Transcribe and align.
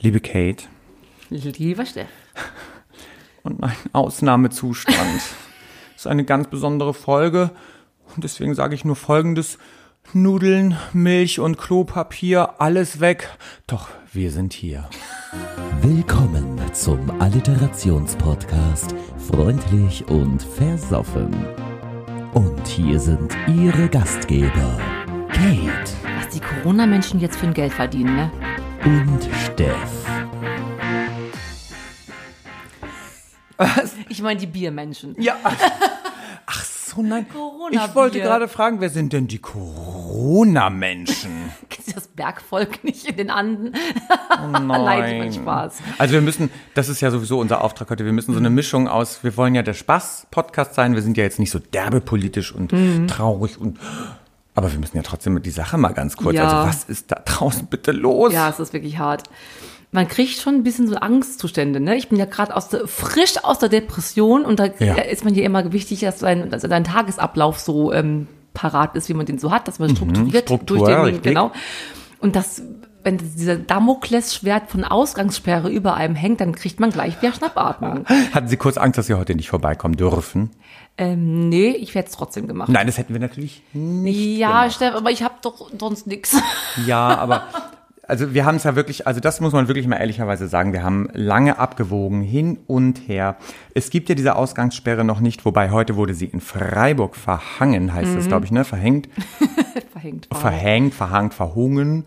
Liebe 0.00 0.20
Kate. 0.20 0.64
Lieber 1.30 1.86
Steff. 1.86 2.08
Und 3.42 3.62
ein 3.62 3.72
Ausnahmezustand. 3.92 5.16
das 5.16 5.32
ist 5.96 6.06
eine 6.06 6.24
ganz 6.24 6.48
besondere 6.48 6.94
Folge. 6.94 7.50
Und 8.14 8.24
deswegen 8.24 8.54
sage 8.54 8.74
ich 8.74 8.84
nur 8.84 8.96
Folgendes. 8.96 9.58
Nudeln, 10.12 10.76
Milch 10.92 11.40
und 11.40 11.56
Klopapier, 11.56 12.60
alles 12.60 13.00
weg. 13.00 13.30
Doch 13.66 13.88
wir 14.12 14.30
sind 14.30 14.52
hier. 14.52 14.88
Willkommen 15.80 16.60
zum 16.74 17.20
Alliterationspodcast 17.22 18.94
Freundlich 19.16 20.06
und 20.08 20.42
Versoffen. 20.42 21.34
Und 22.34 22.66
hier 22.66 23.00
sind 23.00 23.34
Ihre 23.48 23.88
Gastgeber, 23.88 24.78
Kate 25.32 25.92
Was 26.18 26.28
die 26.28 26.40
Corona-Menschen 26.40 27.20
jetzt 27.20 27.36
für 27.36 27.46
ein 27.46 27.54
Geld 27.54 27.72
verdienen, 27.72 28.16
ne? 28.16 28.30
Und 28.84 29.28
Steff. 29.44 29.76
Ich 34.08 34.20
meine 34.22 34.40
die 34.40 34.46
Biermenschen. 34.46 35.14
Ja. 35.20 35.36
Ach 36.46 36.64
so, 36.64 37.02
nein. 37.02 37.26
Corona-Bier. 37.32 37.84
Ich 37.88 37.94
wollte 37.94 38.20
gerade 38.20 38.48
fragen, 38.48 38.80
wer 38.80 38.90
sind 38.90 39.12
denn 39.12 39.26
die 39.28 39.38
Corona-Menschen? 39.38 41.30
Kennst 41.70 41.88
du 41.90 41.94
das 41.94 42.08
Bergvolk 42.08 42.82
nicht 42.84 43.06
in 43.06 43.16
den 43.16 43.30
Anden? 43.30 43.72
Oh 44.42 44.46
nein. 44.58 45.18
Nein, 45.18 45.32
Spaß. 45.32 45.78
Also 45.98 46.14
wir 46.14 46.20
müssen, 46.20 46.50
das 46.74 46.88
ist 46.88 47.00
ja 47.00 47.10
sowieso 47.10 47.38
unser 47.38 47.62
Auftrag 47.64 47.88
heute, 47.90 48.04
wir 48.04 48.12
müssen 48.12 48.32
so 48.32 48.38
eine 48.38 48.50
Mischung 48.50 48.88
aus, 48.88 49.22
wir 49.24 49.36
wollen 49.36 49.54
ja 49.54 49.62
der 49.62 49.74
Spaß-Podcast 49.74 50.74
sein, 50.74 50.94
wir 50.94 51.02
sind 51.02 51.16
ja 51.16 51.22
jetzt 51.24 51.38
nicht 51.38 51.50
so 51.50 51.58
derbe 51.60 52.00
politisch 52.00 52.52
und 52.52 52.72
Mhm. 52.72 53.06
traurig 53.08 53.58
und 53.58 53.78
aber 54.54 54.70
wir 54.72 54.78
müssen 54.78 54.96
ja 54.96 55.02
trotzdem 55.02 55.40
die 55.42 55.50
Sache 55.50 55.76
mal 55.78 55.92
ganz 55.92 56.16
kurz. 56.16 56.36
Ja. 56.36 56.44
Also 56.44 56.68
was 56.68 56.84
ist 56.84 57.10
da 57.12 57.16
draußen 57.24 57.66
bitte 57.66 57.92
los? 57.92 58.32
Ja, 58.32 58.48
es 58.48 58.58
ist 58.60 58.72
wirklich 58.72 58.98
hart. 58.98 59.24
Man 59.92 60.08
kriegt 60.08 60.40
schon 60.40 60.54
ein 60.56 60.62
bisschen 60.64 60.88
so 60.88 60.96
Angstzustände, 60.96 61.78
ne? 61.78 61.94
Ich 61.96 62.08
bin 62.08 62.18
ja 62.18 62.24
gerade 62.24 62.56
aus 62.56 62.68
der, 62.68 62.88
frisch 62.88 63.34
aus 63.44 63.60
der 63.60 63.68
Depression 63.68 64.44
und 64.44 64.58
da 64.58 64.66
Ja. 64.80 64.94
ist 64.96 65.24
man 65.24 65.34
ja 65.34 65.44
immer 65.44 65.72
wichtig, 65.72 66.00
dass 66.00 66.18
dein, 66.18 66.50
dass 66.50 66.62
dein 66.62 66.82
Tagesablauf 66.84 67.60
so 67.60 67.92
ähm, 67.92 68.26
parat 68.54 68.96
ist, 68.96 69.08
wie 69.08 69.14
man 69.14 69.26
den 69.26 69.38
so 69.38 69.52
hat, 69.52 69.68
dass 69.68 69.78
man 69.78 69.90
strukturiert 69.94 70.44
Mhm. 70.50 70.54
Struktur, 70.56 70.78
durch 70.78 70.90
den, 70.90 71.00
richtig. 71.04 71.22
genau. 71.22 71.52
Und 72.18 72.34
das, 72.34 72.62
wenn 73.04 73.18
dieser 73.18 73.56
Damoklesschwert 73.56 74.70
von 74.70 74.84
Ausgangssperre 74.84 75.70
über 75.70 75.94
einem 75.94 76.14
hängt, 76.14 76.40
dann 76.40 76.54
kriegt 76.54 76.80
man 76.80 76.90
gleich 76.90 77.20
wieder 77.20 77.32
Schnappatmung. 77.32 78.06
Hatten 78.32 78.48
Sie 78.48 78.56
kurz 78.56 78.76
Angst, 78.76 78.98
dass 78.98 79.06
Sie 79.06 79.14
heute 79.14 79.34
nicht 79.34 79.48
vorbeikommen 79.48 79.96
dürfen? 79.96 80.50
ähm, 80.96 81.48
nee, 81.48 81.70
ich 81.70 81.94
werde 81.94 82.08
es 82.08 82.14
trotzdem 82.14 82.46
gemacht. 82.46 82.68
Nein, 82.68 82.86
das 82.86 82.98
hätten 82.98 83.12
wir 83.12 83.20
natürlich 83.20 83.62
nicht 83.72 84.38
ja, 84.38 84.62
gemacht. 84.62 84.76
Steff, 84.76 84.94
aber 84.94 85.10
ich 85.10 85.22
habe 85.22 85.34
doch 85.42 85.70
sonst 85.78 86.06
nix. 86.06 86.36
Ja, 86.86 87.16
aber 87.18 87.44
also 88.06 88.34
wir 88.34 88.44
haben 88.44 88.56
es 88.56 88.64
ja 88.64 88.76
wirklich, 88.76 89.06
also 89.06 89.20
das 89.20 89.40
muss 89.40 89.52
man 89.52 89.68
wirklich 89.68 89.86
mal 89.86 89.96
ehrlicherweise 89.96 90.48
sagen, 90.48 90.72
wir 90.72 90.82
haben 90.82 91.08
lange 91.12 91.58
abgewogen, 91.58 92.22
hin 92.22 92.58
und 92.66 93.08
her. 93.08 93.36
Es 93.74 93.90
gibt 93.90 94.08
ja 94.08 94.14
diese 94.14 94.36
Ausgangssperre 94.36 95.04
noch 95.04 95.20
nicht, 95.20 95.44
wobei 95.44 95.70
heute 95.70 95.96
wurde 95.96 96.14
sie 96.14 96.26
in 96.26 96.40
Freiburg 96.40 97.16
verhangen, 97.16 97.92
heißt 97.92 98.16
es, 98.16 98.28
glaube 98.28 98.44
ich, 98.44 98.52
ne? 98.52 98.64
Verhängt, 98.64 99.08
Verhängt. 99.92 100.28
verhängt, 100.32 100.94
verhangt, 100.94 101.34
verhungen, 101.34 102.06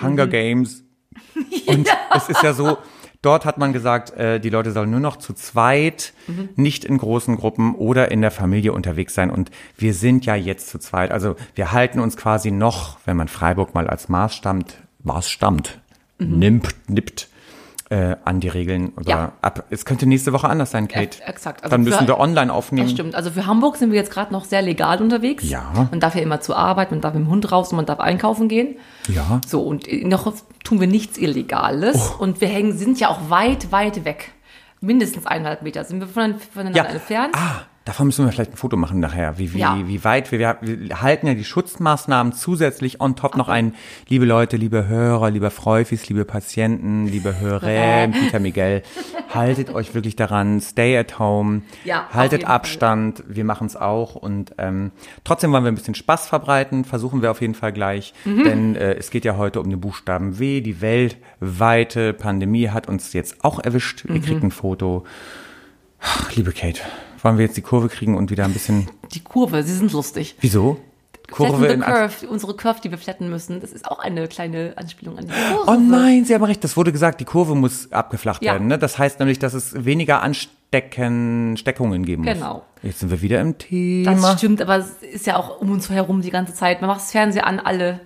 Hunger 0.00 0.26
Games. 0.26 0.84
Und 1.66 1.88
es 2.14 2.28
ist 2.28 2.42
ja 2.42 2.52
so, 2.52 2.78
dort 3.22 3.44
hat 3.44 3.58
man 3.58 3.72
gesagt, 3.72 4.12
äh, 4.12 4.38
die 4.40 4.50
Leute 4.50 4.72
sollen 4.72 4.90
nur 4.90 5.00
noch 5.00 5.16
zu 5.16 5.32
zweit, 5.32 6.12
nicht 6.54 6.84
in 6.84 6.98
großen 6.98 7.36
Gruppen 7.36 7.74
oder 7.74 8.10
in 8.10 8.20
der 8.20 8.30
Familie 8.30 8.72
unterwegs 8.72 9.14
sein. 9.14 9.30
Und 9.30 9.50
wir 9.76 9.94
sind 9.94 10.26
ja 10.26 10.34
jetzt 10.34 10.68
zu 10.68 10.78
zweit. 10.78 11.10
Also 11.10 11.36
wir 11.54 11.72
halten 11.72 12.00
uns 12.00 12.16
quasi 12.16 12.50
noch, 12.50 12.98
wenn 13.04 13.16
man 13.16 13.28
Freiburg 13.28 13.74
mal 13.74 13.88
als 13.88 14.08
Maß 14.08 14.34
stammt, 14.34 14.78
Maß 15.02 15.30
stammt, 15.30 15.80
nimmt, 16.18 16.74
nippt, 16.88 17.28
äh, 17.88 18.16
an 18.24 18.40
die 18.40 18.48
Regeln. 18.48 18.92
Oder 18.96 19.08
Ja. 19.08 19.32
ab. 19.42 19.64
Es 19.70 19.84
könnte 19.84 20.06
nächste 20.06 20.32
Woche 20.32 20.48
anders 20.48 20.72
sein, 20.72 20.88
Kate. 20.88 21.18
Ja, 21.20 21.26
exakt. 21.26 21.62
Also 21.62 21.70
Dann 21.70 21.84
müssen 21.84 21.98
für- 22.00 22.08
wir 22.08 22.18
online 22.18 22.52
aufnehmen. 22.52 22.86
Das 22.86 22.92
stimmt. 22.92 23.14
Also 23.14 23.30
für 23.30 23.46
Hamburg 23.46 23.76
sind 23.76 23.90
wir 23.92 23.96
jetzt 23.98 24.10
gerade 24.10 24.32
noch 24.32 24.44
sehr 24.44 24.60
legal 24.62 25.00
unterwegs. 25.00 25.48
Ja. 25.48 25.86
Man 25.90 26.00
darf 26.00 26.14
ja 26.16 26.22
immer 26.22 26.40
zur 26.40 26.56
Arbeit, 26.56 26.90
man 26.90 27.00
darf 27.00 27.14
mit 27.14 27.22
dem 27.24 27.30
Hund 27.30 27.50
raus 27.52 27.70
und 27.70 27.76
man 27.76 27.86
darf 27.86 28.00
einkaufen 28.00 28.48
gehen. 28.48 28.76
Ja. 29.08 29.40
So, 29.46 29.62
und 29.62 29.86
noch 30.04 30.32
tun 30.64 30.80
wir 30.80 30.88
nichts 30.88 31.16
Illegales. 31.16 32.14
Oh. 32.18 32.22
Und 32.24 32.40
wir 32.40 32.48
hängen, 32.48 32.76
sind 32.76 32.98
ja 32.98 33.08
auch 33.08 33.30
weit, 33.30 33.70
weit 33.70 34.04
weg. 34.04 34.32
Mindestens 34.80 35.26
eineinhalb 35.26 35.62
Meter 35.62 35.84
sind 35.84 36.00
wir 36.00 36.06
voneinander 36.08 36.40
voneinander 36.52 36.88
entfernt. 36.90 37.34
Ah, 37.36 37.62
davon 37.86 38.06
müssen 38.08 38.26
wir 38.26 38.32
vielleicht 38.32 38.52
ein 38.52 38.56
Foto 38.56 38.76
machen 38.76 39.00
nachher, 39.00 39.38
wie, 39.38 39.54
wie, 39.54 39.58
Ja. 39.60 39.78
wie 39.86 40.04
weit 40.04 40.30
wir, 40.32 40.38
wir, 40.40 40.58
wir 40.60 41.00
halten 41.00 41.26
ja 41.28 41.32
die 41.34 41.44
Schutzmaßnahmen 41.44 42.34
zusätzlich 42.34 43.00
on 43.00 43.16
top 43.16 43.36
noch 43.36 43.48
ein, 43.48 43.74
liebe 44.08 44.26
Leute, 44.26 44.56
liebe 44.58 44.86
Hörer, 44.88 45.30
liebe 45.30 45.50
Freufis, 45.50 46.08
liebe 46.08 46.24
Patienten, 46.24 47.06
liebe 47.06 47.38
Hörer, 47.40 48.08
Peter 48.08 48.40
Miguel, 48.40 48.82
haltet 49.32 49.72
euch 49.72 49.94
wirklich 49.94 50.16
daran, 50.16 50.60
stay 50.60 50.98
at 50.98 51.18
home, 51.18 51.62
Ja, 51.84 52.08
haltet 52.12 52.40
jeden 52.40 52.46
Fall. 52.46 52.54
Abstand, 52.56 53.22
wir 53.28 53.44
machen 53.44 53.66
es 53.68 53.76
auch. 53.76 54.16
Und 54.16 54.54
ähm, 54.58 54.90
trotzdem 55.24 55.52
wollen 55.52 55.64
wir 55.64 55.70
ein 55.72 55.76
bisschen 55.76 55.94
Spaß 55.94 56.28
verbreiten, 56.28 56.84
versuchen 56.84 57.22
wir 57.22 57.30
auf 57.30 57.40
jeden 57.40 57.54
Fall 57.54 57.72
gleich, 57.72 58.12
Mhm. 58.24 58.44
denn 58.44 58.76
äh, 58.76 58.94
es 58.94 59.10
geht 59.10 59.24
ja 59.24 59.36
heute 59.36 59.60
um 59.60 59.70
den 59.70 59.80
Buchstaben 59.80 60.38
W, 60.40 60.60
die 60.60 60.80
weltweite 60.80 62.12
Pandemie 62.12 62.68
hat 62.70 62.88
uns 62.88 63.12
jetzt 63.12 63.44
auch 63.44 63.60
erwischt, 63.60 64.04
Mhm. 64.08 64.16
ihr 64.16 64.20
kriegt 64.22 64.42
ein 64.42 64.50
Foto. 64.50 65.04
Ach, 66.00 66.34
liebe 66.34 66.52
Kate, 66.52 66.80
wollen 67.26 67.38
wir 67.38 67.44
jetzt 67.46 67.56
die 67.56 67.62
Kurve 67.62 67.88
kriegen 67.88 68.16
und 68.16 68.30
wieder 68.30 68.44
ein 68.44 68.52
bisschen. 68.52 68.88
Die 69.12 69.20
Kurve, 69.20 69.62
sie 69.64 69.74
sind 69.74 69.92
lustig. 69.92 70.36
Wieso? 70.40 70.78
Kurve 71.30 71.66
in 71.66 71.80
curve, 71.80 72.28
unsere 72.28 72.54
Curve, 72.54 72.80
die 72.84 72.90
wir 72.92 72.98
flatten 72.98 73.28
müssen, 73.28 73.60
das 73.60 73.72
ist 73.72 73.90
auch 73.90 73.98
eine 73.98 74.28
kleine 74.28 74.74
Anspielung 74.76 75.18
an 75.18 75.26
die 75.26 75.32
Kurve. 75.32 75.70
Oh 75.72 75.74
nein, 75.74 76.24
Sie 76.24 76.32
haben 76.32 76.44
recht. 76.44 76.62
Das 76.62 76.76
wurde 76.76 76.92
gesagt, 76.92 77.20
die 77.20 77.24
Kurve 77.24 77.56
muss 77.56 77.90
abgeflacht 77.90 78.44
Ja. 78.44 78.52
werden. 78.52 78.68
Ne? 78.68 78.78
Das 78.78 78.96
heißt 78.96 79.18
nämlich, 79.18 79.40
dass 79.40 79.52
es 79.52 79.84
weniger 79.84 80.22
Anstecken, 80.22 81.56
Steckungen 81.56 82.04
geben 82.04 82.22
muss. 82.24 82.32
Genau. 82.34 82.62
Jetzt 82.82 83.00
sind 83.00 83.10
wir 83.10 83.22
wieder 83.22 83.40
im 83.40 83.58
Das 83.58 83.66
Thema. 83.66 84.36
stimmt, 84.38 84.62
aber 84.62 84.76
es 84.76 85.02
ist 85.02 85.26
ja 85.26 85.36
auch 85.36 85.60
um 85.60 85.72
uns 85.72 85.90
herum 85.90 86.22
die 86.22 86.30
ganze 86.30 86.54
Zeit. 86.54 86.80
Man 86.80 86.88
macht 86.88 87.00
das 87.00 87.10
Fernseher 87.10 87.46
an, 87.46 87.58
alle. 87.58 88.00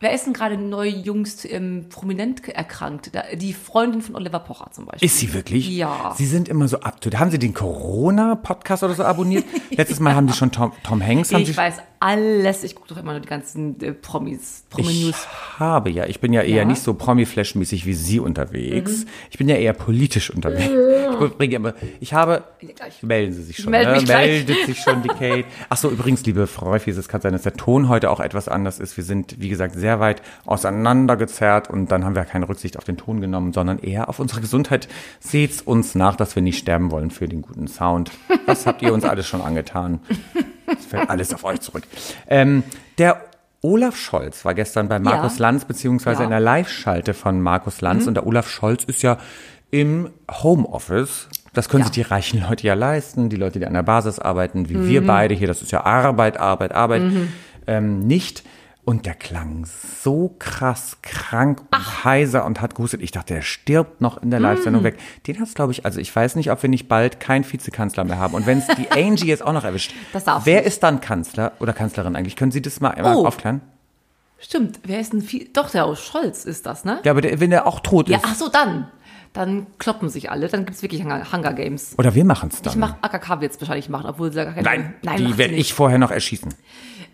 Wer 0.00 0.12
ist 0.12 0.26
denn 0.26 0.32
gerade 0.32 0.56
neu 0.56 0.86
jüngst 0.86 1.44
ähm, 1.50 1.86
prominent 1.88 2.48
erkrankt? 2.48 3.10
Da, 3.16 3.24
die 3.34 3.52
Freundin 3.52 4.00
von 4.00 4.14
Oliver 4.14 4.38
Pocher 4.38 4.70
zum 4.70 4.86
Beispiel. 4.86 5.04
Ist 5.04 5.18
sie 5.18 5.34
wirklich? 5.34 5.68
Ja. 5.68 6.14
Sie 6.16 6.26
sind 6.26 6.48
immer 6.48 6.68
so 6.68 6.78
up 6.80 7.00
to 7.00 7.10
date. 7.10 7.18
Haben 7.18 7.32
Sie 7.32 7.38
den 7.40 7.52
Corona-Podcast 7.52 8.84
oder 8.84 8.94
so 8.94 9.02
abonniert? 9.02 9.44
Letztes 9.70 9.98
Mal 9.98 10.14
haben 10.14 10.28
Sie 10.28 10.34
schon 10.34 10.52
Tom, 10.52 10.72
Tom 10.84 11.04
Hanks. 11.04 11.32
Ich 11.32 11.56
weiß 11.56 11.78
alles. 12.00 12.64
Ich 12.64 12.74
gucke 12.74 12.88
doch 12.88 12.96
immer 12.96 13.12
nur 13.12 13.20
die 13.20 13.28
ganzen 13.28 13.80
äh, 13.82 13.92
Promis, 13.92 14.64
Ich 14.64 14.70
Promi-News. 14.76 15.26
habe 15.58 15.90
ja, 15.90 16.06
ich 16.06 16.20
bin 16.20 16.32
ja 16.32 16.42
eher 16.42 16.56
Ja. 16.58 16.64
Mhm. 16.64 16.70
nicht 16.70 16.82
so 16.82 16.94
Promi-Flash-mäßig 16.94 17.86
wie 17.86 17.94
Sie 17.94 18.20
unterwegs. 18.20 19.06
Ich 19.30 19.38
bin 19.38 19.48
ja 19.48 19.56
eher 19.56 19.72
politisch 19.72 20.30
unterwegs. 20.30 20.70
Ich, 21.20 21.36
bringe 21.36 21.56
immer, 21.56 21.74
ich 22.00 22.12
habe, 22.14 22.44
melden 23.02 23.32
Sie 23.32 23.42
sich 23.42 23.56
schon, 23.56 23.70
melde 23.70 23.92
ne? 23.92 24.04
gleich. 24.04 24.26
meldet 24.46 24.66
sich 24.66 24.78
schon 24.80 25.02
die 25.02 25.08
Kate. 25.18 25.44
Ach 25.68 25.76
so, 25.76 25.90
übrigens, 25.90 26.24
liebe 26.26 26.46
Freufis, 26.46 26.96
es 26.96 27.08
kann 27.08 27.20
sein, 27.20 27.32
dass 27.32 27.42
der 27.42 27.54
Ton 27.54 27.88
heute 27.88 28.10
auch 28.10 28.20
etwas 28.20 28.48
anders 28.48 28.78
ist. 28.80 28.96
Wir 28.96 29.04
sind, 29.04 29.40
wie 29.40 29.48
gesagt, 29.48 29.74
sehr 29.74 30.00
weit 30.00 30.22
auseinandergezerrt 30.46 31.68
und 31.70 31.90
dann 31.90 32.04
haben 32.04 32.14
wir 32.14 32.24
keine 32.24 32.48
Rücksicht 32.48 32.76
auf 32.76 32.84
den 32.84 32.96
Ton 32.96 33.20
genommen, 33.20 33.52
sondern 33.52 33.78
eher 33.78 34.08
auf 34.08 34.18
unsere 34.20 34.40
Gesundheit. 34.40 34.88
Seht's 35.20 35.62
uns 35.62 35.94
nach, 35.94 36.16
dass 36.16 36.34
wir 36.36 36.42
nicht 36.42 36.58
sterben 36.58 36.90
wollen 36.90 37.10
für 37.10 37.28
den 37.28 37.42
guten 37.42 37.68
Sound. 37.68 38.10
Was 38.46 38.66
habt 38.66 38.82
ihr 38.82 38.92
uns 38.92 39.04
alles 39.04 39.26
schon 39.26 39.40
angetan? 39.42 40.00
Es 40.78 40.86
fällt 40.86 41.08
alles 41.10 41.32
auf 41.34 41.44
euch 41.44 41.60
zurück. 41.60 41.84
Ähm, 42.28 42.62
der 42.98 43.20
Olaf 43.62 43.96
Scholz 43.96 44.44
war 44.44 44.54
gestern 44.54 44.88
bei 44.88 44.98
Markus 44.98 45.38
Ja. 45.38 45.42
Lanz, 45.42 45.64
beziehungsweise 45.64 46.20
Ja. 46.20 46.24
in 46.24 46.30
der 46.30 46.40
Live-Schalte 46.40 47.14
von 47.14 47.40
Markus 47.40 47.80
Lanz. 47.80 48.06
Und 48.06 48.14
der 48.14 48.26
Olaf 48.26 48.48
Scholz 48.48 48.84
ist 48.84 49.02
ja 49.02 49.18
im 49.70 50.10
Homeoffice. 50.30 51.28
Das 51.54 51.68
können 51.68 51.80
Ja. 51.80 51.86
sich 51.86 51.94
die 51.94 52.02
reichen 52.02 52.40
Leute 52.48 52.66
ja 52.66 52.74
leisten, 52.74 53.28
die 53.30 53.36
Leute, 53.36 53.58
die 53.58 53.66
an 53.66 53.74
der 53.74 53.82
Basis 53.82 54.18
arbeiten, 54.18 54.68
wie 54.68 54.86
wir 54.88 55.04
beide 55.06 55.34
hier. 55.34 55.48
Das 55.48 55.60
ist 55.62 55.72
ja 55.72 55.84
Arbeit, 55.84 56.38
Arbeit, 56.38 56.72
Arbeit. 56.72 57.02
Ähm, 57.66 58.00
nicht. 58.06 58.44
Und 58.88 59.04
der 59.04 59.12
klang 59.14 59.66
so 60.02 60.34
krass 60.38 60.96
krank 61.02 61.60
und 61.70 62.04
heiser 62.04 62.46
und 62.46 62.62
hat 62.62 62.74
gehustet. 62.74 63.02
Ich 63.02 63.10
dachte, 63.10 63.34
der 63.34 63.42
stirbt 63.42 64.00
noch 64.00 64.22
in 64.22 64.30
der 64.30 64.40
Live-Sendung 64.40 64.82
weg. 64.82 64.96
Den 65.26 65.38
hat's, 65.40 65.52
glaube 65.52 65.72
ich, 65.72 65.84
also 65.84 66.00
ich 66.00 66.14
weiß 66.16 66.36
nicht, 66.36 66.50
ob 66.50 66.62
wir 66.62 66.70
nicht 66.70 66.88
bald 66.88 67.20
keinen 67.20 67.44
Vizekanzler 67.44 68.04
mehr 68.04 68.16
haben. 68.18 68.32
Und 68.32 68.46
wenn 68.46 68.60
es 68.60 68.66
die 68.68 68.90
Angie 68.90 69.26
jetzt 69.26 69.44
auch 69.44 69.52
noch 69.52 69.64
erwischt, 69.64 69.92
wer 70.44 70.56
nicht. 70.60 70.66
ist 70.68 70.82
dann 70.82 71.02
Kanzler 71.02 71.52
oder 71.60 71.74
Kanzlerin 71.74 72.16
eigentlich? 72.16 72.34
Können 72.34 72.50
Sie 72.50 72.62
das 72.62 72.80
mal, 72.80 72.94
Oh. 73.04 73.26
aufklären? 73.26 73.60
Stimmt, 74.38 74.80
wer 74.84 75.00
ist 75.00 75.12
denn 75.12 75.20
viel? 75.20 75.48
Doch, 75.52 75.68
der 75.68 75.84
aus 75.84 76.00
Scholz 76.02 76.46
ist 76.46 76.64
das, 76.64 76.86
ne? 76.86 77.00
Ja, 77.04 77.10
aber 77.12 77.20
der, 77.20 77.40
wenn 77.40 77.50
der 77.50 77.66
auch 77.66 77.80
tot 77.80 78.08
Ja, 78.08 78.16
ist. 78.18 78.24
ach 78.26 78.34
so, 78.36 78.48
dann. 78.48 78.88
Dann 79.38 79.68
kloppen 79.78 80.08
sich 80.08 80.32
alle. 80.32 80.48
Dann 80.48 80.66
gibt's 80.66 80.82
wirklich 80.82 81.04
Hunger, 81.04 81.22
Hunger 81.32 81.52
Games. 81.52 81.94
Oder 81.96 82.12
wir 82.16 82.24
machen 82.24 82.50
es 82.52 82.60
dann. 82.60 82.72
Ich 82.72 82.76
mach 82.76 82.96
AKK 83.02 83.40
wird's 83.40 83.60
wahrscheinlich 83.60 83.88
machen, 83.88 84.06
obwohl 84.10 84.32
sie 84.32 84.44
gar 84.44 84.52
keine. 84.52 84.62
Nein, 84.62 84.94
nein 85.04 85.16
die 85.18 85.38
werde 85.38 85.54
ich 85.54 85.74
vorher 85.74 85.96
noch 85.98 86.10
erschießen. 86.10 86.52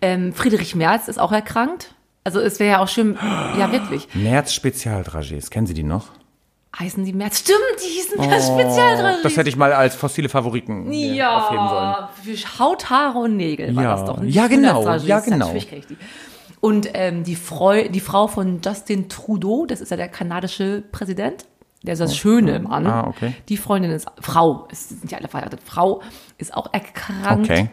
Ähm, 0.01 0.33
Friedrich 0.33 0.75
Merz 0.75 1.09
ist 1.09 1.21
auch 1.21 1.33
erkrankt. 1.33 1.95
Also 2.25 2.41
es 2.41 2.59
wäre 2.61 2.71
ja 2.71 2.79
auch 2.79 2.89
schön, 2.89 3.19
ja 3.59 3.71
wirklich. 3.71 4.09
März 4.15 4.55
Spezialdragés, 4.55 5.51
kennen 5.51 5.67
Sie 5.67 5.75
die 5.75 5.83
noch? 5.83 6.07
Heißen 6.79 7.05
die 7.05 7.13
Merz? 7.13 7.41
Stimmt, 7.41 7.59
die 7.85 7.91
hießen 7.91 8.19
Merz. 8.27 8.49
Oh, 8.49 9.23
Das 9.23 9.37
hätte 9.37 9.51
ich 9.51 9.57
mal 9.57 9.75
als 9.75 9.95
fossile 9.95 10.31
Favoriten 10.31 10.91
äh, 10.91 11.23
aufheben 11.23 11.69
sollen. 11.69 11.85
Ja, 11.85 12.11
für 12.23 12.59
Haut, 12.59 12.89
Haare 12.89 13.19
und 13.19 13.37
Nägel 13.37 13.77
war 13.77 13.83
Ja. 13.83 13.97
das 13.97 14.07
doch 14.07 14.19
nicht. 14.19 14.35
Ja, 14.35 14.47
genau. 14.47 14.97
Ja, 14.97 15.21
genau. 15.21 15.37
Natürlich 15.49 15.69
kenn 15.69 15.81
ich 15.81 15.87
die. 15.89 15.99
Und 16.61 16.89
ähm, 16.95 17.25
die, 17.25 17.37
Freu 17.37 17.91
die 17.91 18.01
Frau 18.01 18.29
von 18.29 18.63
Justin 18.65 19.11
Trudeau, 19.11 19.67
das 19.67 19.83
ist 19.83 19.91
ja 19.91 19.99
der 19.99 20.09
kanadische 20.09 20.83
Präsident, 20.91 21.45
der 21.85 21.93
ist 21.93 22.01
das 22.01 22.17
Schöne 22.17 22.57
im 22.57 22.65
Mann. 22.65 22.87
Ah, 22.87 23.07
okay. 23.07 23.35
Die 23.49 23.57
Freundin 23.57 23.91
ist, 23.91 24.07
Frau, 24.21 24.67
es 24.71 24.89
sind 24.89 25.11
ja 25.13 25.19
alle 25.19 25.29
verheiratet, 25.29 25.61
Frau 25.65 26.03
ist 26.39 26.55
auch 26.55 26.73
erkrankt. 26.73 27.51
Okay. 27.51 27.71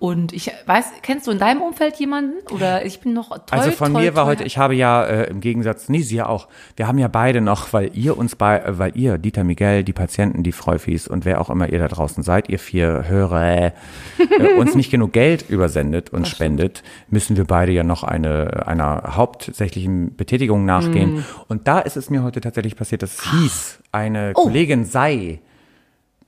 Und 0.00 0.32
ich 0.32 0.50
weiß, 0.64 0.86
kennst 1.02 1.26
du 1.26 1.30
in 1.30 1.38
deinem 1.38 1.60
Umfeld 1.60 1.96
jemanden? 1.96 2.32
Oder 2.54 2.86
ich 2.86 3.00
bin 3.00 3.12
noch 3.12 3.28
toll, 3.28 3.40
Also 3.50 3.70
von 3.70 3.92
toll, 3.92 4.02
mir 4.02 4.16
war 4.16 4.24
toll- 4.24 4.30
heute, 4.32 4.44
ich 4.44 4.56
habe 4.56 4.74
ja 4.74 5.04
äh, 5.04 5.24
im 5.30 5.40
Gegensatz, 5.40 5.90
nee, 5.90 6.00
Sie 6.00 6.16
ja 6.16 6.26
auch, 6.26 6.48
wir 6.76 6.88
haben 6.88 6.96
ja 6.96 7.08
beide 7.08 7.42
noch, 7.42 7.74
weil 7.74 7.90
ihr 7.94 8.16
uns 8.16 8.34
bei, 8.34 8.60
äh, 8.60 8.78
weil 8.78 8.96
ihr, 8.96 9.18
Dieter 9.18 9.44
Miguel, 9.44 9.84
die 9.84 9.92
Patienten, 9.92 10.42
die 10.42 10.52
Freufis 10.52 11.06
und 11.06 11.26
wer 11.26 11.38
auch 11.38 11.50
immer 11.50 11.68
ihr 11.68 11.78
da 11.78 11.86
draußen 11.88 12.22
seid, 12.22 12.48
ihr 12.48 12.58
vier 12.58 13.04
Hörer, 13.08 13.66
äh, 13.66 13.72
uns 14.58 14.74
nicht 14.74 14.90
genug 14.90 15.12
Geld 15.12 15.44
übersendet 15.50 16.08
und 16.08 16.26
spendet, 16.26 16.82
müssen 17.10 17.36
wir 17.36 17.44
beide 17.44 17.72
ja 17.72 17.84
noch 17.84 18.02
eine, 18.02 18.66
einer 18.66 19.16
hauptsächlichen 19.16 20.16
Betätigung 20.16 20.64
nachgehen. 20.64 21.16
Mhm. 21.16 21.24
Und 21.48 21.68
da 21.68 21.78
ist 21.78 21.98
es 21.98 22.08
mir 22.08 22.22
heute 22.22 22.40
tatsächlich 22.40 22.74
passiert, 22.74 23.02
dass 23.02 23.18
es 23.18 23.30
hieß, 23.32 23.78
eine 23.92 24.32
Oh. 24.34 24.44
Kollegin 24.44 24.86
sei, 24.86 25.40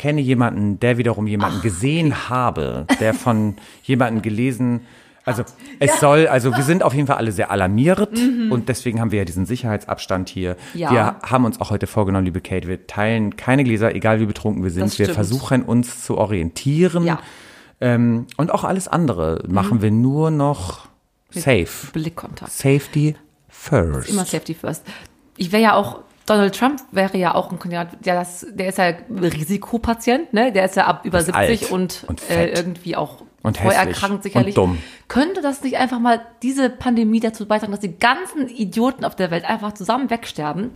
kenne 0.03 0.21
jemanden, 0.21 0.81
der 0.81 0.99
wiederum 0.99 1.29
jemanden 1.29 1.63
gesehen 1.63 2.29
habe, 2.29 2.87
der 2.99 3.15
von 3.15 3.55
jemandem 3.85 4.21
gelesen, 4.21 4.81
also 5.25 5.45
es 5.79 6.01
soll, 6.01 6.27
also 6.27 6.57
wir 6.57 6.65
sind 6.65 6.83
auf 6.83 6.93
jeden 6.93 7.07
Fall 7.07 7.19
alle 7.19 7.31
sehr 7.31 7.53
alarmiert 7.53 8.11
und 8.51 8.69
deswegen 8.69 9.01
haben 9.01 9.13
wir 9.13 9.21
ja 9.21 9.25
diesen 9.25 9.47
Sicherheitsabstand 9.47 10.29
hier. 10.29 10.57
Mhm. 10.75 10.81
Ja. 10.81 10.91
Wir 10.91 11.17
haben 11.23 11.45
uns 11.45 11.61
auch 11.61 11.71
heute 11.71 11.87
vorgenommen, 11.87 12.25
liebe 12.25 12.41
Kate, 12.41 12.67
wir 12.67 12.89
teilen 12.89 13.37
keine 13.37 13.63
Gläser, 13.63 13.95
egal 13.95 14.19
wie 14.19 14.27
betrunken 14.27 14.65
wir 14.65 14.73
sind. 14.73 14.99
Wir 14.99 15.09
versuchen 15.11 15.63
uns 15.63 16.03
zu 16.03 16.19
orientieren 16.19 17.05
Ja, 17.05 17.21
ähm, 17.81 18.27
und 18.37 18.51
auch 18.51 18.65
alles 18.65 18.89
andere 18.89 19.45
machen 19.47 19.83
wir 19.83 19.93
nur 19.93 20.33
noch 20.33 20.89
safe. 21.31 21.93
Blickkontakt. 21.93 22.51
Safety 22.51 23.15
first. 23.49 24.09
Immer 24.09 24.25
Safety 24.25 24.55
First. 24.55 24.83
Ich 25.37 25.53
wäre 25.53 25.63
ja 25.63 25.75
auch, 25.75 26.01
Donald 26.27 26.55
Trump 26.57 26.81
wäre 26.93 27.17
ja 27.19 27.35
auch 27.35 27.51
ein 27.51 27.59
Kandidat, 27.59 28.05
der, 28.05 28.15
das, 28.15 28.47
der 28.51 28.69
ist 28.69 28.79
ja 28.79 28.93
Risikopatient, 29.11 30.33
ne? 30.33 30.53
Der 30.53 30.65
ist 30.65 30.77
ja 30.77 30.87
ab 30.87 31.05
über 31.05 31.19
Ist 31.19 31.27
70 31.27 31.63
alt 31.63 31.71
und, 31.73 32.05
und 32.09 32.31
äh, 32.31 32.49
irgendwie 32.53 32.97
auch 32.97 33.23
Und 33.43 33.59
voll 33.59 33.73
hässlich 33.73 33.89
erkrankt 33.97 34.23
sicherlich. 34.23 34.57
und 34.57 34.65
dumm. 34.71 34.79
Könnte 35.09 35.43
das 35.43 35.63
nicht 35.63 35.77
einfach 35.79 35.99
mal 35.99 36.21
diese 36.43 36.71
Pandemie 36.71 37.21
dazu 37.21 37.47
beitragen, 37.47 37.73
dass 37.73 37.81
die 37.81 37.99
ganzen 37.99 38.49
Idioten 38.49 39.05
auf 39.05 39.17
der 39.17 39.31
Welt 39.31 39.45
einfach 39.45 39.73
zusammen 39.73 40.11
wegsterben? 40.11 40.71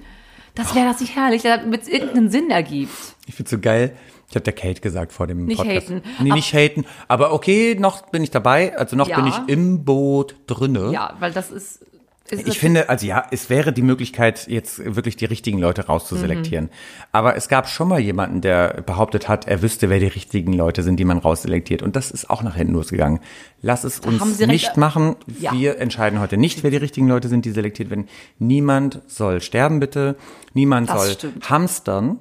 Das 0.54 0.74
wäre 0.74 0.86
das 0.86 1.00
nicht 1.00 1.14
herrlich, 1.14 1.42
damit 1.42 1.82
es 1.82 1.88
irgendeinen 1.88 2.30
Sinn 2.30 2.50
ergibt. 2.50 2.90
Ich 3.26 3.34
find's 3.34 3.50
so 3.50 3.58
geil. 3.58 3.94
Ich 4.28 4.34
habe 4.34 4.42
der 4.44 4.54
Kate 4.54 4.80
gesagt 4.80 5.12
vor 5.12 5.26
dem 5.26 5.44
Nicht 5.44 5.58
Podcast. 5.58 5.90
haten. 5.90 6.02
Nee, 6.18 6.32
nicht 6.32 6.52
haten. 6.54 6.86
Aber 7.08 7.32
okay, 7.32 7.76
noch 7.78 8.02
bin 8.10 8.24
ich 8.24 8.30
dabei. 8.30 8.76
Also 8.76 8.96
noch 8.96 9.06
Ja. 9.08 9.16
bin 9.20 9.26
ich 9.26 9.34
im 9.48 9.84
Boot 9.84 10.34
drinne. 10.46 10.90
Ja, 10.92 11.14
weil 11.20 11.32
das 11.32 11.50
ist. 11.50 11.84
Ich 12.30 12.58
finde, 12.58 12.88
also 12.88 13.06
ja, 13.06 13.24
es 13.30 13.50
wäre 13.50 13.72
die 13.72 13.82
Möglichkeit, 13.82 14.48
jetzt 14.48 14.78
wirklich 14.96 15.16
die 15.16 15.24
richtigen 15.26 15.58
Leute 15.58 15.86
rauszuselektieren. 15.86 16.66
Mhm. 16.66 16.70
Aber 17.12 17.36
es 17.36 17.48
gab 17.48 17.68
schon 17.68 17.88
mal 17.88 18.00
jemanden, 18.00 18.40
der 18.40 18.82
behauptet 18.84 19.28
hat, 19.28 19.46
er 19.46 19.62
wüsste, 19.62 19.88
wer 19.90 19.98
die 20.00 20.06
richtigen 20.06 20.52
Leute 20.52 20.82
sind, 20.82 20.96
die 20.98 21.04
man 21.04 21.18
rausselektiert. 21.18 21.82
Und 21.82 21.96
das 21.96 22.10
ist 22.10 22.28
auch 22.30 22.42
nach 22.42 22.56
hinten 22.56 22.74
losgegangen. 22.74 23.20
Lass 23.62 23.84
es 23.84 24.00
uns 24.00 24.38
nicht 24.40 24.76
machen. 24.76 25.16
Ja. 25.40 25.52
Wir 25.52 25.78
entscheiden 25.78 26.20
heute 26.20 26.36
nicht, 26.36 26.62
wer 26.62 26.70
die 26.70 26.76
richtigen 26.76 27.08
Leute 27.08 27.28
sind, 27.28 27.44
die 27.44 27.50
selektiert 27.50 27.90
werden. 27.90 28.08
Niemand 28.38 29.00
soll 29.06 29.40
sterben, 29.40 29.80
bitte. 29.80 30.16
Niemand 30.54 30.88
Das 30.90 31.02
soll 31.02 31.12
stimmt. 31.14 31.50
hamstern. 31.50 32.18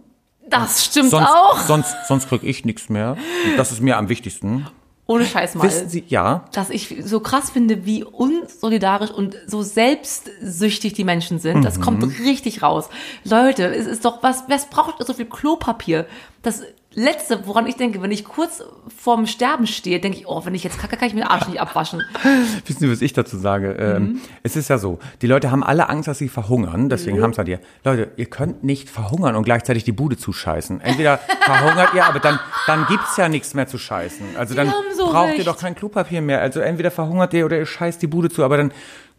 das 0.49 0.85
stimmt 0.85 1.09
Sonst, 1.09 1.27
auch. 1.27 1.59
sonst, 1.59 1.95
sonst 2.07 2.29
krieg 2.29 2.43
ich 2.43 2.65
nichts 2.65 2.89
mehr. 2.89 3.17
Und 3.49 3.57
das 3.57 3.71
ist 3.71 3.81
mir 3.81 3.97
am 3.97 4.09
wichtigsten. 4.09 4.67
Ohne 5.07 5.25
Scheiß 5.25 5.55
mal. 5.55 5.65
Wissen 5.65 5.87
Sie, 5.89 6.03
ja, 6.07 6.45
dass 6.51 6.69
ich 6.71 6.95
so 7.03 7.19
krass 7.19 7.51
finde, 7.51 7.85
wie 7.85 8.03
unsolidarisch 8.03 9.11
und 9.11 9.37
so 9.45 9.61
selbstsüchtig 9.61 10.93
die 10.93 11.03
Menschen 11.03 11.39
sind. 11.39 11.63
Das 11.63 11.79
kommt 11.79 12.01
Mhm. 12.01 12.13
richtig 12.25 12.61
raus. 12.63 12.89
Leute, 13.23 13.65
es 13.73 13.85
ist 13.85 14.03
doch 14.05 14.23
was, 14.23 14.45
was 14.47 14.67
braucht 14.69 15.05
so 15.05 15.13
viel 15.13 15.25
Klopapier? 15.27 16.07
Das 16.41 16.63
Letzte, 16.95 17.45
woran 17.45 17.67
ich 17.67 17.75
denke, 17.75 18.01
wenn 18.01 18.11
ich 18.11 18.23
kurz 18.23 18.63
vorm 18.97 19.27
Sterben 19.27 19.67
stehe, 19.67 19.99
denke 19.99 20.17
ich, 20.17 20.27
oh, 20.27 20.45
wenn 20.45 20.55
ich 20.55 20.63
jetzt 20.63 20.79
kacke, 20.79 20.95
kann 20.95 21.07
ich 21.09 21.13
mir 21.13 21.21
den 21.21 21.27
Arsch 21.29 21.47
nicht 21.47 21.59
abwaschen. 21.59 22.01
Wissen 22.65 22.79
Sie, 22.79 22.89
was 22.91 23.01
ich 23.01 23.11
dazu 23.13 23.37
sage? 23.37 23.73
Ähm, 23.73 24.21
es 24.43 24.55
ist 24.55 24.69
ja 24.69 24.77
so, 24.77 24.99
die 25.21 25.27
Leute 25.27 25.51
haben 25.51 25.63
alle 25.63 25.89
Angst, 25.89 26.07
dass 26.07 26.17
sie 26.19 26.29
verhungern, 26.29 26.87
deswegen 26.87 27.21
haben 27.21 27.31
es 27.31 27.37
halt 27.37 27.49
ihr. 27.49 27.59
Leute, 27.83 28.11
ihr 28.15 28.27
könnt 28.27 28.63
nicht 28.63 28.89
verhungern 28.89 29.35
und 29.35 29.43
gleichzeitig 29.43 29.83
die 29.83 29.91
Bude 29.91 30.17
zuscheißen. 30.17 30.79
Entweder 30.81 31.17
verhungert 31.41 31.93
ihr, 31.93 32.05
aber 32.05 32.19
dann, 32.19 32.39
dann 32.65 32.85
gibt's 32.87 33.17
ja 33.17 33.27
nichts 33.27 33.53
mehr 33.53 33.67
zu 33.67 33.77
scheißen. 33.77 34.25
Also 34.37 34.55
dann 34.55 34.71
so 34.97 35.07
braucht 35.07 35.31
ihr 35.33 35.35
recht. 35.39 35.47
doch 35.47 35.57
kein 35.59 35.75
Klopapier 35.75 36.21
mehr. 36.21 36.39
Also 36.41 36.61
entweder 36.61 36.91
verhungert 36.91 37.33
ihr 37.33 37.45
oder 37.45 37.57
ihr 37.57 37.65
scheißt 37.65 38.01
die 38.01 38.07
Bude 38.07 38.29
zu, 38.29 38.43
aber 38.43 38.57
dann 38.57 38.71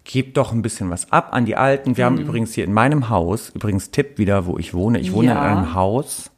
gebt 0.05 0.37
doch 0.37 0.53
ein 0.53 0.63
bisschen 0.63 0.89
was 0.89 1.11
ab 1.13 1.31
an 1.33 1.45
die 1.47 1.57
Alten. 1.57 1.97
Wir 1.97 2.05
haben 2.07 2.17
übrigens 2.19 2.55
hier 2.55 2.65
in 2.65 2.73
meinem 2.73 3.09
Haus, 3.11 3.51
übrigens 3.55 3.91
Tipp 3.91 4.19
wieder, 4.19 4.47
wo 4.47 4.57
ich 4.57 4.73
wohne. 4.73 5.01
Ich 5.01 5.13
wohne 5.13 5.29
Ja. 5.29 5.33
in 5.33 5.39
einem 5.59 5.75
Haus, 5.75 6.31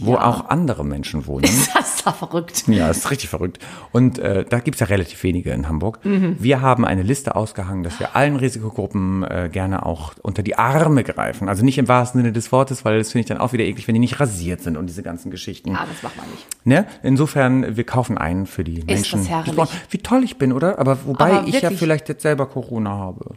wo 0.00 0.14
Ja. 0.14 0.24
auch 0.26 0.48
andere 0.48 0.84
Menschen 0.84 1.26
wohnen. 1.26 1.44
Das 1.74 1.96
ist 1.96 2.06
doch 2.06 2.14
verrückt. 2.16 2.64
Ja, 2.68 2.88
ist 2.90 3.10
richtig 3.10 3.28
verrückt. 3.30 3.58
Und 3.92 4.18
äh, 4.18 4.44
da 4.44 4.60
gibt's 4.60 4.80
ja 4.80 4.86
relativ 4.86 5.22
wenige 5.22 5.50
in 5.52 5.68
Hamburg. 5.68 5.98
Wir 6.02 6.60
haben 6.60 6.84
eine 6.84 7.02
Liste 7.02 7.34
ausgehangen, 7.36 7.82
dass 7.82 7.98
wir 7.98 8.14
allen 8.14 8.36
Risikogruppen 8.36 9.22
äh, 9.24 9.48
gerne 9.50 9.86
auch 9.86 10.12
unter 10.22 10.42
die 10.42 10.56
Arme 10.58 11.02
greifen. 11.04 11.48
Also 11.48 11.64
nicht 11.64 11.78
im 11.78 11.88
wahrsten 11.88 12.20
Sinne 12.20 12.32
des 12.32 12.52
Wortes, 12.52 12.84
weil 12.84 12.98
das 12.98 13.12
finde 13.12 13.20
ich 13.20 13.26
dann 13.26 13.38
auch 13.38 13.52
wieder 13.52 13.64
eklig, 13.64 13.86
wenn 13.88 13.94
die 13.94 14.00
nicht 14.00 14.20
rasiert 14.20 14.62
sind 14.62 14.76
und 14.76 14.86
diese 14.86 15.02
ganzen 15.02 15.30
Geschichten. 15.30 15.70
Ja, 15.70 15.86
das 15.90 16.02
macht 16.02 16.16
man 16.16 16.26
nicht. 16.30 16.46
Ne? 16.64 16.86
Insofern, 17.02 17.76
wir 17.76 17.84
kaufen 17.84 18.18
ein 18.18 18.46
für 18.46 18.64
die 18.64 18.82
Menschen. 18.82 19.20
das 19.20 19.28
herrlich. 19.28 19.56
Wie 19.90 19.98
toll 19.98 20.22
ich 20.24 20.36
bin, 20.36 20.52
oder? 20.52 20.78
Aber 20.78 21.06
wobei 21.06 21.32
Aber 21.32 21.48
ich 21.48 21.60
ja 21.60 21.70
vielleicht 21.70 22.08
jetzt 22.08 22.22
selber 22.22 22.46
Corona 22.46 22.90
habe. 22.90 23.34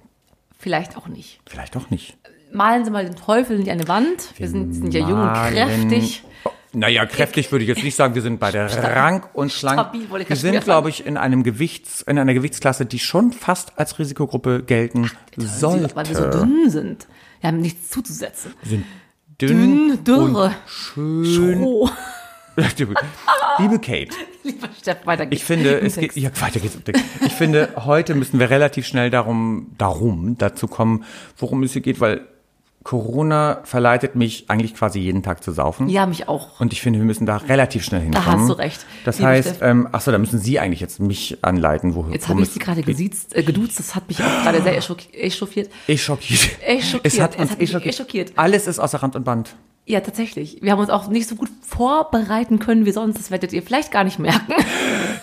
Vielleicht 0.59 0.97
auch 0.97 1.07
nicht. 1.07 1.39
Vielleicht 1.45 1.77
auch 1.77 1.89
nicht. 1.91 2.16
Malen 2.51 2.85
Sie 2.85 2.91
mal 2.91 3.05
den 3.05 3.15
Teufel 3.15 3.57
an 3.69 3.77
die 3.77 3.87
Wand. 3.87 4.33
Wir 4.37 4.47
sind, 4.47 4.73
sind 4.73 4.93
ja 4.93 5.01
jung 5.01 5.21
und 5.21 5.33
kräftig. 5.33 6.23
Naja, 6.73 7.05
kräftig 7.05 7.51
würde 7.51 7.63
ich 7.63 7.69
jetzt 7.69 7.83
nicht 7.83 7.95
sagen. 7.95 8.13
Wir 8.15 8.21
sind 8.21 8.39
beide 8.39 8.69
rank 8.83 9.29
und 9.33 9.51
schlank. 9.51 9.89
Wir 10.27 10.35
sind, 10.35 10.63
glaube 10.63 10.89
ich, 10.89 11.05
in 11.05 11.17
einem 11.17 11.43
Gewichts, 11.43 12.01
in 12.01 12.19
einer 12.19 12.33
Gewichtsklasse, 12.33 12.85
die 12.85 12.99
schon 12.99 13.31
fast 13.31 13.77
als 13.79 13.97
Risikogruppe 13.99 14.63
gelten 14.63 15.09
sollte. 15.37 15.95
Weil 15.95 16.07
wir 16.07 16.15
so 16.15 16.29
dünn 16.29 16.69
sind. 16.69 17.07
Wir 17.41 17.47
haben 17.49 17.61
nichts 17.61 17.89
zuzusetzen. 17.89 18.53
sind 18.63 18.85
dünn, 19.41 20.03
Dünn, 20.03 20.03
dürre. 20.03 20.55
schön. 20.67 21.61
Oh, 21.63 21.89
Liebe 23.59 23.79
Kate, 23.79 24.09
lieber 24.43 24.67
Steff, 24.79 25.05
weiter 25.05 25.27
geht's. 25.27 25.41
ich 25.41 25.45
finde, 25.45 25.79
es 25.79 25.95
geht, 25.95 26.15
ja, 26.15 26.29
weiter 26.41 26.59
geht's. 26.59 26.75
Ich 27.25 27.33
finde, 27.33 27.69
heute 27.85 28.15
müssen 28.15 28.39
wir 28.39 28.49
relativ 28.49 28.87
schnell 28.87 29.11
darum, 29.11 29.67
darum, 29.77 30.37
dazu 30.39 30.67
kommen, 30.67 31.03
worum 31.37 31.61
es 31.63 31.73
hier 31.73 31.83
geht, 31.83 31.99
weil 31.99 32.27
Corona 32.87 33.59
verleitet 33.65 34.15
mich 34.15 34.49
eigentlich 34.49 34.73
quasi 34.73 34.99
jeden 34.99 35.21
Tag 35.21 35.43
zu 35.43 35.51
saufen. 35.51 35.89
Ja, 35.89 36.05
mich 36.05 36.29
auch. 36.29 36.61
Und 36.61 36.71
ich 36.71 36.79
finde, 36.81 36.99
wir 36.99 37.05
müssen 37.05 37.25
da 37.25 37.35
relativ 37.35 37.83
schnell 37.83 37.99
hinkommen. 37.99 38.25
hast 38.25 38.47
du 38.47 38.53
recht. 38.53 38.85
Das 39.03 39.17
Liebe 39.19 39.27
heißt, 39.29 39.57
ähm, 39.61 39.89
ach 39.91 39.99
so, 39.99 40.09
da 40.11 40.17
müssen 40.17 40.39
Sie 40.39 40.57
eigentlich 40.57 40.79
jetzt 40.79 41.01
mich 41.01 41.37
anleiten, 41.41 41.95
wo 41.95 42.05
Jetzt 42.13 42.29
habe 42.29 42.41
ich 42.41 42.47
es 42.47 42.53
sie 42.53 42.59
gerade 42.61 42.83
gesiezt, 42.83 43.35
äh, 43.35 43.43
geduzt. 43.43 43.77
Das 43.77 43.93
hat 43.93 44.07
mich 44.07 44.19
auch 44.23 44.43
gerade 44.43 44.61
sehr 44.63 44.77
echauffiert- 44.77 45.13
echauffiert. 45.17 45.69
Schockiert. 45.97 46.49
Es 47.03 47.19
hat 47.19 47.35
Es 47.35 47.41
uns 47.41 47.51
hat 47.51 47.59
mich 47.59 47.71
schockiert. 47.71 47.93
eh 47.93 47.97
schockiert. 47.97 48.31
Alles 48.37 48.67
ist 48.67 48.79
außer 48.79 49.03
Rand 49.03 49.17
und 49.17 49.25
Band. 49.25 49.53
Ja, 49.89 50.01
tatsächlich. 50.01 50.57
Wir 50.61 50.73
haben 50.73 50.79
uns 50.79 50.89
auch 50.89 51.07
nicht 51.07 51.29
so 51.29 51.35
gut 51.35 51.47
vorbereiten 51.61 52.59
können 52.59 52.85
wie 52.85 52.91
sonst. 52.91 53.17
Das 53.17 53.31
werdet 53.31 53.53
ihr 53.53 53.63
vielleicht 53.63 53.89
gar 53.89 54.03
nicht 54.03 54.19
merken. 54.19 54.53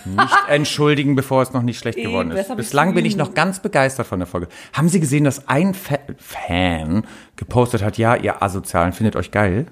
Nicht 0.05 0.35
entschuldigen, 0.49 1.15
bevor 1.15 1.43
es 1.43 1.53
noch 1.53 1.61
nicht 1.61 1.77
schlecht 1.77 1.99
Eben, 1.99 2.09
geworden 2.09 2.31
ist. 2.31 2.49
hab 2.49 2.57
ich 2.57 2.65
Bislang 2.65 2.95
bin 2.95 3.05
ich 3.05 3.15
noch 3.15 3.35
ganz 3.35 3.59
begeistert 3.59 4.07
von 4.07 4.17
der 4.17 4.27
Folge. 4.27 4.47
Haben 4.73 4.89
Sie 4.89 4.99
gesehen, 4.99 5.23
dass 5.23 5.47
ein 5.47 5.75
Fa 5.75 5.99
Fan 6.17 7.05
gepostet 7.35 7.83
hat, 7.83 7.99
ja, 7.99 8.15
ihr 8.15 8.41
Asozialen 8.41 8.91
findet 8.91 9.15
euch 9.15 9.29
geil? 9.29 9.67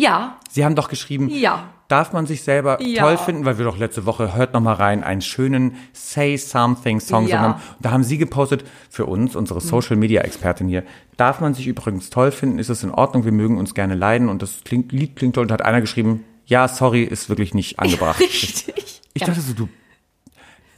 Ja, 0.00 0.38
Sie 0.50 0.64
haben 0.64 0.74
doch 0.74 0.88
geschrieben, 0.88 1.28
Ja. 1.28 1.64
darf 1.88 2.12
man 2.12 2.24
sich 2.26 2.42
selber 2.42 2.80
Ja. 2.82 3.02
toll 3.02 3.18
finden, 3.18 3.44
weil 3.44 3.58
wir 3.58 3.64
doch 3.66 3.76
letzte 3.76 4.06
Woche, 4.06 4.34
hört 4.34 4.54
noch 4.54 4.60
mal 4.62 4.72
rein, 4.74 5.04
einen 5.04 5.20
schönen 5.20 5.76
Say 5.92 6.36
Something 6.38 7.00
Song 7.00 7.26
Ja. 7.28 7.40
Haben. 7.40 7.52
Und 7.54 7.60
da 7.80 7.90
haben 7.90 8.02
Sie 8.04 8.16
gepostet, 8.16 8.64
für 8.88 9.04
uns, 9.06 9.36
unsere 9.36 9.60
Social 9.60 9.96
Media 9.96 10.22
Expertin 10.22 10.68
hier, 10.68 10.84
darf 11.18 11.40
man 11.40 11.52
sich 11.52 11.66
übrigens 11.66 12.08
toll 12.08 12.32
finden, 12.32 12.58
ist 12.58 12.70
es 12.70 12.82
in 12.82 12.90
Ordnung, 12.90 13.24
wir 13.24 13.32
mögen 13.32 13.58
uns 13.58 13.74
gerne 13.74 13.94
leiden 13.94 14.28
und 14.30 14.40
das 14.40 14.62
klingt, 14.64 14.90
Lied 14.92 15.16
klingt 15.16 15.34
toll 15.34 15.44
und 15.44 15.52
hat 15.52 15.62
einer 15.62 15.80
geschrieben, 15.82 16.24
ja, 16.46 16.66
sorry, 16.66 17.02
ist 17.02 17.28
wirklich 17.28 17.52
nicht 17.52 17.78
angebracht. 17.78 18.18
richtig. 18.20 19.02
Ich 19.12 19.20
ja. 19.22 19.26
dachte 19.28 19.40
so, 19.42 19.52
du, 19.52 19.68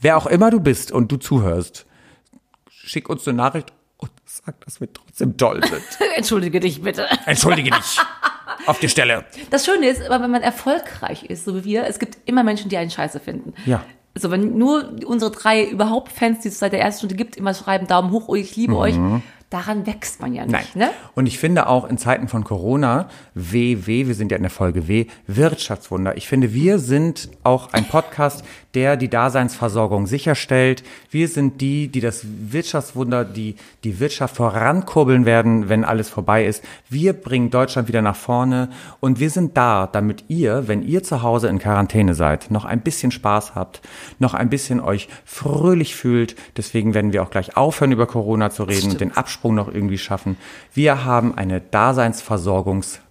wer 0.01 0.17
auch 0.17 0.25
immer 0.25 0.51
du 0.51 0.59
bist 0.59 0.91
und 0.91 1.11
du 1.11 1.15
zuhörst, 1.17 1.85
schick 2.69 3.07
uns 3.09 3.25
eine 3.27 3.37
Nachricht 3.37 3.71
und 3.97 4.11
sag, 4.25 4.59
dass 4.65 4.81
wir 4.81 4.91
trotzdem 4.91 5.37
toll 5.37 5.61
sind. 5.63 5.81
Entschuldige 6.17 6.59
dich 6.59 6.81
bitte. 6.81 7.07
Entschuldige 7.25 7.71
dich. 7.71 7.99
Auf 8.65 8.79
die 8.79 8.89
Stelle. 8.89 9.25
Das 9.49 9.65
Schöne 9.65 9.87
ist, 9.87 10.01
aber 10.03 10.23
wenn 10.23 10.31
man 10.31 10.41
erfolgreich 10.41 11.23
ist, 11.25 11.45
so 11.45 11.55
wie 11.55 11.63
wir, 11.63 11.85
es 11.85 11.99
gibt 11.99 12.17
immer 12.25 12.43
Menschen, 12.43 12.69
die 12.69 12.77
einen 12.77 12.91
scheiße 12.91 13.19
finden. 13.19 13.53
Ja. 13.65 13.83
Also 14.15 14.29
wenn 14.29 14.57
nur 14.57 14.95
unsere 15.05 15.31
drei 15.31 15.63
überhaupt 15.65 16.11
Fans, 16.11 16.41
die 16.41 16.49
es 16.49 16.59
seit 16.59 16.71
der 16.73 16.81
ersten 16.81 16.99
Stunde 16.99 17.15
gibt, 17.15 17.35
immer 17.35 17.53
schreiben, 17.53 17.87
Daumen 17.87 18.11
hoch, 18.11 18.25
oh, 18.27 18.35
ich 18.35 18.55
liebe 18.55 18.77
euch, 18.77 18.95
Mhm. 18.95 19.23
Daran 19.53 19.85
wächst 19.85 20.19
man 20.19 20.33
ja 20.33 20.45
Nein. 20.45 20.61
nicht. 20.61 20.75
Ne? 20.75 20.89
Und 21.13 21.27
ich 21.27 21.37
finde 21.37 21.67
auch 21.67 21.87
in 21.87 21.97
Zeiten 21.97 22.27
von 22.27 22.43
Corona, 22.43 23.07
WW, 23.35 24.07
wir 24.07 24.15
sind 24.15 24.31
ja 24.31 24.37
in 24.37 24.43
der 24.43 24.49
Folge 24.49 24.87
W, 24.87 25.05
Wirtschaftswunder. 25.27 26.17
Ich 26.17 26.27
finde, 26.27 26.53
wir 26.53 26.79
sind 26.79 27.29
auch 27.43 27.71
ein 27.71 27.85
Podcast, 27.85 28.43
der 28.73 28.97
die 28.97 29.09
Daseinsversorgung 29.09 30.07
sicherstellt. 30.07 30.83
Wir 31.11 31.27
sind 31.27 31.61
die, 31.61 31.87
die 31.89 32.01
das 32.01 32.25
Wirtschaftswunder, 32.25 33.23
die 33.23 33.55
die 33.83 33.99
Wirtschaft 33.99 34.35
vorankurbeln 34.37 35.25
werden, 35.25 35.69
wenn 35.69 35.85
alles 35.85 36.09
vorbei 36.09 36.45
ist. 36.45 36.63
Wir 36.89 37.13
bringen 37.13 37.51
Deutschland 37.51 37.87
wieder 37.87 38.01
nach 38.01 38.15
vorne 38.15 38.69
und 38.99 39.19
wir 39.19 39.29
sind 39.29 39.55
da, 39.55 39.85
damit 39.85 40.25
ihr, 40.29 40.67
wenn 40.67 40.81
ihr 40.81 41.03
zu 41.03 41.21
Hause 41.21 41.47
in 41.49 41.59
Quarantäne 41.59 42.15
seid, 42.15 42.49
noch 42.49 42.65
ein 42.65 42.81
bisschen 42.81 43.11
Spaß 43.11 43.53
habt, 43.53 43.81
noch 44.17 44.33
ein 44.33 44.49
bisschen 44.49 44.79
euch 44.79 45.07
fröhlich 45.25 45.95
fühlt. 45.95 46.35
Deswegen 46.57 46.95
werden 46.95 47.13
wir 47.13 47.21
auch 47.21 47.29
gleich 47.29 47.55
aufhören, 47.55 47.91
über 47.91 48.07
Corona 48.07 48.49
zu 48.49 48.63
reden 48.63 48.91
und 48.91 49.01
den 49.01 49.15
Absprung 49.15 49.42
noch 49.51 49.67
irgendwie 49.67 49.97
schaffen. 49.97 50.37
Wir 50.73 51.05
haben 51.05 51.35
eine 51.37 51.59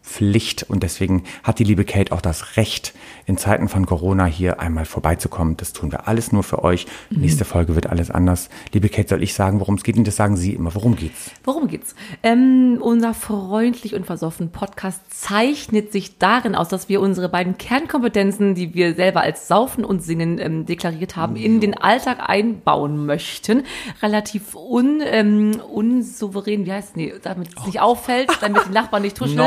Daseinsversorgungspflicht 0.02 0.64
und 0.68 0.82
deswegen 0.82 1.24
hat 1.42 1.58
die 1.58 1.64
liebe 1.64 1.84
Kate 1.84 2.12
auch 2.12 2.20
das 2.20 2.56
Recht, 2.56 2.94
in 3.26 3.38
Zeiten 3.38 3.68
von 3.68 3.86
Corona 3.86 4.24
hier 4.24 4.60
einmal 4.60 4.84
vorbeizukommen. 4.84 5.56
Das 5.56 5.72
tun 5.72 5.92
wir 5.92 6.08
alles 6.08 6.32
nur 6.32 6.42
für 6.42 6.62
euch. 6.64 6.86
Nächste 7.10 7.44
Folge 7.44 7.74
wird 7.74 7.86
alles 7.86 8.10
anders. 8.10 8.48
Liebe 8.72 8.88
Kate, 8.88 9.08
soll 9.08 9.22
ich 9.22 9.34
sagen, 9.34 9.60
worum 9.60 9.76
es 9.76 9.84
geht? 9.84 9.96
Und 9.96 10.06
das 10.06 10.16
sagen 10.16 10.36
Sie 10.36 10.52
immer. 10.52 10.74
Worum 10.74 10.96
geht's? 10.96 11.30
Worum 11.44 11.68
geht's? 11.68 11.94
Ähm, 12.22 12.78
unser 12.80 13.14
freundlich 13.14 13.94
und 13.94 14.06
versoffen 14.06 14.50
Podcast 14.50 15.00
zeichnet 15.10 15.92
sich 15.92 16.18
darin 16.18 16.54
aus, 16.54 16.68
dass 16.68 16.88
wir 16.88 17.00
unsere 17.00 17.28
beiden 17.28 17.58
Kernkompetenzen, 17.58 18.54
die 18.54 18.74
wir 18.74 18.94
selber 18.94 19.20
als 19.20 19.48
Saufen 19.48 19.84
und 19.84 20.02
Singen 20.02 20.38
ähm, 20.38 20.66
deklariert 20.66 21.16
haben, 21.16 21.36
in 21.36 21.60
den 21.60 21.76
Alltag 21.76 22.18
einbauen 22.28 23.06
möchten. 23.06 23.62
Relativ 24.02 24.54
un, 24.54 25.00
ähm, 25.04 25.60
unsouverän, 25.72 26.66
wie 26.66 26.72
heißt 26.72 26.90
es? 26.90 26.96
Nee, 26.96 27.14
damit 27.22 27.50
es 27.56 27.66
nicht 27.66 27.80
auffällt, 27.80 28.30
damit 28.40 28.66
die 28.68 28.72
Nachbarn 28.72 29.02
nicht 29.02 29.16
tuscheln. 29.18 29.38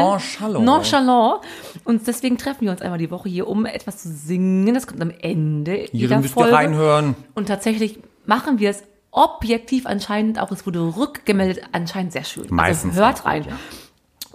Nonchalant. 0.53 0.65
Nonchalant. 0.65 1.41
Und 1.83 2.07
deswegen 2.07 2.37
treffen 2.37 2.61
wir 2.61 2.71
uns 2.71 2.81
einmal 2.81 2.99
die 2.99 3.11
Woche 3.11 3.29
hier, 3.29 3.47
um 3.47 3.65
etwas 3.65 3.97
zu 3.97 4.09
singen. 4.09 4.73
Das 4.73 4.87
kommt 4.87 5.01
am 5.01 5.11
Ende 5.21 5.73
Hier 5.73 5.89
jeder 5.91 6.17
müsst 6.17 6.35
ihr 6.35 6.41
Folge. 6.41 6.53
reinhören. 6.53 7.15
Und 7.33 7.47
tatsächlich 7.47 7.99
machen 8.25 8.59
wir 8.59 8.69
es 8.69 8.83
objektiv 9.11 9.85
anscheinend 9.85 10.39
auch. 10.39 10.51
Es 10.51 10.65
wurde 10.65 10.79
rückgemeldet, 10.97 11.63
anscheinend 11.71 12.11
sehr 12.11 12.23
schön. 12.23 12.47
Meistens 12.49 12.91
also 12.91 13.05
hört 13.05 13.25
rein. 13.25 13.45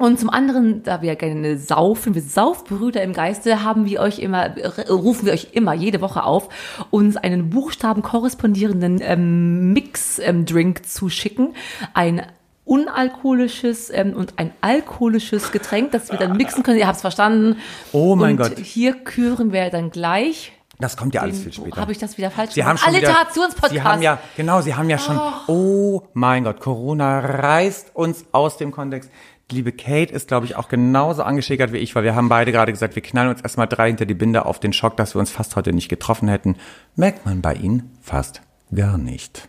Und 0.00 0.18
zum 0.18 0.30
anderen, 0.30 0.82
da 0.82 1.02
wir 1.02 1.14
gerne 1.14 1.58
saufen, 1.58 2.14
wir 2.14 2.22
Saufbrüder 2.22 3.02
im 3.02 3.12
Geiste, 3.12 3.62
haben 3.62 3.84
wir 3.84 4.00
euch 4.00 4.18
immer, 4.18 4.48
rufen 4.88 5.26
wir 5.26 5.34
euch 5.34 5.48
immer 5.52 5.74
jede 5.74 6.00
Woche 6.00 6.24
auf, 6.24 6.48
uns 6.88 7.18
einen 7.18 7.50
Buchstaben 7.50 8.00
korrespondierenden 8.00 9.00
ähm, 9.02 9.74
Mix-Drink 9.74 10.86
zu 10.86 11.10
schicken. 11.10 11.52
Ein 11.92 12.22
unalkoholisches 12.70 13.90
ähm, 13.90 14.14
und 14.14 14.34
ein 14.36 14.52
alkoholisches 14.60 15.50
Getränk, 15.50 15.90
das 15.90 16.12
wir 16.12 16.18
dann 16.18 16.36
mixen 16.36 16.62
können. 16.62 16.78
Ihr 16.78 16.86
habt 16.86 16.96
es 16.96 17.00
verstanden. 17.00 17.56
Oh 17.90 18.14
mein 18.14 18.32
und 18.32 18.36
Gott. 18.36 18.58
Hier 18.60 18.94
küren 18.94 19.52
wir 19.52 19.70
dann 19.70 19.90
gleich. 19.90 20.52
Das 20.78 20.96
kommt 20.96 21.14
ja 21.14 21.20
alles 21.20 21.40
viel 21.40 21.52
später. 21.52 21.80
Habe 21.80 21.90
ich 21.90 21.98
das 21.98 22.16
wieder 22.16 22.30
falsch 22.30 22.52
Sie 22.52 22.62
haben 22.64 22.76
gemacht? 22.76 22.84
schon 22.84 22.94
Alliterationspodcast. 22.94 23.72
Sie 23.72 23.82
haben 23.82 24.02
ja, 24.02 24.18
genau, 24.36 24.60
Sie 24.60 24.74
haben 24.76 24.88
ja 24.88 24.98
schon, 24.98 25.20
oh 25.48 26.02
mein 26.14 26.44
Gott, 26.44 26.60
Corona 26.60 27.18
reißt 27.18 27.90
uns 27.94 28.24
aus 28.30 28.56
dem 28.56 28.70
Kontext. 28.70 29.10
Liebe 29.50 29.72
Kate 29.72 30.14
ist, 30.14 30.28
glaube 30.28 30.46
ich, 30.46 30.54
auch 30.54 30.68
genauso 30.68 31.24
angeschickert 31.24 31.72
wie 31.72 31.78
ich, 31.78 31.96
weil 31.96 32.04
wir 32.04 32.14
haben 32.14 32.28
beide 32.28 32.52
gerade 32.52 32.70
gesagt, 32.70 32.94
wir 32.94 33.02
knallen 33.02 33.30
uns 33.30 33.40
erstmal 33.40 33.66
drei 33.66 33.88
hinter 33.88 34.06
die 34.06 34.14
Binde 34.14 34.46
auf 34.46 34.60
den 34.60 34.72
Schock, 34.72 34.96
dass 34.96 35.16
wir 35.16 35.18
uns 35.18 35.30
fast 35.32 35.56
heute 35.56 35.72
nicht 35.72 35.88
getroffen 35.88 36.28
hätten. 36.28 36.54
Merkt 36.94 37.26
man 37.26 37.42
bei 37.42 37.54
Ihnen 37.54 37.90
fast 38.00 38.42
gar 38.72 38.96
nicht. 38.96 39.48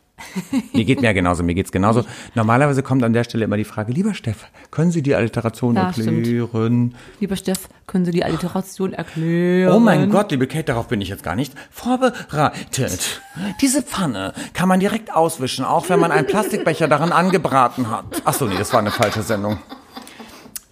Mir 0.73 0.85
geht 0.85 1.01
mir 1.01 1.13
genauso, 1.13 1.43
mir 1.43 1.53
geht's 1.55 1.71
genauso. 1.71 2.03
Normalerweise 2.35 2.83
kommt 2.83 3.03
an 3.03 3.13
der 3.13 3.23
Stelle 3.23 3.45
immer 3.45 3.57
die 3.57 3.63
Frage, 3.63 3.91
lieber 3.91 4.13
Steff, 4.13 4.45
können 4.71 4.91
Sie 4.91 5.01
die 5.01 5.15
Alliteration 5.15 5.75
Ja, 5.75 5.91
stimmt. 5.93 6.27
erklären? 6.27 6.95
Lieber 7.19 7.35
Steff, 7.35 7.69
können 7.87 8.05
Sie 8.05 8.11
die 8.11 8.23
Alliteration 8.23 8.93
erklären? 8.93 9.73
Oh 9.73 9.79
mein 9.79 10.09
Gott, 10.09 10.31
liebe 10.31 10.47
Kate, 10.47 10.65
darauf 10.65 10.87
bin 10.87 11.01
ich 11.01 11.09
jetzt 11.09 11.23
gar 11.23 11.35
nicht 11.35 11.53
vorbereitet. 11.69 13.21
Diese 13.61 13.81
Pfanne 13.81 14.33
kann 14.53 14.67
man 14.67 14.79
direkt 14.79 15.13
auswischen, 15.13 15.65
auch 15.65 15.89
wenn 15.89 15.99
man 15.99 16.11
einen 16.11 16.27
Plastikbecher 16.27 16.87
daran 16.87 17.11
angebraten 17.11 17.89
hat. 17.89 18.05
Ach 18.25 18.33
so, 18.33 18.45
nee, 18.45 18.57
das 18.57 18.71
war 18.73 18.79
eine 18.79 18.91
falsche 18.91 19.21
Sendung. 19.23 19.57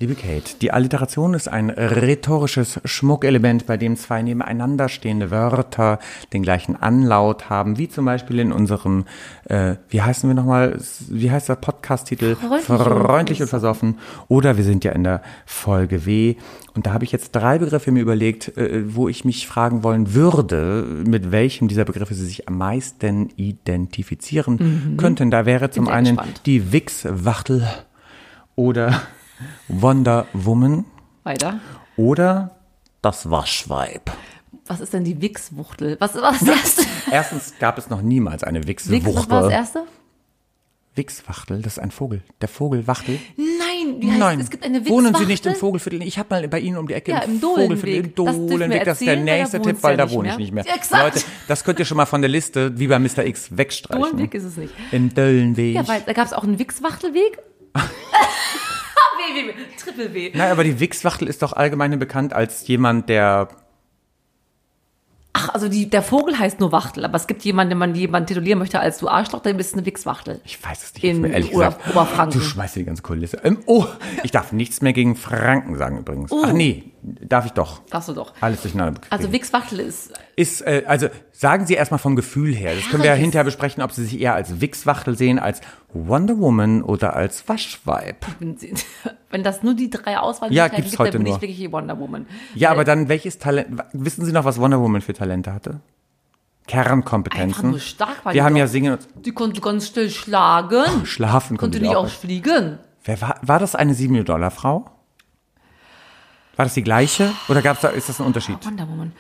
Liebe 0.01 0.15
Kate, 0.15 0.55
die 0.61 0.71
Alliteration 0.71 1.33
ist 1.33 1.49
ein 1.49 1.69
rhetorisches 1.69 2.79
Schmuckelement, 2.85 3.65
bei 3.65 3.75
dem 3.75 3.97
zwei 3.97 4.21
nebeneinander 4.21 4.87
stehende 4.87 5.29
Wörter 5.29 5.99
den 6.31 6.41
gleichen 6.41 6.77
Anlaut 6.77 7.49
haben, 7.49 7.77
wie 7.77 7.89
zum 7.89 8.05
Beispiel 8.05 8.39
in 8.39 8.53
unserem, 8.53 9.03
äh, 9.43 9.75
wie 9.89 10.01
heißen 10.01 10.29
wir 10.29 10.35
nochmal, 10.35 10.79
wie 11.09 11.29
heißt 11.29 11.49
der 11.49 11.55
Podcast-Titel? 11.55 12.37
Freundlich 12.37 12.69
und 12.69 12.77
Freundlich 12.79 13.41
und 13.41 13.47
versoffen. 13.49 13.97
Oder 14.29 14.55
wir 14.55 14.63
sind 14.63 14.85
ja 14.85 14.93
in 14.93 15.03
der 15.03 15.21
Folge 15.45 16.05
W. 16.05 16.35
Und 16.75 16.85
da 16.85 16.93
habe 16.93 17.03
ich 17.03 17.11
jetzt 17.11 17.35
drei 17.35 17.57
Begriffe 17.57 17.91
mir 17.91 17.99
überlegt, 17.99 18.57
äh, 18.57 18.95
wo 18.95 19.09
ich 19.09 19.25
mich 19.25 19.47
fragen 19.47 19.83
wollen 19.83 20.13
würde, 20.13 20.87
mit 21.05 21.33
welchem 21.33 21.67
dieser 21.67 21.83
Begriffe 21.83 22.13
Sie 22.13 22.25
sich 22.25 22.47
am 22.47 22.57
meisten 22.57 23.31
identifizieren 23.35 24.95
könnten. 24.95 25.29
Da 25.29 25.45
wäre 25.45 25.71
zum 25.71 25.89
einen 25.89 26.15
gespannt. 26.15 26.41
die 26.45 26.71
Wix-Wachtel 26.71 27.67
oder 28.55 29.01
Wonder 29.67 30.27
Woman 30.33 30.85
Weiter. 31.23 31.59
oder 31.97 32.55
das 33.01 33.29
Waschweib. 33.29 34.11
Was 34.65 34.79
ist 34.81 34.93
denn 34.93 35.03
die 35.03 35.21
Wix-Wuchtel? 35.21 35.97
Was 35.99 36.15
war 36.15 36.31
das 36.33 36.43
erste? 36.43 36.83
Erstens 37.11 37.53
gab 37.59 37.77
es 37.77 37.89
noch 37.89 38.01
niemals 38.01 38.43
eine 38.43 38.67
Wix, 38.67 38.89
was 38.89 39.29
war 39.29 39.43
das 39.43 39.51
erste? 39.51 39.83
Wix-Wachtel, 40.95 41.61
das 41.61 41.73
ist 41.73 41.79
ein 41.79 41.91
Vogel. 41.91 42.23
Der 42.41 42.49
Vogel 42.49 42.85
Wachtel. 42.85 43.19
Nein, 43.37 44.01
wie 44.01 44.09
heißt, 44.09 44.19
Nein, 44.19 44.39
es 44.41 44.49
gibt 44.49 44.65
eine 44.65 44.81
Wix 44.81 44.89
wohnen 44.89 45.15
Sie 45.15 45.25
nicht 45.25 45.45
im 45.45 45.55
Vogelviertel? 45.55 46.01
Ich 46.03 46.19
habe 46.19 46.27
mal 46.29 46.47
bei 46.47 46.59
Ihnen 46.59 46.77
um 46.77 46.87
die 46.87 46.93
Ecke 46.93 47.11
Ja, 47.11 47.19
im. 47.19 47.35
Im 47.35 47.41
Das 47.41 47.55
dürfen 47.55 47.83
wir 47.83 48.03
Dohlenweg. 48.03 48.83
Das 48.83 48.99
ist 48.99 49.07
der 49.07 49.15
nächste 49.17 49.61
Tipp, 49.61 49.77
weil 49.81 49.97
ja 49.97 50.05
da 50.05 50.11
wohne 50.11 50.29
ich 50.29 50.37
nicht 50.37 50.51
mehr. 50.51 50.65
Ja, 50.65 50.75
exakt. 50.75 51.15
Leute, 51.15 51.25
das 51.47 51.63
könnt 51.63 51.79
ihr 51.79 51.85
schon 51.85 51.97
mal 51.97 52.05
von 52.05 52.21
der 52.21 52.29
Liste, 52.29 52.77
wie 52.77 52.87
bei 52.87 52.99
Mr. 52.99 53.25
X, 53.25 53.55
wegstreichen. 53.55 54.03
Dohlenweg 54.03 54.33
ist 54.33 54.43
es 54.43 54.57
nicht. 54.57 54.73
Im 54.91 55.13
Dohlenweg. 55.13 55.75
Ja, 55.75 55.87
weil 55.87 56.01
da 56.01 56.13
gab 56.13 56.25
es 56.25 56.33
auch 56.33 56.43
einen 56.43 56.59
Wix-Wachtelweg. 56.59 57.39
W, 59.17 59.35
W, 59.35 59.47
W, 59.47 59.53
Triple 59.77 60.13
W. 60.13 60.31
Nein, 60.33 60.51
aber 60.51 60.63
die 60.63 60.79
Wix-Wachtel 60.79 61.27
ist 61.27 61.41
doch 61.41 61.53
allgemein 61.53 61.97
bekannt 61.99 62.33
als 62.33 62.67
jemand, 62.67 63.09
der 63.09 63.49
Ach, 65.31 65.49
also 65.53 65.69
die, 65.69 65.87
der 65.89 66.01
Vogel 66.01 66.37
heißt 66.39 66.59
nur 66.59 66.71
Wachtel, 66.71 67.05
aber 67.05 67.15
es 67.15 67.27
gibt 67.27 67.43
jemanden, 67.43 67.71
wenn 67.71 67.77
man 67.77 67.93
jemanden 67.95 68.27
titulieren 68.27 68.57
möchte 68.57 68.79
als 68.79 68.97
du 68.97 69.07
Arschloch, 69.07 69.41
dann 69.41 69.57
bist 69.57 69.73
du 69.73 69.77
eine 69.77 69.85
Wix-Wachtel. 69.85 70.41
Ich 70.43 70.61
weiß 70.63 70.83
es 70.83 70.93
nicht. 70.95 71.03
In 71.03 71.21
mal 71.21 71.29
ehrlich 71.29 71.53
Ober- 71.53 71.65
gesagt. 71.67 71.89
Oberfranken. 71.91 72.39
Du 72.39 72.45
schmeißt 72.45 72.75
dir 72.75 72.79
die 72.79 72.85
ganze 72.87 73.03
Kulisse. 73.03 73.37
Ähm, 73.43 73.59
oh, 73.67 73.85
ich 74.23 74.31
darf 74.31 74.51
nichts 74.51 74.81
mehr 74.81 74.91
gegen 74.91 75.15
Franken 75.15 75.77
sagen 75.77 75.99
übrigens. 75.99 76.31
Oh. 76.31 76.41
Ach 76.45 76.51
nee, 76.51 76.91
darf 77.03 77.45
ich 77.45 77.51
doch. 77.51 77.81
Darfst 77.89 78.09
du 78.09 78.13
doch. 78.13 78.33
Alles 78.41 78.63
durcheinander. 78.63 79.01
Also. 79.11 79.31
Wix-Wachtel 79.31 79.79
ist 79.81 80.13
ist, 80.39 80.61
äh, 80.61 80.83
also 80.87 81.09
sagen 81.33 81.65
Sie 81.65 81.73
erstmal 81.73 81.99
vom 81.99 82.15
Gefühl 82.15 82.55
her. 82.55 82.73
Das 82.73 82.89
können 82.89 83.03
wir 83.03 83.09
ja 83.09 83.15
hinterher 83.15 83.43
besprechen, 83.43 83.83
ob 83.83 83.91
Sie 83.91 84.05
sich 84.05 84.19
eher 84.21 84.33
als 84.35 84.61
Wix-Wachtel 84.61 85.17
sehen, 85.17 85.37
als 85.37 85.59
Wonder 85.93 86.37
Woman 86.39 86.81
oder 86.81 87.13
als 87.15 87.47
Waschweib. 87.49 88.25
Wenn, 89.31 89.43
das 89.43 89.63
nur 89.63 89.73
die 89.73 89.89
drei 89.89 90.17
Auswahl 90.17 90.51
Ja, 90.53 90.69
gibt's 90.69 90.97
heute 90.97 91.11
dann 91.11 91.23
bin 91.23 91.33
nur. 91.33 91.35
ich 91.35 91.41
wirklich 91.41 91.71
Wonder 91.71 91.99
Woman. 91.99 92.25
Ja, 92.55 92.71
aber 92.71 92.85
dann 92.85 93.09
welches 93.09 93.37
Talent, 93.37 93.81
wissen 93.91 94.23
Sie 94.23 94.31
noch, 94.31 94.45
was 94.45 94.59
Wonder 94.59 94.79
Woman 94.79 95.01
für 95.01 95.13
Talente 95.13 95.53
hatte? 95.53 95.71
Einfach 95.71 96.83
Kernkompetenzen. 96.85 97.69
nur 97.71 97.79
stark 97.79 98.23
Wir 98.25 98.31
die 98.31 98.41
haben 98.41 98.53
doch. 98.53 98.59
ja 98.59 98.67
Singen 98.67 98.93
und 98.93 99.07
Die 99.25 99.31
konnte 99.31 99.59
ganz 99.59 99.87
still 99.87 100.09
schlagen. 100.09 101.05
Schlafen 101.05 101.57
Konnte 101.57 101.79
die 101.79 101.87
nicht 101.87 101.95
auch. 101.95 102.05
auch 102.05 102.09
fliegen. 102.09 102.77
Wer 103.03 103.19
war, 103.21 103.39
war 103.41 103.59
das 103.59 103.75
eine 103.75 103.93
7-Dollar-Frau? 103.93 104.85
War 106.55 106.65
das 106.65 106.73
die 106.75 106.83
gleiche? 106.83 107.31
Oder 107.47 107.61
gab's 107.61 107.81
da, 107.81 107.89
ist 107.89 108.07
das 108.09 108.19
ein 108.21 108.25
Unterschied? 108.27 108.63
Wonder 108.65 108.87
Woman. 108.87 109.11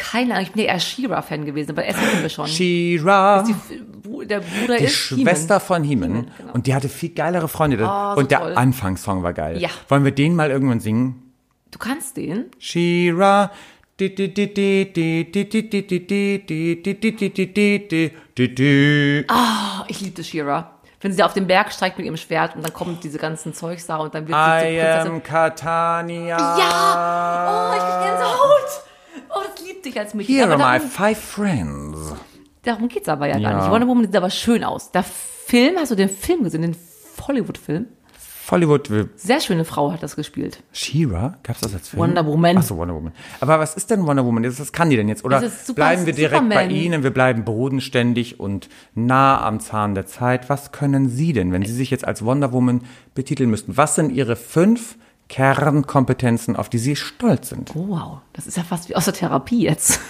Keine 0.00 0.32
Ahnung, 0.34 0.44
ich 0.44 0.52
bin 0.52 0.64
eher 0.64 0.80
She-Ra-Fan 0.80 1.44
gewesen, 1.44 1.72
aber 1.72 1.86
Essen 1.86 2.00
kennen 2.00 2.22
wir 2.22 2.30
schon. 2.30 2.46
She-Ra. 2.46 3.44
der 4.24 4.40
Bruder 4.40 4.78
Die 4.78 4.84
ist 4.84 4.94
Schwester 4.94 5.60
von 5.60 5.84
He-Man. 5.84 6.10
He-Man, 6.10 6.30
genau. 6.38 6.52
Und 6.54 6.66
die 6.66 6.74
hatte 6.74 6.88
viel 6.88 7.10
geilere 7.10 7.48
Freunde. 7.48 7.76
Oh, 7.82 8.14
so 8.14 8.20
und 8.20 8.30
der 8.30 8.40
toll. 8.40 8.54
Anfangssong 8.56 9.22
war 9.22 9.34
geil. 9.34 9.58
Ja. 9.60 9.68
Wollen 9.88 10.04
wir 10.04 10.12
den 10.12 10.34
mal 10.34 10.50
irgendwann 10.50 10.80
singen? 10.80 11.32
Du 11.70 11.78
kannst 11.78 12.16
den? 12.16 12.46
She-Ra. 12.58 13.50
Oh, 19.28 19.84
ich 19.88 20.00
liebte 20.00 20.24
She-Ra. 20.24 20.70
Wenn 21.02 21.12
sie 21.12 21.22
auf 21.22 21.32
den 21.34 21.46
Berg 21.46 21.72
steigt 21.72 21.96
mit 21.98 22.06
ihrem 22.06 22.16
Schwert 22.16 22.56
und 22.56 22.62
dann 22.64 22.72
kommt 22.72 23.04
diese 23.04 23.18
ganzen 23.18 23.54
Zeugs 23.54 23.86
da 23.86 23.96
und 23.98 24.14
dann 24.14 24.26
wird 24.28 24.36
sie 24.36 24.66
I 24.68 24.78
Prinzessin. 24.80 25.12
am 25.12 25.22
Catania. 25.22 26.36
Ja! 26.58 27.70
Oh, 27.70 27.76
ich 27.76 27.82
krieg 27.82 28.00
Gänsehaut! 28.10 28.89
Oh, 29.28 29.40
das 29.54 29.64
liebte 29.66 29.88
ich 29.88 29.98
als 29.98 30.14
Mädchen. 30.14 30.34
Here 30.36 30.48
are 30.48 30.56
my 30.56 30.78
darum, 30.78 30.88
five 30.90 31.18
friends. 31.18 32.14
darum 32.62 32.88
geht's 32.88 33.08
aber 33.08 33.26
ja, 33.26 33.34
gar 33.34 33.52
Ja. 33.52 33.58
nicht. 33.62 33.70
Wonder 33.70 33.86
Woman 33.88 34.04
sieht 34.06 34.16
aber 34.16 34.30
schön 34.30 34.64
aus. 34.64 34.90
Der 34.92 35.02
Film, 35.02 35.76
hast 35.78 35.90
du 35.90 35.94
den 35.96 36.08
Film 36.08 36.44
gesehen, 36.44 36.62
den 36.62 36.76
Hollywood-Film? 37.26 37.86
Hollywood, 38.50 38.90
Sehr 39.14 39.38
schöne 39.40 39.64
Frau 39.64 39.92
hat 39.92 40.02
das 40.02 40.16
gespielt. 40.16 40.60
She-Ra, 40.72 41.38
gab's 41.44 41.60
das 41.60 41.72
als 41.72 41.90
Film? 41.90 42.02
Wonder 42.02 42.26
Woman. 42.26 42.56
Achso, 42.58 42.76
Wonder 42.76 42.96
Woman. 42.96 43.12
Aber 43.38 43.60
was 43.60 43.76
ist 43.76 43.90
denn 43.90 44.04
Wonder 44.06 44.24
Woman? 44.24 44.44
Was 44.44 44.72
kann 44.72 44.90
die 44.90 44.96
denn 44.96 45.08
jetzt? 45.08 45.24
Oder 45.24 45.40
super- 45.48 45.74
bleiben 45.74 46.04
wir 46.04 46.12
direkt 46.12 46.40
bei 46.48 46.54
Superman. 46.64 46.70
Ihnen, 46.70 47.02
wir 47.04 47.10
bleiben 47.12 47.44
bodenständig 47.44 48.40
und 48.40 48.68
nah 48.96 49.40
am 49.46 49.60
Zahn 49.60 49.94
der 49.94 50.06
Zeit. 50.06 50.48
Was 50.50 50.72
können 50.72 51.08
Sie 51.08 51.32
denn, 51.32 51.52
wenn 51.52 51.64
Sie 51.64 51.72
sich 51.72 51.90
jetzt 51.90 52.04
als 52.04 52.24
Wonder 52.24 52.50
Woman 52.52 52.82
betiteln 53.14 53.50
müssten? 53.50 53.76
Was 53.76 53.94
sind 53.94 54.10
Ihre 54.10 54.34
fünf 54.34 54.96
Kernkompetenzen, 55.30 56.56
auf 56.56 56.68
die 56.68 56.78
Sie 56.78 56.96
stolz 56.96 57.48
sind? 57.48 57.70
Oh, 57.74 57.86
wow, 57.88 58.18
das 58.32 58.46
ist 58.46 58.56
ja 58.56 58.62
fast 58.62 58.88
wie 58.88 58.96
aus 58.96 59.06
der 59.06 59.14
Therapie 59.14 59.62
jetzt. 59.62 60.00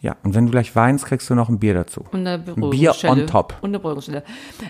Ja, 0.00 0.16
und 0.22 0.34
wenn 0.34 0.44
du 0.46 0.50
gleich 0.52 0.74
weinst, 0.76 1.06
kriegst 1.06 1.28
du 1.30 1.34
noch 1.34 1.48
ein 1.48 1.58
Bier 1.58 1.72
dazu. 1.74 2.04
Und 2.12 2.26
eine 2.26 2.38
Bier 2.38 2.54
Beruhigungsstelle. 2.54 3.22
on 3.22 3.26
top. 3.26 3.54
Und 3.62 3.70
eine 3.70 3.78
Beruhigungsstelle. 3.78 4.22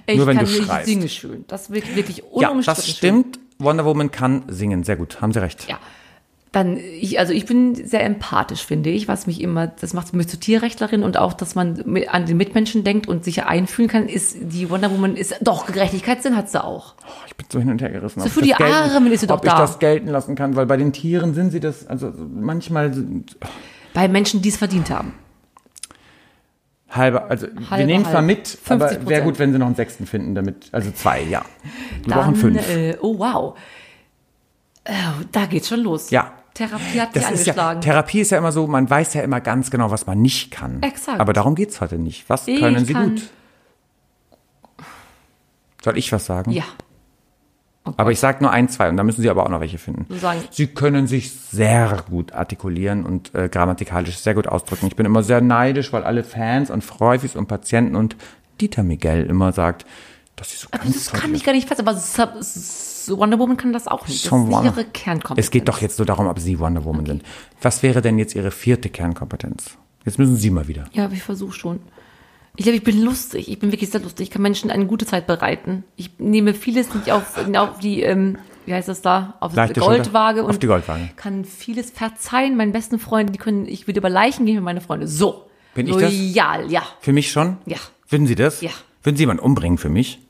Ich 0.07 0.17
Nur 0.17 0.27
wenn 0.29 0.37
kann 0.37 0.47
du 0.47 0.53
nicht 0.53 0.65
schreist. 0.67 0.87
singe 0.87 1.09
schön. 1.09 1.45
Das 1.49 1.71
wird 1.71 1.95
wirklich 1.97 2.19
Ja, 2.37 2.51
unumstritten 2.51 2.65
das 2.65 2.87
schön. 2.87 2.95
stimmt. 2.95 3.41
Wonder 3.59 3.85
Woman 3.85 4.11
kann 4.13 4.45
singen. 4.49 4.85
Sehr 4.85 4.97
gut, 4.97 5.21
haben 5.21 5.33
Sie 5.33 5.41
recht. 5.41 5.69
Ja. 5.69 5.79
Dann, 6.55 6.77
ich, 6.77 7.19
also 7.19 7.33
ich 7.33 7.47
bin 7.47 7.75
sehr 7.75 8.05
empathisch, 8.05 8.65
finde 8.65 8.89
ich, 8.89 9.09
was 9.09 9.27
mich 9.27 9.41
immer, 9.41 9.67
das 9.67 9.93
macht 9.93 10.13
mich 10.15 10.29
zur 10.29 10.39
Tierrechtlerin 10.39 11.03
und 11.03 11.17
auch, 11.17 11.33
dass 11.33 11.55
man 11.57 11.83
mit- 11.85 12.09
an 12.09 12.27
den 12.27 12.37
Mitmenschen 12.37 12.85
denkt 12.85 13.09
und 13.09 13.25
sich 13.25 13.43
einfühlen 13.45 13.89
kann, 13.91 14.09
ist 14.09 14.37
die 14.41 14.71
Wonder 14.71 14.91
Woman, 14.93 15.17
ist 15.17 15.35
doch 15.43 15.67
Gerechtigkeitssinn 15.67 16.37
hat 16.37 16.49
sie 16.49 16.63
auch. 16.63 16.95
Oh, 17.07 17.11
ich 17.27 17.35
bin 17.35 17.47
so 17.51 17.59
hin 17.59 17.71
und 17.71 17.83
her 17.83 17.91
gerissen. 17.91 18.21
So 18.21 18.27
ob 18.27 18.33
für 18.33 18.41
ich 18.41 18.47
die 18.53 18.53
gelten- 18.57 18.73
Armen 18.73 19.11
ist 19.13 19.21
sie 19.21 19.27
doch 19.27 19.39
Ob 19.39 19.45
ich 19.45 19.51
da. 19.51 19.59
das 19.59 19.81
gelten 19.81 20.07
lassen 20.09 20.37
kann, 20.37 20.55
weil 20.55 20.67
bei 20.67 20.77
den 20.77 20.93
Tieren 20.93 21.35
sind 21.35 21.51
sie 21.51 21.59
das, 21.61 21.87
also 21.89 22.13
manchmal 22.17 22.95
sind- 22.95 23.37
Bei 23.93 24.07
Menschen, 24.07 24.41
die 24.41 24.49
es 24.51 24.57
verdient 24.57 24.91
haben. 24.91 25.15
halber, 26.91 27.29
also 27.29 27.49
wir 27.53 27.71
Halbe, 27.71 27.87
nehmen 27.87 28.03
es 28.05 28.09
mal 28.13 28.19
halb. 28.19 28.27
mit, 28.27 28.59
aber 28.69 28.89
50%. 28.89 29.09
wäre 29.09 29.23
gut, 29.25 29.39
wenn 29.41 29.53
sie 29.53 29.59
noch 29.59 29.67
einen 29.67 29.75
sechsten 29.75 30.07
finden, 30.07 30.37
damit, 30.37 30.69
also 30.71 30.93
zwei, 30.93 31.23
ja. 31.23 31.45
Wir 32.05 32.15
brauchen 32.15 32.37
fünf. 32.37 32.69
Äh, 32.71 32.97
oh 33.01 33.19
wow. 33.19 33.57
Äh, 34.85 34.93
da 35.33 35.47
geht's 35.47 35.69
schon 35.69 35.81
los. 35.81 36.11
Ja. 36.11 36.33
Therapie 36.55 37.01
hat 37.01 37.15
Das 37.17 37.27
sie 37.29 37.35
ist 37.35 37.47
ja, 37.47 37.53
angeschlagen. 37.53 37.81
Therapie 37.81 38.21
ist 38.21 38.31
ja 38.31 38.39
immer 38.39 38.53
so, 38.53 38.67
man 38.67 38.89
weiß 38.89 39.15
ja 39.15 39.23
immer 39.23 39.41
ganz 39.41 39.71
genau, 39.71 39.91
was 39.91 40.07
man 40.07 40.23
nicht 40.23 40.51
kann. 40.53 40.83
Exakt. 40.83 41.21
Aber 41.21 41.33
darum 41.33 41.55
geht's 41.57 41.81
heute 41.81 41.99
nicht. 41.99 42.29
Was 42.31 42.47
Ich 42.49 42.61
können 42.61 42.85
Sie 42.85 42.93
kann- 42.93 43.11
gut? 43.17 43.23
Soll 45.83 45.99
ich 45.99 46.13
was 46.13 46.25
sagen? 46.27 46.51
ja. 46.53 46.65
Aber 47.99 48.11
ich 48.13 48.19
sage 48.19 48.39
nur 48.43 48.51
ein, 48.51 48.71
zwei 48.71 48.89
und 48.89 48.97
da 48.97 49.05
müssen 49.05 49.21
Sie 49.21 49.29
aber 49.29 49.45
auch 49.45 49.51
noch 49.51 49.61
welche 49.61 49.77
finden. 49.77 50.07
Sagen- 50.19 50.41
Sie 50.51 50.69
können 50.69 51.07
sich 51.07 51.33
sehr 51.33 52.03
gut 52.09 52.33
artikulieren 52.33 53.05
und 53.05 53.35
äh, 53.35 53.51
grammatikalisch 53.51 54.17
sehr 54.17 54.33
gut 54.33 54.47
ausdrücken. 54.47 54.87
Ich 54.87 54.97
bin 54.97 55.05
immer 55.05 55.23
sehr 55.23 55.43
neidisch, 55.43 55.93
weil 55.93 56.03
alle 56.03 56.25
Fans 56.25 56.71
und 56.71 56.83
Freufis 56.83 57.37
und 57.37 57.47
Patienten 57.47 57.95
und 57.95 58.17
Dieter 58.59 58.85
Miguel 58.85 59.27
immer 59.27 59.53
sagt, 59.53 59.85
dass 60.37 60.51
sie 60.51 60.57
so 60.57 60.69
Aber 60.71 60.85
das 60.85 61.13
kann 61.13 61.35
ich 61.35 61.45
gar 61.45 61.53
nicht 61.53 61.69
fest, 61.69 61.81
aber 61.81 61.95
Wonder 61.97 63.39
Woman 63.39 63.57
kann 63.57 63.73
das 63.73 63.87
auch 63.87 64.07
nicht. 64.09 64.31
Das 64.31 64.33
ist 64.33 64.65
ihre 64.65 64.85
Kernkompetenz. 64.85 65.47
Es 65.47 65.51
geht 65.51 65.69
doch 65.69 65.81
jetzt 65.81 65.99
nur 65.99 66.07
darum, 66.07 66.27
ob 66.27 66.39
Sie 66.39 66.59
Wonder 66.59 66.85
Woman 66.85 67.07
sind. 67.07 67.23
Was 67.61 67.83
wäre 67.83 68.03
denn 68.03 68.19
jetzt 68.19 68.35
Ihre 68.35 68.51
vierte 68.51 68.89
Kernkompetenz? 68.89 69.77
Jetzt 70.05 70.19
müssen 70.19 70.37
Sie 70.37 70.51
mal 70.51 70.69
wieder. 70.69 70.85
Ja, 70.93 71.05
aber 71.05 71.15
ich 71.15 71.23
versuche 71.23 71.53
schon. 71.53 71.81
Ich 72.57 72.65
glaube, 72.65 72.77
ich 72.77 72.85
bin 72.85 73.03
lustig. 73.03 73.49
Ich 73.51 73.59
bin 73.59 73.73
wirklich 73.73 73.91
sehr 73.91 74.01
lustig. 74.01 74.29
Ich 74.29 74.31
kann 74.31 74.43
Menschen 74.43 74.71
eine 74.71 74.87
gute 74.87 75.07
Zeit 75.07 75.27
bereiten. 75.27 75.85
Ich 75.97 76.19
nehme 76.19 76.55
vieles 76.55 76.95
nicht 76.95 77.11
auf, 77.11 77.37
auf 77.57 77.79
die, 77.81 78.03
ähm, 78.03 78.39
wie 78.67 78.75
heißt 78.75 78.89
das 78.89 79.03
da, 79.03 79.35
auf 79.41 79.53
die 79.53 79.57
Goldwaage 79.75 80.39
Schulter. 80.39 80.51
Auf 80.51 80.59
die 80.59 80.67
Goldwaage. 80.67 81.11
kann 81.17 81.45
vieles 81.45 81.91
verzeihen. 81.91 82.57
Meinen 82.57 82.73
besten 82.73 82.99
Freunden, 82.99 83.33
die 83.33 83.39
können, 83.39 83.67
ich 83.67 83.87
würde 83.87 83.99
über 83.99 84.11
Leichen 84.11 84.47
gehen 84.47 84.57
mit 84.57 84.65
meinen 84.65 84.81
Freunden. 84.81 85.07
So. 85.07 85.49
Bin 85.75 85.89
ich 85.89 85.97
das? 85.97 86.13
Loyal, 86.13 86.71
ja. 86.71 86.83
Für 87.01 87.13
mich 87.13 87.31
schon? 87.33 87.57
Ja. 87.67 87.79
Würden 88.09 88.27
Sie 88.27 88.37
das? 88.37 88.61
Ja. 88.61 88.71
Würden 89.03 89.17
Sie 89.17 89.23
jemanden 89.23 89.43
umbringen 89.43 89.77
für 89.77 89.89
mich? 89.89 90.21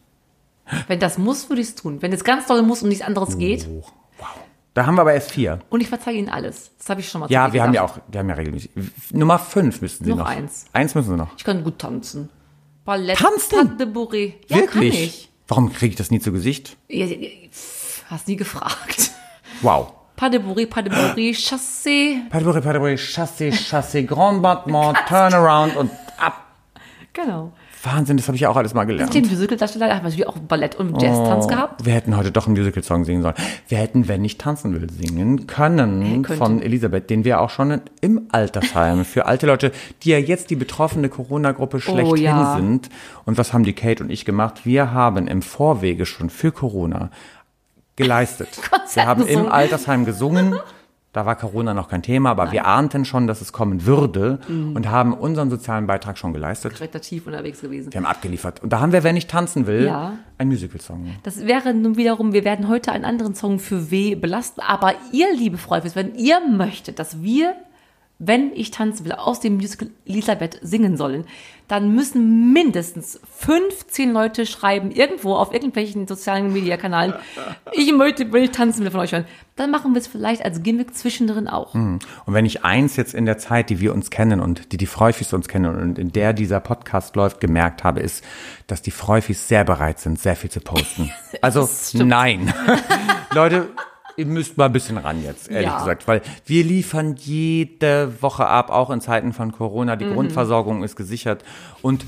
Wenn 0.88 0.99
das 1.00 1.18
muss, 1.18 1.49
würde 1.49 1.61
ich 1.62 1.68
es 1.68 1.75
tun. 1.75 2.00
Wenn 2.02 2.12
es 2.12 2.25
ganz 2.25 2.47
doll 2.47 2.62
muss 2.62 2.83
und 2.83 2.88
nichts 2.88 3.04
anderes 3.04 3.38
geht. 3.38 3.66
Oh, 3.68 3.85
wow. 4.18 4.26
Da 4.73 4.87
haben 4.87 4.97
wir 4.97 5.02
aber 5.02 5.14
erst 5.14 5.30
vier. 5.30 5.61
Und 5.71 5.80
ich 5.83 5.88
verzeihe 5.88 6.16
ihnen 6.16 6.28
alles. 6.28 6.73
Das 6.78 6.88
habe 6.88 7.00
ich 7.00 7.09
schon 7.09 7.21
mal 7.21 7.30
Ja, 7.30 7.52
wir 7.52 7.62
haben 7.62 7.75
ja 7.75 7.83
auch, 7.85 7.99
wir 8.09 8.18
haben 8.21 8.28
ja 8.28 8.35
regelmäßig. 8.35 8.71
Nummer 9.12 9.38
fünf 9.38 9.80
müssten 9.80 10.04
Sie 10.04 10.11
Noch 10.11 10.18
noch. 10.18 10.26
eins. 10.26 10.64
Eins 10.73 10.94
müssen 10.94 11.11
Sie 11.11 11.16
noch. 11.16 11.37
Ich 11.37 11.44
kann 11.44 11.62
gut 11.62 11.78
tanzen. 11.78 12.28
Ballett, 12.85 13.18
Tanzen? 13.18 13.68
Pas 13.68 13.76
de 13.78 13.87
Bourrée. 13.87 14.35
Ja, 14.49 14.56
Wirklich? 14.56 14.73
kann 14.73 14.83
ich. 14.83 15.30
Warum 15.49 15.73
kriege 15.73 15.90
ich 15.92 15.97
das 15.97 16.11
nie 16.11 16.21
zu 16.21 16.33
Gesicht? 16.33 16.76
Ja, 16.88 17.06
ja, 17.06 17.28
Hast 18.11 18.28
nie 18.28 18.37
gefragt. 18.37 19.11
Wow. 19.62 19.92
Pas 20.16 20.30
de 20.30 20.38
Bourrée, 20.38 20.66
pas 20.66 20.83
de 20.83 20.90
Bourrée, 20.90 21.33
Chassé. 21.35 22.18
Padbury, 22.30 22.61
Padbury, 22.61 22.97
Chassé, 22.99 23.50
Chassé, 23.52 24.04
Grand 24.04 24.40
Battement, 24.42 24.92
Turnaround 25.09 25.76
und 25.76 25.90
ab. 26.18 26.44
Genau. 27.12 27.52
Wahnsinn, 27.85 28.17
das 28.17 28.26
habe 28.29 28.37
ich 28.37 28.47
auch 28.47 28.57
alles 28.57 28.75
mal 28.75 28.85
gelernt. 28.85 29.12
Den 29.14 29.26
Musical-Darsteller, 29.26 29.88
da 29.88 29.97
haben 29.97 30.17
wir 30.17 30.29
auch 30.29 30.38
Ballett 30.38 30.76
und 30.76 31.00
Jazz-Tanz 31.00 31.49
gehabt. 31.49 31.85
Wir 31.85 31.93
hätten 31.93 32.17
heute 32.17 32.31
doch 32.33 32.47
einen 32.47 32.57
Musical-Song 32.57 33.05
singen 33.05 33.23
sollen. 33.23 33.35
Wir 33.69 33.79
hätten, 33.79 34.09
wenn 34.09 34.25
ich 34.25 34.38
tanzen 34.38 34.75
will, 34.75 34.88
singen 34.91 35.47
können 35.47 36.25
von 36.25 36.62
Elisabeth, 36.62 37.11
den 37.11 37.25
wir 37.25 37.40
auch 37.40 37.51
schon 37.51 37.81
im 38.01 38.23
Altersheim 38.33 39.05
für 39.05 39.27
alte 39.27 39.47
Leute, 39.47 39.73
die 40.03 40.11
ja 40.11 40.18
jetzt 40.18 40.51
die 40.51 40.57
betroffene 40.57 41.09
Corona-Gruppe 41.09 41.81
schlechthin 41.81 42.07
Oh 42.07 42.14
ja. 42.16 42.57
sind. 42.57 42.88
Und 43.25 43.38
was 43.38 43.53
haben 43.53 43.64
die 43.64 43.73
Kate 43.73 44.03
und 44.03 44.11
ich 44.11 44.25
gemacht? 44.25 44.64
Wir 44.64 44.92
haben 44.92 45.27
im 45.27 45.42
Vorwege 45.42 46.07
schon 46.07 46.31
für 46.31 46.53
Corona 46.53 47.11
geleistet. 47.97 48.49
Wir 48.94 49.07
haben 49.07 49.27
im. 49.27 49.49
Altersheim 49.49 50.05
gesungen. 50.05 50.57
Da 51.14 51.24
war 51.27 51.37
Corona 51.37 51.74
noch 51.74 51.88
kein 51.88 52.03
Thema, 52.03 52.31
aber 52.33 52.50
wir 52.50 52.66
ahnten 52.66 53.05
schon, 53.05 53.29
dass 53.29 53.40
es 53.40 53.53
kommen 53.53 53.87
würde 53.87 54.40
Mhm. 54.48 54.74
und 54.74 54.90
haben 54.90 55.14
unseren 55.14 55.48
sozialen 55.48 55.87
Beitrag 55.87 56.18
schon 56.18 56.33
geleistet. 56.33 56.74
Kreativ 56.74 57.27
unterwegs 57.29 57.61
gewesen. 57.61 57.92
Wir 57.92 57.98
haben 58.00 58.07
abgeliefert. 58.07 58.62
Und 58.64 58.72
da 58.72 58.81
haben 58.81 58.90
wir, 58.92 59.05
wenn 59.05 59.16
ich 59.16 59.29
tanzen 59.29 59.68
will, 59.68 59.85
Ja. 59.87 60.14
ein 60.38 60.48
Musical-Song. 60.48 61.07
Das 61.22 61.46
wäre 61.46 61.72
nun 61.72 61.96
wiederum, 61.96 62.33
wir 62.33 62.44
werden 62.44 62.68
heute 62.68 62.90
einen 62.90 63.05
anderen 63.05 63.37
Song 63.37 63.61
für 63.61 63.92
W 63.92 64.16
belasten, 64.16 64.61
aber 64.61 64.92
ihr, 65.12 65.29
liebe 65.37 65.57
Freunde, 65.57 65.88
wenn 65.94 66.16
ihr 66.16 66.40
möchtet, 66.40 66.98
dass 66.98 67.22
wir, 67.22 67.55
wenn 68.18 68.53
ich 68.55 68.70
tanzen 68.70 69.05
will, 69.05 69.12
aus 69.12 69.40
dem 69.40 69.57
Musical 69.57 69.90
Elisabeth 70.07 70.59
singen 70.62 70.96
sollen, 70.96 71.24
dann 71.66 71.94
müssen 71.94 72.53
mindestens 72.53 73.18
15 73.38 74.12
Leute 74.12 74.46
schreiben, 74.46 74.90
irgendwo 74.90 75.35
auf 75.35 75.53
irgendwelchen 75.53 76.07
sozialen 76.07 76.53
Mediakanalen, 76.53 77.14
ich 77.72 77.92
möchte, 77.92 78.31
will 78.33 78.44
ich 78.44 78.50
tanzen 78.50 78.85
will 78.85 78.90
von 78.90 79.00
euch 79.00 79.12
hören. 79.12 79.24
Dann 79.57 79.70
machen 79.70 79.94
wir 79.94 80.00
es 80.00 80.07
vielleicht 80.07 80.44
als 80.44 80.62
Gimmick 80.62 80.94
zwischendrin 80.94 81.48
auch. 81.48 81.74
Und 81.74 82.00
wenn 82.27 82.44
ich 82.44 82.64
eins 82.64 82.96
jetzt 82.96 83.14
in 83.14 83.24
der 83.24 83.38
Zeit, 83.38 83.70
die 83.70 83.81
wir 83.81 83.94
uns 83.94 84.11
kennen 84.11 84.40
und 84.40 84.72
die 84.72 84.77
die 84.77 84.87
Freufis 84.87 85.33
uns 85.33 85.48
kennen 85.48 85.74
und 85.81 85.98
in 85.98 86.12
der 86.12 86.33
dieser 86.33 86.61
Podcast 86.61 87.16
läuft, 87.16 87.40
gemerkt 87.40 87.85
habe, 87.85 88.00
ist, 88.00 88.24
dass 88.66 88.83
die 88.83 88.90
Freufis 88.90 89.48
sehr 89.48 89.64
bereit 89.64 90.00
sind, 90.00 90.18
sehr 90.18 90.37
viel 90.37 90.50
zu 90.50 90.61
posten. 90.61 91.11
Also 91.40 91.68
nein. 91.94 92.55
Leute, 93.35 93.68
ihr 94.16 94.27
müsst 94.27 94.57
mal 94.57 94.66
ein 94.66 94.72
bisschen 94.72 94.98
ran 94.98 95.22
jetzt, 95.22 95.50
ehrlich 95.50 95.66
Ja. 95.68 95.79
gesagt, 95.79 96.07
weil 96.09 96.22
wir 96.46 96.64
liefern 96.64 97.16
jede 97.18 98.20
Woche 98.22 98.46
ab, 98.46 98.70
auch 98.70 98.90
in 98.90 99.00
Zeiten 99.00 99.33
von 99.33 99.53
Corona. 99.53 99.94
Mhm. 99.94 99.98
Die 99.98 100.07
Grundversorgung 100.07 100.83
ist 100.83 100.96
gesichert. 100.96 101.44
Und 101.83 102.05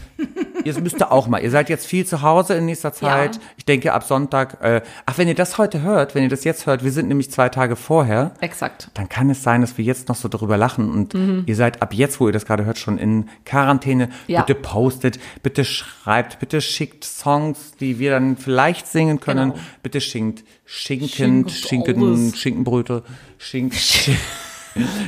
ihr 0.65 0.81
müsst 0.81 1.01
da 1.01 1.11
auch 1.11 1.27
mal, 1.29 1.43
ihr 1.43 1.51
seid 1.51 1.69
jetzt 1.69 1.87
viel 1.87 2.07
zu 2.07 2.23
Hause 2.23 2.55
in 2.55 2.65
nächster 2.67 2.93
Zeit. 2.93 3.37
Ja. 3.37 3.41
Ich 3.59 3.65
denke 3.65 3.93
ab 3.93 4.05
Sonntag, 4.05 4.59
äh, 4.63 4.81
ach, 5.05 5.19
wenn 5.19 5.29
ihr 5.29 5.35
das 5.35 5.59
heute 5.59 5.83
hört, 5.83 6.15
wenn 6.15 6.23
ihr 6.23 6.29
das 6.31 6.45
jetzt 6.45 6.67
hört, 6.67 6.83
wir 6.83 6.93
sind 6.93 7.09
nämlich 7.09 7.31
zwei 7.31 7.49
Tage 7.49 7.77
vorher 7.77 8.33
Exakt. 8.41 8.91
dann 8.95 9.09
kann 9.09 9.29
es 9.31 9.43
sein, 9.43 9.61
dass 9.61 9.77
wir 9.77 9.85
jetzt 9.85 10.09
noch 10.09 10.17
so 10.17 10.29
darüber 10.29 10.57
lachen 10.57 10.91
und 10.91 11.15
ihr 11.47 11.57
seid 11.57 11.83
ab 11.83 11.93
jetzt, 11.93 12.21
wo 12.21 12.27
ihr 12.27 12.33
das 12.33 12.47
gerade 12.47 12.65
hört, 12.65 12.79
schon 12.79 12.97
in 12.99 13.29
Quarantäne. 13.45 14.09
Ja. 14.27 14.43
Bitte 14.43 14.59
postet, 14.59 15.19
bitte 15.43 15.65
schreibt, 15.65 16.39
bitte 16.39 16.61
schickt 16.61 17.05
Songs, 17.05 17.73
die 17.79 17.99
wir 17.99 18.13
dann 18.13 18.37
vielleicht 18.37 18.87
singen 18.87 19.21
können. 19.21 19.51
Genau. 19.53 19.63
Bitte 19.83 20.01
schinkt 20.01 20.45
Schinken, 20.69 21.49
Schinkt 21.49 21.87
Schinken. 22.01 22.35
Schinkenbröte, 22.35 23.03
schinkt, 23.39 23.75
schi- 23.75 24.17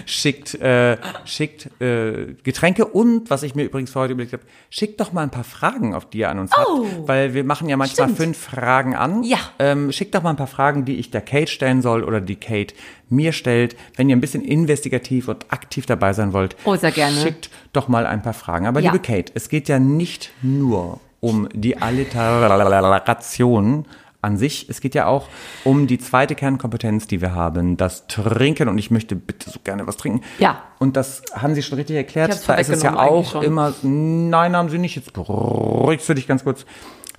schickt, 0.07 0.55
äh, 0.55 0.97
schickt 1.27 1.69
äh, 1.83 2.33
Getränke 2.43 2.87
und, 2.87 3.29
was 3.29 3.43
ich 3.43 3.55
mir 3.55 3.65
übrigens 3.65 3.91
für 3.91 4.01
heute 4.01 4.15
überlegt 4.15 4.33
habe, 4.33 4.43
schickt 4.71 4.99
doch 4.99 5.13
mal 5.13 5.21
ein 5.23 5.31
paar 5.31 5.45
Fragen, 5.45 5.95
auf 5.95 6.09
die 6.09 6.19
ihr 6.21 6.31
an 6.31 6.39
uns 6.39 6.53
Oh. 6.57 6.87
habt, 6.87 7.09
weil 7.09 7.35
wir 7.35 7.45
machen 7.45 7.69
ja 7.69 7.77
manchmal 7.77 8.07
Stimmt. 8.09 8.19
fünf 8.19 8.39
Fragen 8.39 8.97
an. 8.97 9.25
Ja. 9.25 9.37
Ähm, 9.59 9.93
schickt 9.93 10.15
doch 10.15 10.23
mal 10.23 10.31
ein 10.31 10.37
paar 10.37 10.47
Fragen, 10.47 10.87
die 10.87 10.97
ich 10.97 11.11
der 11.11 11.21
Kate 11.21 11.49
stellen 11.51 11.83
soll 11.83 12.03
oder 12.03 12.23
die 12.23 12.37
Kate 12.37 12.75
mir 13.11 13.33
stellt. 13.33 13.77
Wenn 13.97 14.09
ihr 14.09 14.17
ein 14.17 14.23
bisschen 14.23 14.43
investigativ 14.43 15.29
und 15.29 15.45
aktiv 15.53 15.85
dabei 15.85 16.15
sein 16.15 16.33
wollt, 16.33 16.57
Oh, 16.65 16.75
sehr 16.77 16.93
gerne. 16.93 17.21
schickt 17.21 17.51
doch 17.75 17.89
mal 17.89 18.07
ein 18.07 18.23
paar 18.23 18.33
Fragen. 18.35 18.67
Aber 18.67 18.81
Ja. 18.81 18.91
liebe 18.93 19.03
Kate, 19.05 19.33
es 19.35 19.51
geht 19.51 19.69
ja 19.69 19.79
nicht 19.79 20.31
nur 20.41 20.99
um 21.21 21.47
die 21.53 21.77
Alliteration 21.77 23.85
an 24.21 24.37
sich. 24.37 24.69
Es 24.69 24.81
geht 24.81 24.95
ja 24.95 25.07
auch 25.07 25.29
um 25.65 25.87
die 25.87 25.99
zweite 25.99 26.35
Kernkompetenz, 26.35 27.07
die 27.07 27.21
wir 27.21 27.35
haben, 27.35 27.77
das 27.77 28.07
Trinken. 28.09 28.69
Und 28.69 28.79
ich 28.79 28.91
möchte 28.91 29.15
bitte 29.15 29.51
so 29.51 29.61
gerne 29.63 29.87
was 29.87 29.97
trinken. 29.97 30.23
Ja. 30.39 30.63
Und 30.79 30.97
das 30.97 31.23
haben 31.33 31.55
Sie 31.55 31.63
schon 31.63 31.79
richtig 31.79 31.97
erklärt. 31.97 32.49
Da 32.49 32.55
ist 32.55 32.69
es 32.69 32.83
ja 32.83 32.99
auch 32.99 33.43
immer, 33.43 33.75
nein, 33.83 34.57
haben 34.57 34.71
Sie 34.71 34.79
nicht. 34.79 34.97
Jetzt 34.97 35.13
beruhigst 35.13 36.09
du 36.09 36.15
dich 36.15 36.27
ganz 36.27 36.45
kurz. 36.45 36.67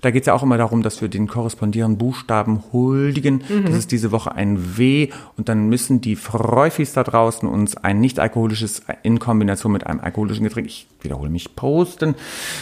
Da 0.02 0.12
geht 0.12 0.24
es 0.24 0.28
ja 0.28 0.34
auch 0.34 0.44
immer 0.44 0.58
darum, 0.58 0.82
dass 0.82 1.02
wir 1.02 1.10
den 1.10 1.28
korrespondierenden 1.28 1.98
Buchstaben 1.98 2.64
huldigen. 2.72 3.44
Mhm. 3.48 3.66
Das 3.66 3.76
ist 3.76 3.92
diese 3.92 4.12
Woche 4.12 4.34
ein 4.34 4.78
W 4.78 5.10
und 5.38 5.50
dann 5.50 5.68
müssen 5.68 6.02
die 6.02 6.16
Freufis 6.16 6.94
da 6.94 7.04
draußen 7.04 7.48
uns 7.48 7.76
ein 7.78 8.00
nicht 8.00 8.20
alkoholisches 8.20 8.84
in 9.04 9.20
Kombination 9.20 9.72
mit 9.72 9.86
einem 9.86 10.00
alkoholischen 10.00 10.44
Getränk, 10.44 10.68
ich 10.68 10.88
wiederhole 11.02 11.30
mich, 11.30 11.56
posten. 11.56 12.16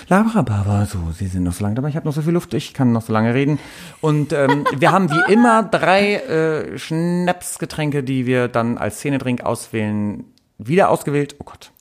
Labrababa, 0.09 0.85
so, 0.85 0.99
Sie 1.13 1.27
sind 1.27 1.43
noch 1.43 1.53
so 1.53 1.63
lange 1.63 1.75
dabei, 1.75 1.89
ich 1.89 1.95
habe 1.95 2.07
noch 2.07 2.13
so 2.13 2.21
viel 2.21 2.33
Luft, 2.33 2.53
ich 2.53 2.73
kann 2.73 2.91
noch 2.91 3.01
so 3.01 3.13
lange 3.13 3.33
reden. 3.33 3.59
Und 4.01 4.33
ähm, 4.33 4.65
wir 4.77 4.91
haben 4.91 5.09
wie 5.09 5.33
immer 5.33 5.63
drei 5.63 6.15
äh, 6.15 6.77
Schnapsgetränke, 6.77 8.03
die 8.03 8.25
wir 8.25 8.47
dann 8.47 8.77
als 8.77 8.97
Szenedrink 8.97 9.43
auswählen. 9.43 10.25
Wieder 10.57 10.89
ausgewählt, 10.89 11.35
oh 11.39 11.43
Gott. 11.45 11.71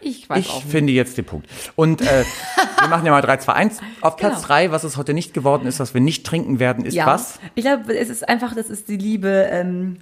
Ich 0.00 0.28
weiß 0.28 0.38
Ich 0.38 0.50
auch 0.50 0.62
nicht. 0.62 0.70
finde 0.70 0.92
jetzt 0.92 1.16
den 1.18 1.24
Punkt. 1.24 1.48
Und 1.76 2.00
äh, 2.02 2.24
wir 2.80 2.88
machen 2.88 3.04
ja 3.06 3.12
mal 3.12 3.20
3, 3.22 3.38
2, 3.38 3.52
1. 3.52 3.78
Auf 4.00 4.16
Platz 4.16 4.36
Genau. 4.36 4.46
3, 4.46 4.70
was 4.70 4.84
es 4.84 4.96
heute 4.96 5.14
nicht 5.14 5.34
geworden 5.34 5.66
ist, 5.66 5.80
was 5.80 5.94
wir 5.94 6.00
nicht 6.00 6.24
trinken 6.26 6.58
werden, 6.58 6.84
ist 6.84 6.96
was? 6.96 7.38
Ich 7.54 7.64
glaube, 7.64 7.96
es 7.96 8.08
ist 8.08 8.28
einfach, 8.28 8.54
das 8.54 8.70
ist 8.70 8.88
die 8.88 8.96
liebe 8.96 9.48
ähm, 9.50 9.98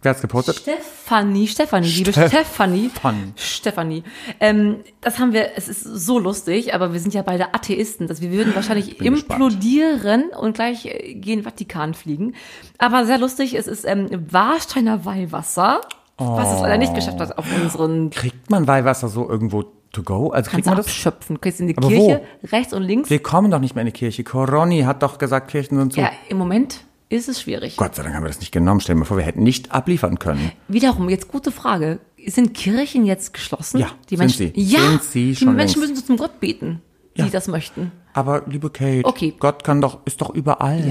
Wer 0.00 0.10
hat's 0.12 0.20
gepostet? 0.20 0.54
Stefanie, 0.58 1.48
Stefanie, 1.48 1.88
liebe 1.88 2.12
Stefanie. 2.12 2.88
Fanny. 2.88 3.32
Stefanie. 3.34 4.04
Ähm, 4.38 4.76
das 5.00 5.18
haben 5.18 5.32
wir, 5.32 5.56
es 5.56 5.66
ist 5.66 5.82
so 5.82 6.20
lustig, 6.20 6.72
aber 6.72 6.92
wir 6.92 7.00
sind 7.00 7.14
ja 7.14 7.22
beide 7.22 7.52
Atheisten, 7.52 8.06
dass 8.06 8.20
wir 8.20 8.30
würden 8.30 8.54
wahrscheinlich 8.54 8.96
bin 8.98 9.14
gespannt. 9.14 9.40
implodieren 9.42 10.28
und 10.38 10.54
gleich 10.54 10.86
äh, 10.86 11.14
gen 11.14 11.42
Vatikan 11.42 11.94
fliegen. 11.94 12.36
Aber 12.78 13.06
sehr 13.06 13.18
lustig, 13.18 13.54
es 13.54 13.66
ist 13.66 13.84
ähm, 13.84 14.08
Warsteiner 14.30 15.04
Weihwasser, 15.04 15.80
was 16.18 16.54
es 16.56 16.60
leider 16.60 16.78
nicht 16.78 16.94
geschafft 16.94 17.20
hat 17.20 17.38
auf 17.38 17.46
unseren 17.62 18.10
Kriegt 18.10 18.50
man 18.50 18.66
Weihwasser 18.66 19.08
so 19.08 19.28
irgendwo 19.28 19.64
to 19.92 20.02
go? 20.02 20.30
Also 20.30 20.50
kriegt 20.50 20.66
man 20.66 20.76
das? 20.76 20.86
abschöpfen. 20.86 21.40
Kriegst 21.40 21.60
in 21.60 21.68
die 21.68 21.76
Aber 21.76 21.88
Kirche, 21.88 22.22
rechts 22.52 22.72
und 22.72 22.82
links. 22.82 23.08
Wir 23.10 23.22
kommen 23.22 23.50
doch 23.50 23.60
nicht 23.60 23.74
mehr 23.74 23.82
in 23.82 23.86
die 23.86 23.92
Kirche. 23.92 24.24
Coroni 24.24 24.82
hat 24.82 25.02
doch 25.02 25.18
gesagt, 25.18 25.50
Kirchen 25.50 25.78
sind 25.78 25.92
zu. 25.94 26.00
Ja, 26.00 26.10
im 26.28 26.36
Moment 26.38 26.80
ist 27.08 27.28
es 27.28 27.40
schwierig. 27.40 27.76
Gott 27.76 27.94
sei 27.94 28.02
Dank 28.02 28.14
haben 28.14 28.24
wir 28.24 28.28
das 28.28 28.40
nicht 28.40 28.52
genommen. 28.52 28.80
Stell 28.80 28.94
dir 28.96 29.00
mal 29.00 29.04
vor, 29.06 29.16
wir 29.16 29.24
hätten 29.24 29.42
nicht 29.42 29.72
abliefern 29.72 30.18
können. 30.18 30.52
Wiederum, 30.68 31.08
jetzt 31.08 31.28
gute 31.28 31.50
Frage. 31.52 32.00
Sind 32.26 32.52
Kirchen 32.52 33.06
jetzt 33.06 33.32
geschlossen? 33.32 33.78
Ja, 33.78 33.86
die 34.10 34.16
sind 34.16 34.26
Menschen, 34.26 34.52
sie. 34.54 34.60
Ja, 34.60 34.80
Sind 34.80 35.02
sie 35.04 35.24
die 35.30 35.36
schon 35.36 35.54
Menschen 35.56 35.80
längst. 35.80 35.94
müssen 35.94 36.06
zum 36.06 36.16
Gott 36.16 36.40
beten, 36.40 36.82
die 37.18 37.24
Ja. 37.24 37.30
das 37.30 37.48
möchten. 37.48 37.92
Aber 38.14 38.42
liebe 38.46 38.70
Kate, 38.70 39.04
Okay. 39.04 39.34
Gott 39.38 39.64
kann 39.64 39.80
doch, 39.80 40.00
ist 40.06 40.20
doch 40.20 40.30
überall. 40.30 40.82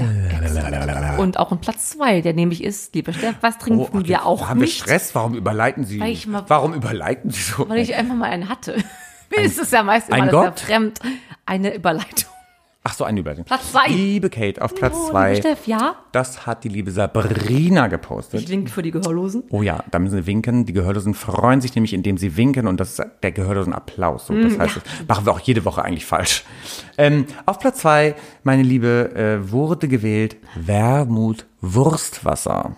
Und 1.18 1.38
auch 1.38 1.52
in 1.52 1.58
Platz 1.58 1.90
zwei, 1.90 2.20
der 2.20 2.32
nämlich 2.34 2.62
ist, 2.62 2.94
lieber 2.94 3.12
Steff, 3.12 3.36
was 3.40 3.58
trinken 3.58 3.80
Oh, 3.80 3.88
ach, 3.92 4.06
wir 4.08 4.24
auch 4.26 4.48
haben 4.48 4.60
wir 4.60 4.66
nicht? 4.66 4.78
Stress? 4.80 5.14
Warum 5.14 5.34
überleiten 5.34 5.84
Sie? 5.84 6.00
Weil 6.00 6.12
ich 6.12 6.26
mal- 6.26 6.44
Warum 6.48 6.74
überleiten 6.74 7.30
Sie 7.30 7.42
so? 7.42 7.68
Weil 7.68 7.78
ich 7.78 7.94
einfach 7.94 8.14
mal 8.14 8.30
einen 8.30 8.48
hatte. 8.48 8.76
Mir 9.30 9.42
ist 9.42 9.58
es 9.58 9.70
ja 9.72 9.82
meist 9.82 10.08
immer 10.08 10.28
Gott? 10.28 10.60
fremd. 10.60 11.00
Eine 11.44 11.74
Überleitung. 11.74 12.30
Ach 12.90 12.94
so, 12.94 13.04
eine 13.04 13.20
Überleitung. 13.20 13.44
Platz 13.44 13.70
zwei. 13.72 13.86
Liebe 13.88 14.30
Kate, 14.30 14.62
auf 14.62 14.74
Platz 14.74 14.94
Oh, 14.96 15.10
zwei. 15.10 15.34
liebe 15.34 15.46
Steff, 15.46 15.66
ja. 15.66 15.96
Das 16.12 16.46
hat 16.46 16.64
die 16.64 16.70
liebe 16.70 16.90
Sabrina 16.90 17.86
gepostet. 17.88 18.40
Ich 18.40 18.48
winke 18.48 18.70
für 18.70 18.80
die 18.82 18.90
Gehörlosen. 18.92 19.44
Oh 19.50 19.60
ja, 19.60 19.84
da 19.90 19.98
müssen 19.98 20.16
sie 20.16 20.26
winken. 20.26 20.64
Die 20.64 20.72
Gehörlosen 20.72 21.12
freuen 21.12 21.60
sich 21.60 21.74
nämlich, 21.74 21.92
indem 21.92 22.16
sie 22.16 22.38
winken 22.38 22.66
und 22.66 22.80
das 22.80 22.98
ist 22.98 23.06
der 23.22 23.32
Gehörlosen 23.32 23.74
Applaus. 23.74 24.26
So, 24.28 24.32
Mm, 24.32 24.42
das 24.48 24.58
heißt, 24.58 24.76
das 24.76 24.82
machen 25.06 25.26
wir 25.26 25.32
auch 25.32 25.40
jede 25.40 25.66
Woche 25.66 25.84
eigentlich 25.84 26.06
falsch. 26.06 26.44
Ähm, 26.96 27.26
auf 27.44 27.58
Platz 27.58 27.80
zwei, 27.80 28.14
meine 28.42 28.62
Liebe, 28.62 29.10
äh, 29.14 29.50
wurde 29.52 29.86
gewählt 29.88 30.36
Wermut 30.54 31.44
Wurstwasser. 31.60 32.76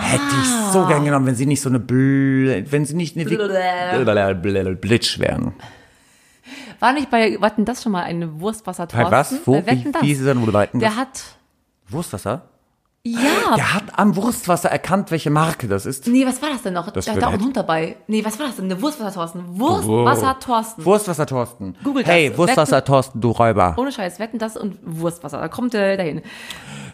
Hätte 0.00 0.22
ich 0.42 0.72
so 0.72 0.86
gern 0.86 1.04
genommen, 1.04 1.26
wenn 1.26 1.34
sie 1.34 1.46
nicht 1.46 1.60
so 1.60 1.68
eine 1.70 1.80
Bl 1.80 2.66
wenn 2.70 2.84
sie 2.84 2.94
nicht 2.94 3.16
eine 3.16 3.24
Blitsch 4.74 5.18
wären. 5.18 5.54
War 6.82 6.92
nicht 6.92 7.10
bei 7.10 7.40
Wetten 7.40 7.64
das 7.64 7.80
schon 7.84 7.92
mal 7.92 8.02
eine 8.02 8.40
Wurstwasser 8.40 8.88
Bei 8.88 9.08
was? 9.12 9.46
Wo? 9.46 9.52
Bei 9.52 9.66
Wetten 9.66 9.84
Wie, 9.84 9.92
das. 9.92 10.02
wie 10.02 10.10
ist 10.10 10.18
es 10.18 10.24
denn, 10.24 10.42
wo 10.42 10.46
du 10.46 10.50
Der 10.80 10.88
das? 10.88 10.98
hat, 10.98 11.22
Wurstwasser? 11.88 12.42
Ja. 13.04 13.56
Der 13.56 13.74
hat 13.74 13.98
am 13.98 14.14
Wurstwasser 14.14 14.70
erkannt, 14.70 15.10
welche 15.10 15.30
Marke 15.30 15.66
das 15.66 15.86
ist. 15.86 16.06
Nee, 16.06 16.24
was 16.24 16.40
war 16.40 16.50
das 16.50 16.62
denn 16.62 16.74
noch? 16.74 16.88
Das 16.90 17.04
da 17.06 17.20
war 17.20 17.28
auch 17.28 17.32
ein 17.32 17.42
Hund 17.42 17.56
dabei. 17.56 17.96
Nee, 18.06 18.24
was 18.24 18.38
war 18.38 18.46
das 18.46 18.56
denn? 18.56 18.66
Eine 18.66 18.80
Wurstwasser 18.80 19.12
Thorsten. 19.12 19.58
Wurstwasser 19.58 20.38
Thorsten. 20.38 20.84
Wurstwasser 20.84 21.26
Thorsten. 21.26 21.76
Google 21.82 22.04
das. 22.04 22.12
Hey, 22.12 22.36
Wurstwasser 22.36 22.84
Thorsten, 22.84 23.20
du 23.20 23.32
Räuber. 23.32 23.74
Ohne 23.76 23.90
Scheiß, 23.90 24.20
wetten 24.20 24.38
das 24.38 24.56
und 24.56 24.78
Wurstwasser. 24.82 25.40
Da 25.40 25.48
kommt 25.48 25.74
er 25.74 25.96
dahin. 25.96 26.22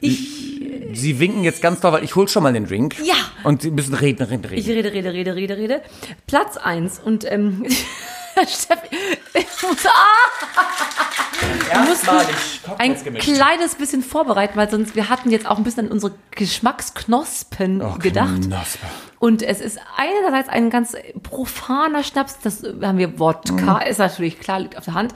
Ich, 0.01 0.61
Sie 0.95 1.21
winken 1.21 1.45
jetzt 1.45 1.61
ganz 1.61 1.81
doll, 1.81 1.93
weil 1.93 2.05
ich 2.05 2.17
hol 2.17 2.27
schon 2.27 2.43
mal 2.43 2.53
den 2.55 2.67
Drink. 2.67 2.97
Ja. 3.05 3.17
Und 3.45 3.61
Sie 3.61 3.71
müssen 3.71 3.95
reden, 3.95 4.27
reden, 4.27 4.45
reden. 4.45 4.59
ich 4.59 4.69
rede, 4.69 4.93
rede, 4.93 5.13
rede, 5.13 5.35
rede, 5.35 5.57
rede. 5.59 5.83
Platz 6.27 6.57
eins 6.57 6.99
und 6.99 7.31
ähm, 7.31 7.67
Steffi, 8.47 8.97
ich 9.35 9.63
muss, 9.63 9.85
ah, 9.87 11.28
Erstmalig 11.71 12.29
ein 12.29 12.65
Cocktails 12.67 13.05
gemischt. 13.05 13.35
kleines 13.35 13.75
bisschen 13.75 14.03
vorbereiten, 14.03 14.57
weil 14.57 14.71
sonst 14.71 14.95
wir 14.97 15.09
hatten 15.09 15.31
jetzt 15.31 15.47
auch 15.49 15.59
ein 15.59 15.65
bisschen 15.65 15.87
an 15.87 15.93
unsere 15.93 16.15
Geschmacksknospen 16.33 17.83
Oh, 17.83 17.99
gedacht. 17.99 18.43
Knospe. 18.43 18.87
Und 19.19 19.43
es 19.43 19.61
ist 19.61 19.79
einerseits 19.97 20.49
ein 20.49 20.71
ganz 20.71 20.95
profaner 21.23 22.03
Schnaps, 22.05 22.39
das 22.43 22.63
haben 22.83 22.99
wir 22.99 23.19
Wodka, 23.19 23.79
ist 23.79 23.99
natürlich 23.99 24.39
klar, 24.39 24.61
liegt 24.61 24.77
auf 24.79 24.85
der 24.85 24.95
Hand. 24.95 25.13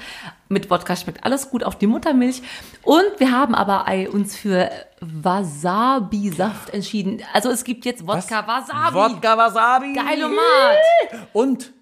Mit 0.49 0.71
Wodka 0.71 0.97
schmeckt 0.97 1.25
alles 1.25 1.51
gut 1.51 1.63
auf 1.65 1.77
die 1.79 1.87
Muttermilch. 1.87 2.43
Und 2.83 3.05
wir 3.19 3.31
haben 3.31 3.55
aber 3.55 3.87
uns 4.13 4.37
für 4.37 4.71
Wasabi-Saft 5.01 6.71
entschieden. 6.75 7.23
Also 7.33 7.51
es 7.51 7.65
gibt 7.65 7.85
jetzt 7.85 8.07
Wodka 8.07 8.47
Wasabi. 8.47 8.95
Wodka 8.95 9.39
Wasabi. 9.39 9.93
Geilomat. 9.95 10.79
Und 11.33 11.73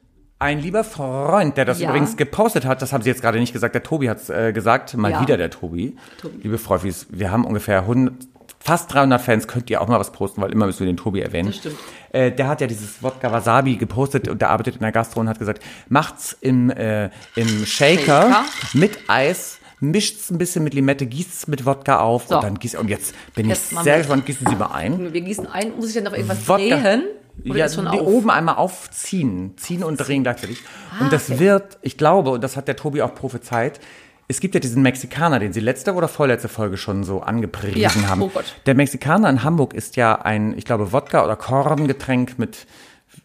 ein 0.41 0.59
lieber 0.59 0.83
Freund, 0.85 1.57
der 1.57 1.65
das 1.67 1.79
Ja. 1.81 1.91
übrigens 1.91 2.17
gepostet 2.17 2.65
hat, 2.65 2.83
das 2.83 2.93
haben 2.93 3.03
Sie 3.03 3.11
jetzt 3.11 3.23
gerade 3.23 3.39
nicht 3.39 3.53
gesagt, 3.53 3.75
der 3.75 3.83
Tobi 3.83 4.09
hat 4.11 4.19
es 4.19 4.31
äh, 4.31 4.53
gesagt, 4.53 4.97
mal 4.97 5.13
Ja. 5.13 5.21
wieder 5.21 5.37
der 5.37 5.51
Tobi. 5.51 5.97
Liebe 6.43 6.59
Freufis, 6.59 7.07
wir 7.11 7.31
haben 7.31 7.45
ungefähr 7.45 7.83
100, 7.83 8.15
fast 8.59 8.93
300 8.93 9.21
Fans, 9.21 9.47
könnt 9.49 9.69
ihr 9.71 9.81
auch 9.81 9.87
mal 9.89 10.01
was 10.01 10.13
posten, 10.13 10.41
weil 10.43 10.51
immer 10.51 10.67
müssen 10.67 10.81
wir 10.81 10.87
den 10.87 10.97
Tobi 10.97 11.21
erwähnen. 11.21 11.49
Das 11.49 11.57
stimmt. 11.59 11.77
Äh, 12.13 12.33
der 12.33 12.49
hat 12.49 12.61
ja 12.63 12.67
dieses 12.67 13.03
Wodka 13.03 13.31
Wasabi 13.31 13.77
gepostet 13.77 14.29
und 14.29 14.41
der 14.41 14.51
arbeitet 14.51 14.77
in 14.77 14.81
der 14.81 14.93
Gastro 14.93 15.21
und 15.21 15.29
hat 15.29 15.39
gesagt, 15.39 15.63
macht's 15.89 16.37
im, 16.41 16.71
äh, 16.71 17.11
im 17.37 17.65
Shaker, 17.67 18.31
Shaker. 18.31 18.45
mit 18.73 18.99
Eis, 19.09 19.59
mischt's 19.81 20.31
ein 20.31 20.39
bisschen 20.39 20.65
mit 20.65 20.73
Limette, 20.75 21.07
gießt's 21.07 21.49
mit 21.49 21.65
Wodka 21.67 22.01
auf 22.01 22.27
So. 22.29 22.37
und 22.37 22.45
dann 22.45 22.59
gießt, 22.59 22.77
und 22.77 22.89
jetzt 22.89 23.15
bin 23.35 23.49
Jetzt 23.49 23.73
ich 23.73 23.79
sehr 23.81 23.99
gespannt, 23.99 24.25
gießen 24.27 24.47
Sie 24.47 24.57
mal 24.57 24.73
ein. 24.73 25.13
Wir 25.13 25.21
gießen 25.21 25.47
ein. 25.47 25.77
Muss 25.77 25.89
ich 25.89 25.95
dann 25.95 26.05
noch 26.05 26.13
irgendwas 26.15 26.49
Wodka. 26.49 26.77
drehen? 26.81 27.03
Oder 27.49 27.59
ja, 27.59 27.67
die 27.69 28.01
auf? 28.01 28.07
oben 28.07 28.31
einmal 28.31 28.57
aufziehen, 28.57 29.55
ziehen 29.57 29.85
und 29.85 29.97
drehen 29.97 30.23
gleichzeitig. 30.23 30.59
und 31.01 31.13
das 31.13 31.31
okay. 31.31 31.41
wird, 31.41 31.79
ich 31.83 31.97
glaube, 31.97 32.31
und 32.31 32.43
das 32.45 32.57
hat 32.57 32.69
der 32.69 32.77
Tobi 32.77 33.03
auch 33.03 33.15
prophezeit, 33.15 33.81
es 34.29 34.39
gibt 34.41 34.55
ja 34.55 34.61
diesen 34.61 34.83
Mexikaner, 34.83 35.41
den 35.41 35.53
Sie 35.53 35.59
letzte 35.61 35.93
oder 35.95 36.07
vorletzte 36.07 36.49
Folge 36.49 36.77
schon 36.77 37.03
so 37.03 37.21
angepriesen 37.21 37.81
Ja, 37.81 37.93
haben. 38.09 38.23
oh 38.23 38.29
Gott. 38.33 38.45
Der 38.67 38.75
Mexikaner 38.77 39.29
in 39.29 39.43
Hamburg 39.43 39.75
ist 39.75 39.97
ja 39.97 40.15
ein, 40.23 40.57
ich 40.57 40.65
glaube, 40.65 40.93
Wodka 40.93 41.25
oder 41.25 41.35
Korngetränk 41.35 42.39
mit 42.39 42.67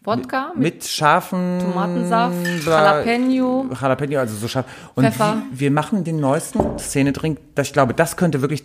Wodka 0.02 0.52
mit 0.56 0.84
scharfen 0.84 1.60
Tomatensaft, 1.60 2.64
bla- 2.64 2.82
Jalapeno. 3.02 3.66
Jalapeno, 3.80 4.18
also 4.18 4.34
so 4.36 4.48
scharf. 4.48 4.66
Und 4.96 5.04
Pfeffer. 5.04 5.42
wir, 5.52 5.60
wir 5.60 5.70
machen 5.70 6.02
den 6.02 6.18
neuesten 6.18 6.76
Szenedrink. 6.78 7.38
Ich 7.60 7.72
glaube, 7.72 7.94
das 7.94 8.16
könnte 8.16 8.40
wirklich 8.40 8.64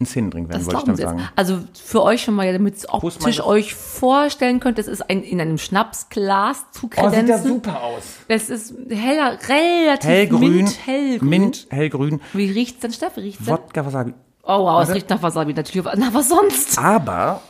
ein 0.00 0.06
Szenedrink 0.06 0.48
werden, 0.48 0.58
Das 0.64 0.66
wollte 0.66 0.90
ich 0.92 0.96
dann 0.98 1.16
sagen. 1.18 1.28
Also 1.36 1.58
für 1.80 2.02
euch 2.02 2.22
schon 2.22 2.34
mal, 2.34 2.52
damit 2.52 2.82
ihr 2.82 2.92
optisch 2.92 3.40
euch 3.44 3.74
vorstellen 3.74 4.58
könnt, 4.60 4.78
es 4.78 4.88
ist 4.88 5.08
ein, 5.08 5.22
in 5.22 5.40
einem 5.40 5.58
Schnapsglas 5.58 6.64
zu 6.72 6.86
Oh, 6.86 6.88
sieht 6.88 6.96
ja 7.02 7.10
kredenzen. 7.10 7.46
super 7.48 7.82
aus. 7.82 8.02
Es 8.28 8.50
ist 8.50 8.74
heller, 8.90 9.38
relativ 9.48 10.08
Hellgrün. 10.10 10.56
mint, 10.56 10.86
hellgrün. 10.86 11.28
Mint, 11.28 11.66
hellgrün. 11.70 12.20
Wie 12.32 12.50
riecht's 12.50 12.80
denn, 12.80 12.92
Steff? 12.92 13.16
Wie 13.16 13.20
riecht's 13.20 13.44
denn? 13.44 13.54
Wodka 13.54 13.84
Wasabi. 13.86 14.14
Oh 14.44 14.64
wow, 14.64 14.82
es 14.82 14.92
riecht 14.92 15.08
nach 15.08 15.22
Wasabi 15.22 15.54
natürlich. 15.54 15.86
Na, 15.96 16.12
was 16.12 16.28
sonst? 16.28 16.76
Aber 16.78 17.40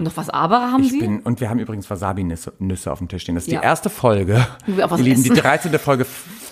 Noch 0.00 0.16
was 0.16 0.30
aber 0.30 0.72
haben 0.72 0.82
ich 0.82 0.90
Sie? 0.90 0.98
bin, 0.98 1.20
und 1.20 1.40
wir 1.40 1.48
haben 1.48 1.60
übrigens 1.60 1.88
Wasabi-Nüsse 1.88 2.54
Nüsse 2.58 2.90
auf 2.90 2.98
dem 2.98 3.06
Tisch 3.08 3.22
stehen. 3.22 3.36
Das 3.36 3.44
ist 3.46 3.52
Ja. 3.52 3.60
die 3.60 3.64
erste 3.64 3.88
Folge. 3.88 4.44
Wo 4.66 4.76
wir 4.76 4.86
auch 4.86 4.90
was 4.90 5.00
die 5.02 5.12
essen. 5.12 5.32
13. 5.34 5.78
Folge. 5.78 6.06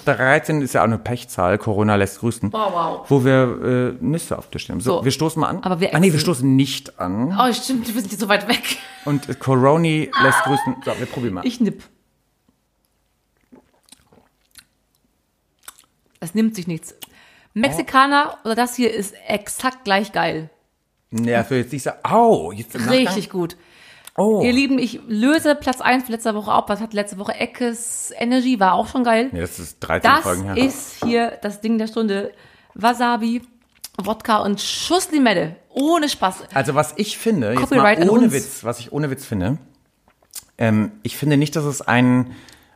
13 0.05 0.63
ist 0.63 0.75
ja 0.75 0.83
auch 0.83 0.85
eine 0.85 0.99
Pechzahl. 0.99 1.59
Corona 1.59 1.97
lässt 1.97 2.21
grüßen. 2.21 2.51
Oh, 2.53 2.57
wow. 2.57 3.11
Wo 3.11 3.25
wir 3.25 3.97
äh, 4.01 4.05
Nüsse 4.05 4.39
auf 4.39 4.47
dem 4.49 4.53
Tisch 4.53 4.65
stehen. 4.65 4.79
So, 4.81 4.99
So. 4.99 5.05
wir 5.05 5.11
stoßen 5.11 5.41
mal 5.41 5.49
an. 5.49 5.65
Aber 5.65 5.81
wir 5.81 5.95
ah, 5.95 5.99
nee, 5.99 6.13
wir 6.13 6.21
stoßen 6.21 6.55
nicht 6.55 7.01
an. 7.01 7.37
Oh, 7.37 7.53
stimmt, 7.53 7.87
wir 7.93 8.01
sind 8.01 8.13
jetzt 8.13 8.21
so 8.21 8.29
weit 8.29 8.47
weg. 8.49 8.79
Und 9.05 9.29
äh, 9.29 9.35
Coroni 9.35 10.09
lässt 10.23 10.43
grüßen. 10.45 10.77
So, 10.85 10.93
wir 10.97 11.07
probieren 11.07 11.35
mal. 11.35 11.47
Ich 11.47 11.61
nipp. 11.61 11.83
Es 16.21 16.35
nimmt 16.35 16.55
sich 16.55 16.69
nichts. 16.69 16.95
Mexikaner 17.55 18.39
oder 18.45 18.55
das 18.55 18.77
hier 18.77 18.93
ist 18.95 19.15
exakt 19.27 19.85
gleich 19.85 20.13
geil. 20.13 20.51
Ich 21.13 21.51
will 21.51 21.59
jetzt 21.59 21.73
nicht 21.73 21.83
sagen, 21.83 21.99
au, 22.03 22.53
jetzt 22.53 22.75
im. 22.75 22.89
Richtig 22.89 23.31
gut. 23.31 23.57
Oh. 24.17 24.43
Ihr 24.45 24.53
Lieben, 24.53 24.79
ich 24.79 25.01
löse 25.09 25.55
Platz 25.55 25.81
1 25.81 26.09
letzter 26.09 26.35
Woche 26.35 26.53
auf. 26.53 26.69
Was 26.69 26.81
hat 26.81 26.93
letzte 26.93 27.19
Woche 27.19 27.35
Eckes 27.35 28.13
Energy? 28.19 28.61
War 28.61 28.75
auch 28.75 28.87
schon 28.89 29.05
geil. 29.05 29.31
Nee, 29.33 29.41
das 29.41 29.59
ist 29.59 29.81
13 29.81 30.11
Das 30.11 30.23
Folgen 30.23 30.45
her. 30.45 30.57
ist 30.57 31.03
hier 31.03 31.39
das 31.41 31.61
Ding 31.61 31.79
der 31.79 31.87
Stunde. 31.87 32.33
Wasabi, 32.75 33.43
Wodka 33.99 34.39
und 34.39 34.61
Schuss 34.61 35.11
Limette. 35.11 35.57
Ohne 35.71 36.09
Spaß. 36.09 36.45
Also 36.53 36.75
was 36.75 36.93
ich 36.97 37.17
finde, 37.17 37.55
jetzt 37.59 37.71
mal 37.71 38.09
ohne. 38.09 38.33
Witz, 38.33 38.65
was 38.65 38.81
ich 38.81 38.93
ohne 38.93 39.11
Witz 39.11 39.25
finde, 39.25 39.57
ähm, 40.59 40.93
ich 41.03 41.17
finde 41.17 41.39
nicht, 41.39 41.57
dass 41.57 41.65
es 41.65 41.81
ein, 41.81 42.33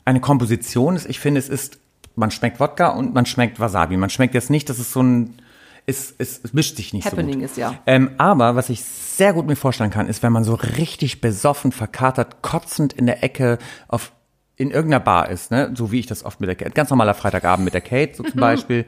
eine 0.06 0.20
Komposition 0.20 0.96
ist. 0.96 1.06
Ich 1.06 1.20
finde, 1.20 1.38
es 1.38 1.48
ist, 1.50 1.78
man 2.14 2.30
schmeckt 2.30 2.60
Wodka 2.60 2.88
und 2.88 3.14
man 3.14 3.26
schmeckt 3.26 3.60
Wasabi. 3.60 3.98
Man 3.98 4.08
schmeckt 4.08 4.34
jetzt 4.34 4.48
nicht, 4.48 4.70
dass 4.70 4.78
es 4.78 4.92
so 4.92 5.02
ein, 5.02 5.38
es, 5.86 6.14
es, 6.18 6.40
es 6.42 6.52
mischt 6.52 6.76
sich 6.76 6.92
nicht 6.92 7.06
Happening 7.06 7.34
so 7.34 7.40
gut. 7.40 7.50
ist, 7.50 7.56
ja. 7.56 7.74
Ähm, 7.86 8.10
aber 8.18 8.56
was 8.56 8.68
ich 8.68 8.84
sehr 8.84 9.32
gut 9.32 9.46
mir 9.46 9.56
vorstellen 9.56 9.90
kann, 9.90 10.08
ist, 10.08 10.22
wenn 10.22 10.32
man 10.32 10.44
so 10.44 10.54
richtig 10.54 11.20
besoffen, 11.20 11.72
verkatert, 11.72 12.42
kotzend 12.42 12.92
in 12.92 13.06
der 13.06 13.22
Ecke 13.22 13.58
auf 13.88 14.12
in 14.58 14.70
irgendeiner 14.70 15.04
Bar 15.04 15.28
ist, 15.28 15.50
ne? 15.50 15.70
so 15.74 15.92
wie 15.92 16.00
ich 16.00 16.06
das 16.06 16.24
oft 16.24 16.40
mit 16.40 16.48
der 16.48 16.56
Kate, 16.56 16.70
ganz 16.70 16.88
normaler 16.88 17.12
Freitagabend 17.12 17.64
mit 17.64 17.74
der 17.74 17.82
Kate, 17.82 18.14
so 18.16 18.22
zum 18.22 18.40
Beispiel, 18.40 18.86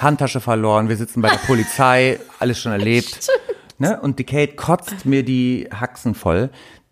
Handtasche 0.00 0.40
verloren, 0.40 0.88
wir 0.88 0.96
sitzen 0.96 1.22
bei 1.22 1.30
der 1.30 1.38
Polizei, 1.38 2.18
alles 2.40 2.60
schon 2.60 2.72
erlebt, 2.72 3.28
ne? 3.78 4.00
und 4.00 4.18
die 4.18 4.24
Kate 4.24 4.56
kotzt 4.56 5.06
mir 5.06 5.22
die 5.22 5.68
Haxen 5.72 6.16
voll. 6.16 6.50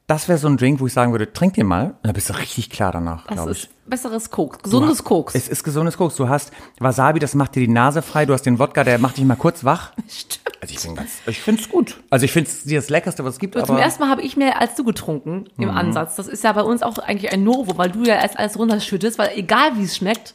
Das 0.09 0.29
wäre 0.29 0.39
so 0.39 0.47
ein 0.47 0.57
Drink, 0.57 0.79
wo 0.79 0.87
ich 0.87 0.93
sagen 0.93 1.11
würde, 1.11 1.33
trink 1.33 1.55
den 1.55 1.67
mal, 1.67 1.87
und 1.87 1.97
dann 2.03 2.13
bist 2.13 2.29
du 2.31 2.35
richtig 2.35 2.71
klar 2.71 2.93
danach, 2.93 3.27
glaube 3.27 3.51
ich. 3.51 3.65
ist 3.65 3.69
besseres 3.91 4.31
Koks, 4.31 4.59
gesundes 4.63 5.03
Koks. 5.03 5.35
Es 5.35 5.49
ist 5.49 5.65
gesundes 5.65 5.97
Koks. 5.97 6.15
Du 6.15 6.29
hast 6.29 6.53
Wasabi, 6.79 7.19
das 7.19 7.35
macht 7.35 7.57
dir 7.57 7.61
die 7.61 7.73
Nase 7.73 8.03
frei. 8.03 8.25
Du 8.25 8.33
hast 8.33 8.43
den 8.43 8.61
Wodka, 8.61 8.85
der 8.85 8.99
macht 8.99 9.17
dich 9.17 9.25
mal 9.25 9.35
kurz 9.37 9.65
wach. 9.65 9.93
Stimmt. 10.09 10.43
Also 10.61 10.75
ich 10.75 10.83
bin 10.83 10.95
ganz, 10.95 11.11
ich 11.27 11.41
find's 11.41 11.69
gut. 11.69 12.01
Also 12.09 12.25
ich 12.25 12.31
find's 12.33 12.63
das 12.65 12.89
Leckerste, 12.89 13.25
was 13.25 13.35
es 13.35 13.39
gibt. 13.41 13.55
Zum 13.55 13.63
aber 13.65 13.73
Mhm. 13.75 13.79
ersten 13.81 14.03
Mal 14.03 14.11
habe 14.11 14.23
ich 14.23 14.37
mehr 14.37 14.61
als 14.61 14.77
du 14.77 14.85
getrunken 14.85 15.49
im 15.59 15.71
Ansatz. 15.71 16.15
Das 16.17 16.29
ist 16.29 16.45
ja 16.45 16.53
bei 16.53 16.63
uns 16.63 16.83
auch 16.85 16.99
eigentlich 16.99 17.33
ein 17.33 17.43
Novo, 17.43 17.77
weil 17.77 17.91
du 17.91 18.03
ja 18.05 18.15
erst 18.15 18.39
alles 18.39 18.57
runterschüttest, 18.59 19.19
weil 19.19 19.31
egal 19.35 19.77
wie 19.77 19.83
es 19.85 19.97
schmeckt, 19.97 20.35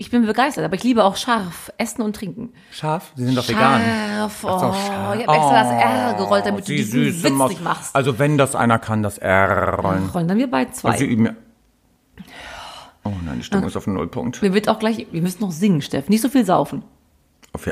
ich 0.00 0.10
bin 0.10 0.24
begeistert. 0.24 0.64
Aber 0.64 0.74
ich 0.74 0.82
liebe 0.82 1.04
auch 1.04 1.16
scharf 1.16 1.70
essen 1.76 2.00
und 2.00 2.16
trinken. 2.16 2.54
scharf. 2.72 3.12
Sie 3.16 3.24
sind 3.26 3.36
doch 3.36 3.46
vegan. 3.46 3.82
Scharf, 3.82 4.44
oh, 4.44 4.48
Ach 4.48 4.86
scharf. 4.86 5.18
ich 5.20 5.26
habe 5.26 5.36
extra 5.36 5.62
das 5.62 5.70
R 5.72 6.14
gerollt, 6.14 6.46
damit 6.46 6.66
du 6.66 6.72
diesen 6.72 7.04
süße 7.04 7.24
Witz 7.24 7.32
Maus. 7.32 7.50
nicht 7.50 7.62
machst. 7.62 7.94
Also 7.94 8.18
wenn 8.18 8.38
das 8.38 8.54
einer 8.56 8.78
kann, 8.78 9.02
das 9.02 9.18
R 9.18 9.74
rollen. 9.74 10.08
Rollen 10.08 10.26
dann 10.26 10.38
wir 10.38 10.50
bei 10.50 10.64
zwei. 10.66 10.92
Also 10.92 11.04
üben 11.04 11.24
wir. 11.24 11.36
Oh 13.04 13.12
nein, 13.24 13.38
die 13.38 13.44
Stimmung 13.44 13.66
ist 13.66 13.76
auf 13.76 13.84
dem 13.84 13.94
Nullpunkt. 13.94 14.40
Mir 14.42 14.54
wird 14.54 14.68
auch 14.68 14.78
gleich, 14.78 15.06
wir 15.10 15.22
müssen 15.22 15.42
noch 15.42 15.52
singen, 15.52 15.82
Steff. 15.82 16.08
Nicht 16.08 16.22
so 16.22 16.28
viel 16.30 16.44
saufen. 16.46 16.82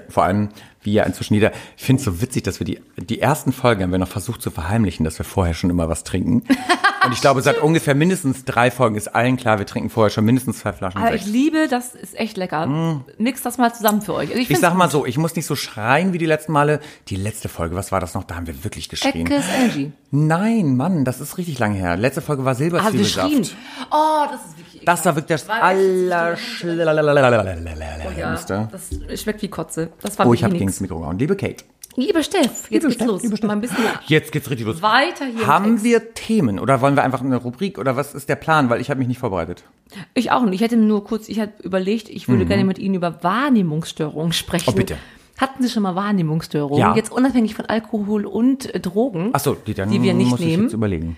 Vor 0.09 0.25
allem, 0.25 0.49
wie 0.83 0.93
ja 0.93 1.05
inzwischen 1.05 1.35
jeder, 1.35 1.53
ich 1.77 1.85
finde 1.85 2.01
es 2.01 2.05
so 2.05 2.21
witzig, 2.21 2.43
dass 2.43 2.59
wir 2.61 2.65
die, 2.65 2.81
die 2.97 3.21
ersten 3.21 3.53
Folgen 3.53 3.83
haben 3.85 3.93
wir 3.93 3.99
noch 3.99 4.09
versucht 4.09 4.43
zu 4.43 4.51
verheimlichen, 4.51 5.05
dass 5.05 5.19
wir 5.19 5.25
vorher 5.25 5.55
schon 5.55 5.71
immer 5.71 5.89
was 5.89 6.03
trinken. 6.05 6.43
Und 7.05 7.13
ich 7.13 7.21
glaube, 7.21 7.43
seit 7.43 7.59
ungefähr 7.63 7.95
mindestens 7.95 8.45
drei 8.45 8.73
Folgen 8.73 8.97
ist 8.97 9.07
allen 9.15 9.37
klar, 9.37 9.61
wir 9.61 9.67
trinken 9.67 9.89
vorher 9.89 10.11
schon 10.11 10.25
mindestens 10.25 10.59
zwei 10.59 10.73
Flaschen 10.73 11.01
Aber 11.01 11.15
ich 11.15 11.23
Sekt. 11.23 11.33
liebe, 11.33 11.69
das 11.71 11.95
ist 11.95 12.19
echt 12.19 12.37
lecker. 12.37 13.03
Mix 13.19 13.41
das 13.43 13.57
mal 13.57 13.73
zusammen 13.73 14.03
für 14.03 14.15
euch. 14.15 14.31
Also 14.31 14.41
Ich 14.41 14.49
find's 14.49 14.63
sag 14.63 14.75
mal 14.75 14.91
so, 14.91 15.07
ich 15.07 15.17
muss 15.17 15.37
nicht 15.37 15.47
so 15.47 15.55
schreien 15.55 16.13
wie 16.13 16.19
die 16.19 16.27
letzten 16.27 16.51
Male. 16.53 16.81
Die 17.07 17.17
letzte 17.17 17.49
Folge, 17.49 17.77
was 17.77 17.93
war 17.93 18.01
das 18.01 18.15
noch? 18.15 18.25
Da 18.25 18.35
haben 18.35 18.49
wir 18.49 18.65
wirklich 18.65 18.89
geschrien. 18.89 19.27
Eckes 19.27 19.45
Energy. 19.57 19.93
Nein, 20.11 20.77
Mann, 20.77 21.05
das 21.05 21.21
ist 21.21 21.39
richtig 21.39 21.59
lange 21.61 21.77
her. 21.79 21.97
Letzte 21.97 22.21
Folge 22.21 22.45
war 22.45 22.57
Ah, 22.57 22.59
wir 22.59 22.67
schrien. 23.05 23.45
Silberzwiebelsaft. 23.45 23.57
Oh, 23.93 24.25
das 24.33 24.41
ist 24.47 24.59
wirklich 24.79 24.85
Das 24.87 25.05
war 25.05 25.17
wirklich 25.17 25.41
das 25.41 25.49
Allerschlimmste. 25.49 26.85
ja, 28.17 28.37
das 29.09 29.21
schmeckt 29.23 29.43
wie 29.43 29.49
Kotze. 29.49 29.91
Das 30.03 30.19
war 30.19 30.27
Oh, 30.27 30.35
ich 30.35 30.45
habe 30.45 30.55
gegen 30.55 30.67
das 30.67 30.81
Mikro 30.81 31.01
gehauen. 31.01 31.19
Liebe 31.19 31.37
Kate, 31.37 31.65
Lieber 31.97 32.23
Steff, 32.23 32.45
jetzt 32.45 32.71
Liebe 32.71 32.83
geht's 32.87 32.95
Steff, 32.95 33.07
los. 33.09 33.23
liebe 33.25 33.37
Steff. 33.37 33.47
Mal 33.49 33.55
ein 33.55 33.61
bisschen 33.61 33.77
jetzt 34.07 34.31
geht's 34.31 34.49
richtig 34.51 34.67
los. 34.67 34.83
weiter 34.83 35.25
hier. 35.25 35.47
Haben 35.49 35.83
wir 35.83 36.15
Themen 36.15 36.61
oder 36.61 36.81
wollen 36.81 36.95
wir 36.95 37.03
einfach 37.03 37.23
eine 37.23 37.37
Rubrik 37.37 37.77
oder 37.79 37.97
was 37.97 38.15
ist 38.15 38.29
der 38.29 38.37
Plan? 38.37 38.71
Weil 38.71 38.81
ich 38.81 38.89
habe 38.91 38.99
mich 38.99 39.09
nicht 39.09 39.19
vorbereitet. 39.19 39.65
Ich 40.15 40.31
auch 40.31 40.45
nicht. 40.45 40.55
Ich 40.55 40.61
hätte 40.61 40.77
nur 40.77 41.03
kurz, 41.05 41.29
ich 41.29 41.41
hatte 41.41 41.61
überlegt, 41.65 42.09
ich 42.09 42.29
würde 42.29 42.47
gerne 42.47 42.65
mit 42.65 42.79
Ihnen 42.79 42.95
über 42.95 43.23
Wahrnehmungsstörungen 43.25 44.33
sprechen. 44.33 44.71
Mhm. 44.71 44.75
Oh, 44.75 44.77
bitte. 44.77 44.97
Hatten 45.39 45.63
Sie 45.63 45.71
schon 45.71 45.83
mal 45.83 45.95
Wahrnehmungsstörungen? 45.97 46.79
Ja. 46.79 46.95
Jetzt 46.95 47.11
unabhängig 47.11 47.55
von 47.55 47.67
Alkohol 47.67 48.27
und 48.27 48.73
äh, 48.75 48.81
Drogen, 48.81 49.31
Ach 49.33 49.41
so, 49.41 49.55
die 49.55 49.75
dann 49.75 49.91
die 49.91 50.03
wir 50.03 50.15
nicht 50.15 50.31
muss 50.31 50.41
ich 50.41 50.47
nehmen. 50.47 50.65
jetzt 50.65 50.73
überlegen. 50.75 51.17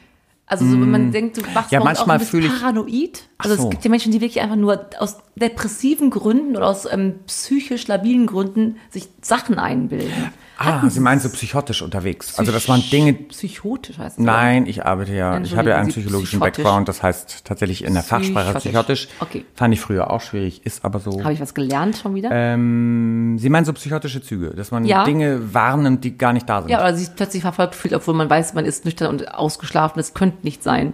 Also 0.51 0.65
so, 0.67 0.73
wenn 0.73 0.91
man 0.91 1.13
denkt, 1.13 1.37
du 1.37 1.43
wachst 1.55 1.71
Ja, 1.71 1.79
manchmal 1.83 2.19
fühle 2.19 2.47
ich- 2.49 2.61
paranoid. 2.61 3.29
Also 3.39 3.55
so. 3.57 3.63
es 3.65 3.71
gibt 3.71 3.85
ja 3.85 3.91
Menschen, 3.91 4.11
die 4.11 4.21
wirklich 4.21 4.41
einfach 4.43 4.57
nur 4.57 4.87
aus 4.99 5.19
depressiven 5.37 6.11
Gründen 6.11 6.57
oder 6.57 6.67
aus 6.67 6.87
ähm, 6.93 7.21
psychisch 7.29 7.87
labilen 7.87 8.27
Gründen 8.27 8.77
sich 8.91 9.09
Sachen 9.23 9.59
einbilden. 9.61 10.33
Ah, 10.63 10.87
Sie 10.91 11.01
meinen 11.01 11.21
so 11.21 11.31
psychotisch 11.31 11.81
unterwegs. 11.81 12.39
Also 12.39 12.53
dass 12.53 12.69
man 12.69 12.83
Dinge 12.93 13.15
Psychotisch 13.15 13.97
heißt 13.97 14.19
es. 14.19 14.23
Nein, 14.25 14.67
ich 14.67 14.85
arbeite 14.85 15.15
ja, 15.15 15.41
ich 15.41 15.57
habe 15.57 15.71
ja 15.71 15.77
einen 15.77 15.89
psychologischen. 15.89 16.39
Background, 16.39 16.87
das 16.87 17.03
heißt 17.03 17.47
tatsächlich 17.47 17.83
in 17.83 17.95
der 17.95 18.03
Fachsprache 18.03 18.59
Psychotisch. 18.59 19.09
Okay. 19.21 19.47
Fand 19.55 19.73
ich 19.73 19.81
früher 19.81 20.11
auch 20.11 20.21
schwierig, 20.21 20.67
ist 20.67 20.85
aber 20.85 21.01
so. 21.01 21.25
Habe 21.25 21.33
ich 21.33 21.41
was 21.41 21.55
gelernt 21.55 21.97
schon 21.97 22.15
wieder? 22.15 22.29
Ähm, 22.31 23.37
Sie 23.39 23.49
meinen 23.49 23.65
so 23.65 23.73
psychotische 23.73 24.21
Züge, 24.23 24.51
dass 24.51 24.71
man 24.71 24.85
Ja. 24.85 25.05
Dinge 25.05 25.55
wahrnimmt, 25.55 26.05
die 26.05 26.19
gar 26.19 26.35
nicht 26.35 26.47
da 26.47 26.61
sind. 26.61 26.71
ja, 26.71 26.81
oder 26.81 26.95
sich 26.95 27.09
plötzlich 27.17 27.41
verfolgt 27.41 27.75
fühlt, 27.75 27.95
obwohl 27.95 28.13
man 28.13 28.29
weiß, 28.29 28.53
man 28.53 28.67
ist 28.67 28.85
nüchtern 28.85 29.09
und 29.09 29.35
ausgeschlafen. 29.35 29.95
Das 29.99 30.13
könnte 30.13 30.39
nicht 30.45 30.63
sein. 30.63 30.93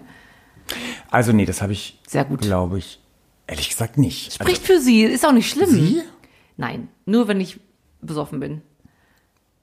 Also 1.11 1.33
nee, 1.33 1.45
das 1.45 1.61
habe 1.61 1.73
ich, 1.73 2.01
Sehr 2.07 2.25
gut. 2.25 2.41
glaube 2.43 2.79
ich, 2.79 3.01
ehrlich 3.49 3.69
gesagt 3.71 3.99
nicht. 3.99 4.33
Spricht 4.35 4.65
für 4.65 4.81
Sie, 4.81 5.03
ist 5.03 5.27
auch 5.27 5.33
nicht 5.33 5.51
schlimm. 5.51 5.71
Sie? 5.71 6.03
Nein, 6.57 6.87
nur 7.05 7.27
wenn 7.27 7.41
ich 7.41 7.59
besoffen 8.01 8.39
bin. 8.39 8.63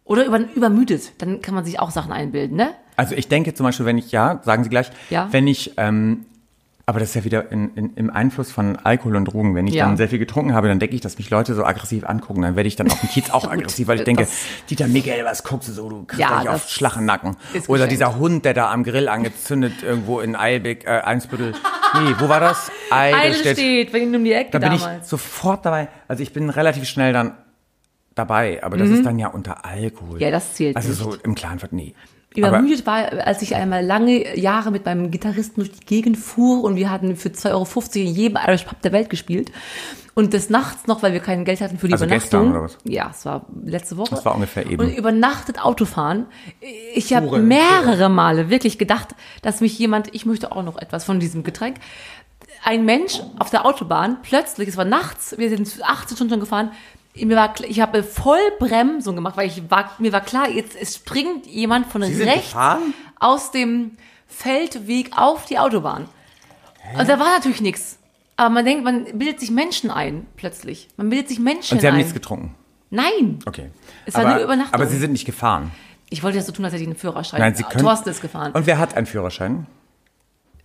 Oder 0.06 0.26
über, 0.26 0.40
übermüdet, 0.56 1.14
dann 1.22 1.42
kann 1.42 1.56
man 1.56 1.64
sich 1.66 1.80
auch 1.80 1.92
Sachen 1.92 2.12
einbilden, 2.12 2.58
ne? 2.58 2.72
Also 2.98 3.16
ich 3.16 3.28
denke 3.28 3.54
zum 3.54 3.66
Beispiel, 3.66 3.86
wenn 3.86 3.98
ich, 3.98 4.12
ja, 4.12 4.42
sagen 4.44 4.64
Sie 4.64 4.70
gleich, 4.70 4.92
Ja. 5.10 5.28
wenn 5.32 5.48
ich, 5.48 5.74
ähm, 5.78 6.26
aber 6.86 7.00
das 7.00 7.10
ist 7.10 7.16
ja 7.16 7.24
wieder 7.24 7.50
in, 7.52 7.74
in, 7.76 7.94
im 7.96 8.10
Einfluss 8.10 8.52
von 8.52 8.76
Alkohol 8.76 9.16
und 9.16 9.24
Drogen. 9.26 9.56
Wenn 9.56 9.66
ich 9.68 9.76
Ja. 9.76 9.86
dann 9.86 9.96
sehr 9.96 10.10
viel 10.10 10.20
getrunken 10.20 10.54
habe, 10.54 10.68
dann 10.68 10.80
denke 10.80 10.94
ich, 10.94 11.02
dass 11.02 11.18
mich 11.18 11.30
Leute 11.30 11.56
so 11.56 11.64
aggressiv 11.64 12.04
angucken. 12.04 12.42
Dann 12.42 12.58
werde 12.58 12.68
ich 12.68 12.76
dann 12.76 12.92
auf 12.92 13.00
dem 13.00 13.10
Kiez 13.10 13.30
auch 13.30 13.48
aggressiv, 13.50 13.88
weil 13.88 14.00
ich 14.00 14.04
denke, 14.04 14.28
Dieter 14.70 14.90
Miguel, 14.90 15.24
was 15.24 15.44
guckst 15.46 15.70
du 15.70 15.72
so, 15.74 15.88
du 15.90 16.04
kriegst 16.04 16.20
Ja, 16.20 16.40
nicht 16.42 16.50
auf 16.50 16.64
das 16.64 16.72
schlachen 16.72 17.06
Nacken. 17.06 17.38
ist 17.54 17.70
Oder 17.70 17.86
geschenkt. 17.86 17.92
dieser 17.94 18.18
Hund, 18.18 18.44
der 18.44 18.54
da 18.54 18.70
am 18.72 18.84
Grill 18.84 19.08
angezündet 19.08 19.82
irgendwo 19.82 20.20
in 20.20 20.36
Eilbek, 20.36 20.84
äh, 20.86 20.90
Einsbüttel. 21.00 21.54
Nee, 21.94 22.16
wo 22.20 22.28
war 22.28 22.42
das? 22.42 22.70
Eidelstedt. 22.92 23.58
steht, 23.58 23.94
wenn 23.94 24.04
ihn 24.04 24.16
um 24.18 24.24
die 24.26 24.34
Ecke 24.34 24.52
Da 24.52 24.60
bin 24.60 24.74
ich 24.74 24.84
sofort 25.04 25.66
dabei. 25.66 25.88
Also 26.10 26.22
ich 26.22 26.34
bin 26.34 26.50
relativ 26.50 26.84
schnell 26.90 27.14
dann 27.14 27.32
dabei, 28.16 28.64
aber 28.64 28.78
das 28.78 28.90
ist 28.90 29.06
dann 29.06 29.18
ja 29.20 29.28
unter 29.28 29.66
Alkohol. 29.66 30.16
Mhm. 30.16 30.22
Ja, 30.22 30.32
das 30.32 30.54
zählt 30.54 30.76
Also 30.76 30.90
nicht. 30.90 30.98
so 31.00 31.16
im 31.24 31.36
klaren 31.36 31.60
nee. 31.72 31.94
Aber- 32.36 32.48
Übermüdet 32.50 32.86
war, 32.88 33.12
als 33.28 33.44
ich 33.44 33.54
einmal 33.56 33.86
lange 33.86 34.36
Jahre 34.40 34.72
mit 34.72 34.86
meinem 34.86 35.12
Gitarristen 35.12 35.62
durch 35.62 35.72
die 35.72 35.86
Gegend 35.86 36.18
fuhr 36.18 36.64
und 36.64 36.76
wir 36.76 36.90
hatten 36.90 37.16
für 37.16 37.30
2,50 37.30 37.52
Euro 37.54 38.08
in 38.10 38.16
jedem 38.16 38.38
Irish 38.44 38.64
Pub 38.64 38.82
der 38.82 38.92
Welt 38.92 39.10
gespielt. 39.12 39.52
Und 40.16 40.34
des 40.34 40.50
Nachts 40.50 40.86
noch, 40.88 41.02
weil 41.04 41.14
wir 41.14 41.20
kein 41.20 41.44
Geld 41.46 41.60
hatten 41.62 41.78
für 41.80 41.88
die 41.88 41.94
Also 41.94 42.06
Übernachtung. 42.06 42.42
gestern 42.42 42.52
oder 42.56 42.64
was? 42.66 42.78
Ja, 42.84 43.10
es 43.12 43.26
war 43.26 43.46
letzte 43.66 43.98
Woche. 43.98 44.12
Das 44.12 44.26
war 44.26 44.34
ungefähr 44.36 44.66
eben. 44.66 44.80
Und 44.84 44.96
übernachtet 44.96 45.64
Autofahren. 45.64 46.28
Ich 46.96 47.14
habe 47.16 47.40
mehrere 47.40 48.10
Male 48.10 48.50
wirklich 48.50 48.78
gedacht, 48.78 49.10
dass 49.42 49.60
mich 49.62 49.78
jemand, 49.78 50.14
ich 50.14 50.26
möchte 50.28 50.52
auch 50.52 50.64
noch 50.64 50.78
etwas 50.78 51.04
von 51.04 51.20
diesem 51.20 51.44
Getränk. 51.44 51.78
Ein 52.64 52.86
Mensch 52.86 53.20
auf 53.40 53.50
der 53.50 53.66
Autobahn, 53.66 54.18
plötzlich, 54.24 54.70
es 54.70 54.78
war 54.78 54.86
nachts, 54.86 55.36
wir 55.38 55.50
sind 55.50 55.68
18 55.84 56.16
Stunden 56.16 56.32
schon 56.34 56.40
gefahren, 56.40 56.72
mir 57.16 57.36
war, 57.36 57.54
ich 57.62 57.80
habe 57.80 58.04
voll 58.04 58.40
Bremsung 58.60 59.16
gemacht, 59.16 59.38
weil 59.38 59.48
ich 59.48 59.70
war, 59.70 59.92
mir 60.00 60.12
war 60.12 60.22
klar, 60.22 60.50
jetzt 60.50 60.76
es 60.76 60.96
springt 60.96 61.46
jemand 61.46 61.88
von 61.88 62.04
sind 62.04 62.28
rechts 62.28 62.56
aus 63.20 63.52
dem 63.52 63.98
Feldweg 64.28 65.12
auf 65.16 65.46
die 65.46 65.60
Autobahn. 65.60 66.10
Und 66.98 67.08
da 67.08 67.20
war 67.20 67.38
natürlich 67.38 67.62
nichts. 67.62 68.00
Aber 68.36 68.50
man 68.50 68.66
denkt, 68.66 68.84
man 68.84 69.06
bildet 69.18 69.40
sich 69.40 69.52
Menschen 69.52 69.92
ein, 69.92 70.26
plötzlich. 70.38 70.90
Man 70.98 71.10
bildet 71.10 71.30
sich 71.30 71.40
Menschen 71.40 71.76
Und 71.76 71.82
Sie 71.82 71.88
haben 71.88 71.94
ein. 71.94 72.00
nichts 72.00 72.14
getrunken. 72.14 72.56
Nein. 72.90 73.40
Okay. 73.46 73.70
Es 74.06 74.16
war 74.16 74.26
aber, 74.26 74.36
nur 74.36 74.44
Übernachtung. 74.44 74.74
Aber 74.74 74.88
Sie 74.88 74.98
sind 74.98 75.12
nicht 75.12 75.26
gefahren. 75.26 75.72
Ich 76.10 76.24
wollte 76.24 76.38
ja 76.38 76.44
so 76.44 76.52
tun, 76.52 76.66
als 76.66 76.74
hätte 76.74 76.84
ich 76.84 76.90
einen 76.90 76.98
Führerschein. 76.98 77.40
Nein, 77.40 77.56
Sie 77.56 77.64
können. 77.64 77.84
Thorsten 77.84 78.10
ist 78.10 78.22
gefahren. 78.22 78.52
Und 78.54 78.66
wer 78.66 78.80
hat 78.80 78.96
einen 78.96 79.06
Führerschein? 79.06 79.68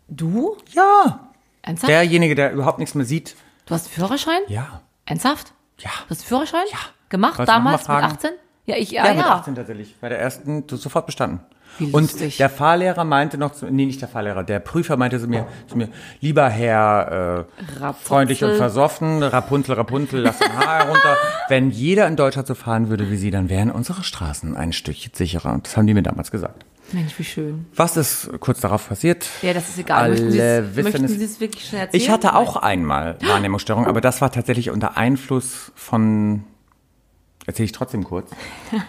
du? 0.09 0.57
Ja. 0.73 1.31
Ernsthaft? 1.63 1.91
Derjenige, 1.91 2.35
der 2.35 2.53
überhaupt 2.53 2.79
nichts 2.79 2.95
mehr 2.95 3.05
sieht. 3.05 3.37
du 3.67 3.75
hast 3.75 3.87
einen 3.87 3.95
Führerschein? 3.95 4.41
Ja. 4.49 4.83
Ernsthaft? 5.05 5.53
Ja. 5.79 5.91
Einen 6.09 6.19
Führerschein? 6.19 6.65
Ja. 6.71 6.79
Gemacht 7.09 7.39
Wolltest 7.39 7.57
damals 7.57 7.79
mit 7.81 7.87
fragen? 7.87 8.05
18? 8.07 8.31
Ja, 8.67 8.77
ich, 8.77 8.91
ja, 8.91 9.05
Ja, 9.05 9.11
ja. 9.13 9.17
mit 9.17 9.27
18 9.27 9.55
tatsächlich. 9.55 9.97
Bei 10.01 10.09
der 10.09 10.19
ersten 10.21 10.67
du 10.67 10.75
hast 10.77 10.83
sofort 10.83 11.07
bestanden. 11.07 11.41
Wie 11.79 11.91
Und 11.93 12.39
der 12.39 12.51
Fahrlehrer 12.51 13.05
meinte 13.05 13.39
noch, 13.39 13.53
zu, 13.53 13.67
nee, 13.67 13.87
nicht 13.87 14.01
der 14.01 14.09
Fahrlehrer, 14.09 14.43
der 14.43 14.59
Prüfer 14.59 14.97
meinte 14.97 15.21
zu 15.21 15.29
mir, 15.29 15.47
zu 15.69 15.77
mir 15.77 15.89
lieber 16.21 16.49
Herr 16.49 17.47
äh, 17.79 17.79
Rapunzel. 17.79 18.07
freundlich 18.07 18.43
und 18.45 18.57
versoffen, 18.57 19.23
Rapunzel, 19.23 19.75
Rapunzel, 19.77 20.21
lass 20.23 20.39
dein 20.39 20.57
Haar 20.59 20.79
herunter. 20.85 21.17
Wenn 21.49 21.71
jeder 21.71 22.07
in 22.09 22.17
Deutschland 22.17 22.49
so 22.49 22.55
fahren 22.55 22.89
würde 22.89 23.11
wie 23.11 23.17
Sie, 23.17 23.31
dann 23.31 23.49
wären 23.49 23.71
unsere 23.71 24.03
Straßen 24.03 24.57
ein 24.57 24.73
Stückchen 24.73 25.13
sicherer. 25.15 25.53
Und 25.53 25.67
Das 25.67 25.77
haben 25.77 25.87
die 25.87 25.95
mir 25.95 26.03
damals 26.03 26.31
gesagt. 26.31 26.65
Mensch, 26.93 27.19
wie 27.19 27.25
schön. 27.25 27.67
Was 27.75 27.97
ist 27.97 28.31
kurz 28.41 28.61
darauf 28.61 28.89
passiert? 28.89 29.29
Ja, 29.43 29.53
das 29.53 29.69
ist 29.69 29.79
egal. 29.79 30.05
Alle 30.05 30.15
es, 30.15 30.77
möchten 30.85 31.05
es. 31.05 31.13
Sie 31.13 31.25
es 31.25 31.41
wirklich 31.41 31.65
schnell 31.65 31.83
erzählen? 31.83 32.03
Ich 32.03 32.11
hatte 32.11 32.35
auch 32.35 32.57
einmal 32.57 33.19
Wahrnehmungsstörung, 33.27 33.87
aber 33.87 34.01
das 34.01 34.21
war 34.21 34.33
tatsächlich 34.33 34.71
unter 34.71 34.97
Einfluss 34.97 35.73
von. 35.75 36.45
Erzähle 37.47 37.65
ich 37.67 37.73
trotzdem 37.73 38.05
kurz. 38.05 38.31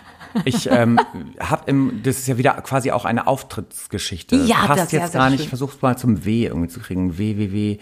Ich 0.45 0.69
ähm, 0.69 0.99
habe 1.39 1.63
im, 1.65 2.01
das 2.03 2.19
ist 2.19 2.27
ja 2.27 2.37
wieder 2.37 2.53
quasi 2.61 2.91
auch 2.91 3.05
eine 3.05 3.25
Auftrittsgeschichte. 3.25 4.35
Ja, 4.35 4.57
Passt 4.67 4.79
das- 4.83 4.91
ja, 4.91 4.99
jetzt 4.99 5.13
sehr 5.13 5.21
gar 5.21 5.31
nicht. 5.31 5.41
Ich 5.41 5.49
versuch's 5.49 5.81
mal 5.81 5.97
zum 5.97 6.23
W 6.23 6.45
irgendwie 6.45 6.67
zu 6.67 6.79
kriegen. 6.79 7.17
W, 7.17 7.37
W, 7.37 7.79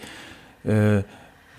W. 0.64 0.70
Äh, 0.98 1.02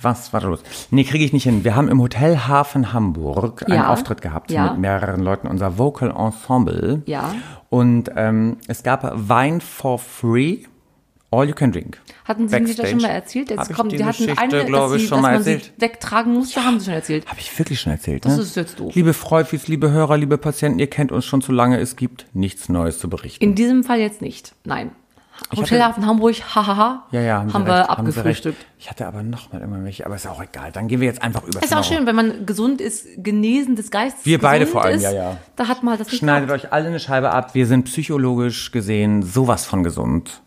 was 0.02 0.34
war 0.34 0.40
da 0.42 0.48
los? 0.48 0.64
Nee, 0.92 1.04
kriege 1.04 1.24
ich 1.26 1.34
nicht 1.34 1.44
hin. 1.44 1.64
Wir 1.64 1.76
haben 1.76 1.88
im 1.90 2.02
Hotel 2.02 2.38
Hafen 2.38 2.94
Hamburg 2.94 3.64
einen 3.68 3.76
Ja. 3.76 3.90
Auftritt 3.94 4.22
gehabt 4.22 4.52
Ja. 4.52 4.72
mit 4.72 4.80
mehreren 4.80 5.22
Leuten, 5.22 5.48
unser 5.48 5.78
Vocal 5.78 6.12
Ensemble. 6.12 7.02
Ja. 7.06 7.34
Und 7.70 8.12
ähm, 8.16 8.58
es 8.68 8.84
gab 8.84 9.04
Wine 9.30 9.60
for 9.62 10.00
Free 10.00 10.60
All 11.32 11.48
you 11.48 11.54
can 11.54 11.72
drink. 11.72 12.00
Hatten 12.26 12.48
Sie 12.48 12.60
mir 12.60 12.74
das 12.74 12.90
schon 12.90 13.02
mal 13.04 13.10
erzählt? 13.10 13.52
Jetzt 13.52 13.72
kommt, 13.76 13.92
die 13.92 13.98
die 13.98 14.04
hatten 14.04 14.18
Geschichte, 14.26 14.42
eine, 14.42 14.66
glaube 14.66 14.94
dass, 14.94 14.96
ich, 14.96 15.02
sie, 15.04 15.08
schon 15.10 15.22
mal 15.22 15.34
erzählt. 15.36 15.74
wegtragen 15.78 16.34
musste, 16.34 16.66
haben 16.66 16.80
Sie 16.80 16.86
schon 16.86 16.96
erzählt. 16.96 17.28
Habe 17.28 17.40
ich 17.40 17.60
wirklich 17.60 17.80
schon 17.80 17.92
erzählt, 17.94 18.26
Das 18.26 18.36
ne? 18.38 18.42
ist 18.42 18.56
jetzt 18.56 18.80
doof. 18.80 18.96
Liebe 18.96 19.14
Freufis, 19.14 19.68
liebe 19.68 19.92
Hörer, 19.92 20.18
liebe 20.18 20.40
Patienten, 20.40 20.80
ihr 20.80 20.88
kennt 20.90 21.12
uns 21.12 21.26
schon 21.26 21.42
zu 21.44 21.52
lange, 21.52 21.78
es 21.80 21.96
gibt 21.96 22.26
nichts 22.34 22.68
Neues 22.68 22.98
zu 22.98 23.12
berichten. 23.12 23.44
In 23.44 23.54
diesem 23.54 23.84
Fall 23.84 24.00
jetzt 24.00 24.24
nicht. 24.24 24.56
Nein. 24.66 24.90
Hotelhafen 25.56 26.06
Hamburg, 26.06 26.36
hahaha, 26.56 27.06
ja, 27.12 27.22
ja, 27.22 27.38
haben, 27.40 27.54
haben 27.54 27.66
wir 27.68 27.76
recht, 27.80 27.90
haben 27.90 28.00
abgefrühstückt. 28.08 28.66
Ich 28.78 28.90
hatte 28.90 29.08
aber 29.08 29.24
noch 29.24 29.52
mal 29.52 29.62
immer 29.62 29.84
welche, 29.84 30.06
aber 30.06 30.16
ist 30.16 30.28
auch 30.28 30.42
egal. 30.42 30.72
Dann 30.72 30.88
gehen 30.88 31.00
wir 31.02 31.08
jetzt 31.08 31.22
einfach 31.22 31.44
über. 31.44 31.62
Ist 31.64 31.74
auch 31.76 31.84
schön, 31.84 32.06
wenn 32.06 32.16
man 32.16 32.46
gesund 32.46 32.82
ist, 32.82 33.08
genesen 33.18 33.76
des 33.76 33.92
Geistes. 33.92 34.26
Wir 34.26 34.40
beide 34.40 34.68
vor 34.68 34.84
allem, 34.84 34.98
ist, 34.98 35.04
ja, 35.04 35.12
ja. 35.12 35.38
Da 35.56 35.68
hat 35.68 35.84
man 35.84 35.98
das 35.98 36.08
nicht 36.08 36.20
Schneidet 36.20 36.52
euch 36.52 36.72
alle 36.72 36.88
eine 36.88 37.00
Scheibe 37.00 37.32
ab. 37.32 37.56
Wir 37.56 37.66
sind 37.68 37.84
psychologisch 37.86 38.72
gesehen 38.72 39.24
sowas 39.24 39.66
von 39.66 39.84
gesund. 39.84 40.42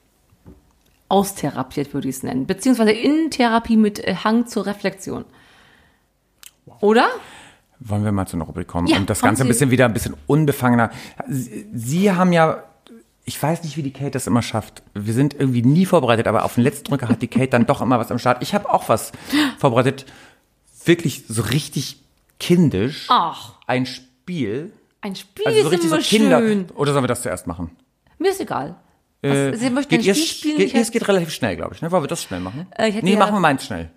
austherapiert, 1.08 1.92
würde 1.92 2.08
ich 2.08 2.16
es 2.16 2.22
nennen. 2.22 2.46
Beziehungsweise 2.46 2.92
in 2.92 3.30
Therapie 3.30 3.76
mit 3.76 3.98
äh, 3.98 4.14
Hang 4.24 4.46
zur 4.46 4.64
Reflexion. 4.66 5.24
Oder? 6.80 7.06
Wollen 7.80 8.04
wir 8.04 8.12
mal 8.12 8.26
zu 8.26 8.36
einer 8.36 8.44
Rubrik 8.44 8.68
kommen 8.68 8.86
Ja, 8.86 8.96
und 8.96 9.10
das 9.10 9.20
Ganze 9.20 9.42
ein 9.42 9.46
Sie. 9.46 9.48
bisschen 9.52 9.70
wieder 9.70 9.84
ein 9.86 9.92
bisschen 9.92 10.14
unbefangener. 10.26 10.90
Sie, 11.28 11.66
Sie 11.74 12.12
haben 12.12 12.32
ja, 12.32 12.62
ich 13.24 13.40
weiß 13.42 13.62
nicht, 13.64 13.76
wie 13.76 13.82
die 13.82 13.92
Kate 13.92 14.10
das 14.12 14.26
immer 14.26 14.42
schafft. 14.42 14.82
Wir 14.94 15.14
sind 15.14 15.34
irgendwie 15.34 15.62
nie 15.62 15.86
vorbereitet, 15.86 16.26
aber 16.26 16.44
auf 16.44 16.56
den 16.56 16.64
letzten 16.64 16.84
Drücker 16.84 17.08
hat 17.08 17.22
die 17.22 17.28
Kate 17.28 17.48
dann 17.48 17.66
doch 17.66 17.80
immer 17.80 17.98
was 17.98 18.10
am 18.10 18.18
Start. 18.18 18.42
Ich 18.42 18.54
habe 18.54 18.68
auch 18.72 18.88
was 18.88 19.12
vorbereitet. 19.58 20.06
Wirklich 20.84 21.24
so 21.28 21.42
richtig 21.42 22.00
kindisch. 22.40 23.06
Ach, 23.08 23.52
Ein 23.66 23.86
Spiel. 23.86 24.72
ein 25.00 25.14
Spiel 25.14 25.46
Also 25.46 25.60
so 25.62 25.66
ist 25.68 25.72
richtig 25.72 25.90
so 25.90 25.96
Kinder. 25.98 26.38
schön. 26.40 26.66
Oder 26.74 26.92
sollen 26.92 27.04
wir 27.04 27.08
das 27.08 27.22
zuerst 27.22 27.46
machen? 27.46 27.70
Mir 28.18 28.30
ist 28.32 28.40
egal. 28.40 28.74
Äh, 29.22 29.54
Sie 29.56 29.70
möchten 29.70 29.90
geht 29.96 30.00
ein 30.08 30.14
Spiel 30.16 30.26
spielen? 30.26 30.56
geht, 30.56 30.74
es 30.74 30.90
geht 30.90 31.06
relativ 31.06 31.30
schnell, 31.30 31.54
glaube 31.54 31.74
ich. 31.76 31.82
Ne? 31.82 31.92
Wollen 31.92 32.02
wir 32.02 32.08
das 32.08 32.24
schnell 32.24 32.40
machen? 32.40 32.66
Äh, 32.76 32.90
nee, 33.02 33.12
ja- 33.12 33.18
machen 33.20 33.34
wir 33.34 33.40
meins 33.40 33.64
schnell. 33.64 33.90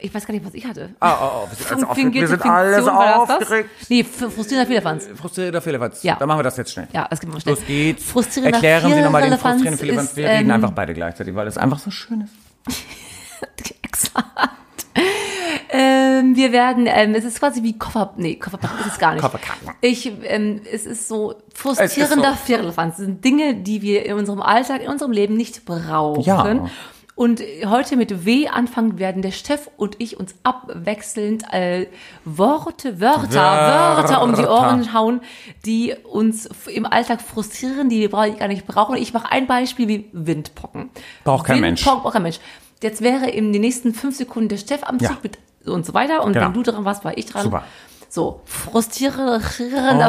Ich 0.00 0.14
weiß 0.14 0.26
gar 0.26 0.34
nicht, 0.34 0.44
was 0.44 0.54
ich 0.54 0.66
hatte. 0.66 0.90
Ah, 1.00 1.16
oh, 1.20 1.30
oh, 1.44 1.48
wir 1.48 1.56
sind, 1.56 1.70
alles 1.72 1.84
aufgeregt. 1.84 2.14
Wir 2.14 2.28
sind 2.28 2.42
alles 2.42 2.88
aufgeregt. 2.88 3.70
Nee, 3.88 4.04
frustrierender 4.04 4.66
Fehlerfanz. 4.66 5.08
Frustrierender 5.14 5.60
Fehlerfanz. 5.62 6.02
Ja. 6.02 6.16
Dann 6.16 6.28
machen 6.28 6.38
wir 6.38 6.44
das 6.44 6.56
jetzt 6.56 6.72
schnell. 6.72 6.88
Ja, 6.92 7.06
das 7.08 7.20
geht 7.20 7.32
mal 7.32 7.40
schnell. 7.40 7.54
Los 7.54 7.64
geht's. 7.66 8.04
Frustrierender 8.04 8.56
Erklären 8.56 8.94
Sie 8.94 9.00
nochmal 9.02 9.22
den 9.22 9.38
frustrierenden 9.38 9.78
Fehlerfanz. 9.78 10.16
Wir 10.16 10.28
reden 10.28 10.48
ähm, 10.48 10.54
einfach 10.54 10.70
beide 10.72 10.94
gleichzeitig, 10.94 11.34
weil 11.34 11.46
es 11.46 11.58
einfach 11.58 11.78
so 11.78 11.90
schön 11.90 12.22
ist. 12.22 12.32
Exakt. 13.82 14.26
Ähm, 15.70 16.34
wir 16.34 16.52
werden, 16.52 16.86
ähm, 16.88 17.14
es 17.14 17.24
ist 17.24 17.38
quasi 17.38 17.62
wie 17.62 17.76
Koffer, 17.78 18.14
nee, 18.16 18.36
Kofferpacken 18.36 18.80
ist 18.80 18.86
es 18.92 18.98
gar 18.98 19.12
nicht. 19.12 19.22
Kofferpacken. 19.22 19.70
Ich, 19.80 20.10
ähm, 20.24 20.62
es 20.72 20.86
ist 20.86 21.08
so 21.08 21.34
frustrierender 21.54 22.30
so- 22.32 22.46
Firlefanz. 22.46 22.96
Das 22.96 23.04
sind 23.04 23.24
Dinge, 23.24 23.54
die 23.54 23.82
wir 23.82 24.06
in 24.06 24.14
unserem 24.14 24.40
Alltag, 24.40 24.82
in 24.82 24.88
unserem 24.88 25.12
Leben 25.12 25.36
nicht 25.36 25.64
brauchen. 25.66 26.22
Ja. 26.22 26.68
Und 27.18 27.42
heute 27.66 27.96
mit 27.96 28.24
W 28.26 28.46
anfangen 28.46 29.00
werden 29.00 29.22
der 29.22 29.32
Steff 29.32 29.68
und 29.76 29.96
ich 29.98 30.20
uns 30.20 30.36
abwechselnd 30.44 31.52
äh, 31.52 31.86
Worte, 32.24 33.00
Wörter, 33.00 33.96
Wörter 33.96 34.22
um 34.22 34.36
die. 34.36 34.42
Ohren 34.44 34.94
hauen, 34.94 35.20
die 35.66 35.96
uns 36.12 36.48
im 36.72 36.86
Alltag 36.86 37.20
frustrieren, 37.20 37.88
die 37.88 37.98
wir 37.98 38.08
gar 38.08 38.46
nicht 38.46 38.68
brauchen. 38.68 38.94
Ich 38.96 39.12
mache 39.12 39.32
ein 39.32 39.48
Beispiel 39.48 39.88
wie 39.88 40.08
Windpocken. 40.12 40.90
Braucht 41.24 41.46
kein 41.48 41.60
Mensch. 41.60 41.80
Windpocken 41.80 42.02
braucht 42.02 42.12
kein 42.12 42.22
Mensch. 42.22 42.38
Jetzt 42.84 43.00
wäre 43.02 43.28
in 43.28 43.52
den 43.52 43.62
nächsten 43.62 43.94
fünf 43.94 44.16
Sekunden 44.16 44.48
der 44.50 44.58
Steff 44.58 44.84
am 44.84 45.00
Zug 45.00 45.08
Ja. 45.10 45.16
mit 45.20 45.38
und 45.66 45.84
so 45.84 45.94
weiter. 45.94 46.22
Und 46.22 46.34
Genau. 46.34 46.46
wenn 46.46 46.52
du 46.54 46.62
dran 46.62 46.84
warst, 46.84 47.04
war 47.04 47.18
ich 47.18 47.26
dran. 47.26 47.42
Super. 47.42 47.64
So, 48.10 48.40
frustrierender 48.46 49.40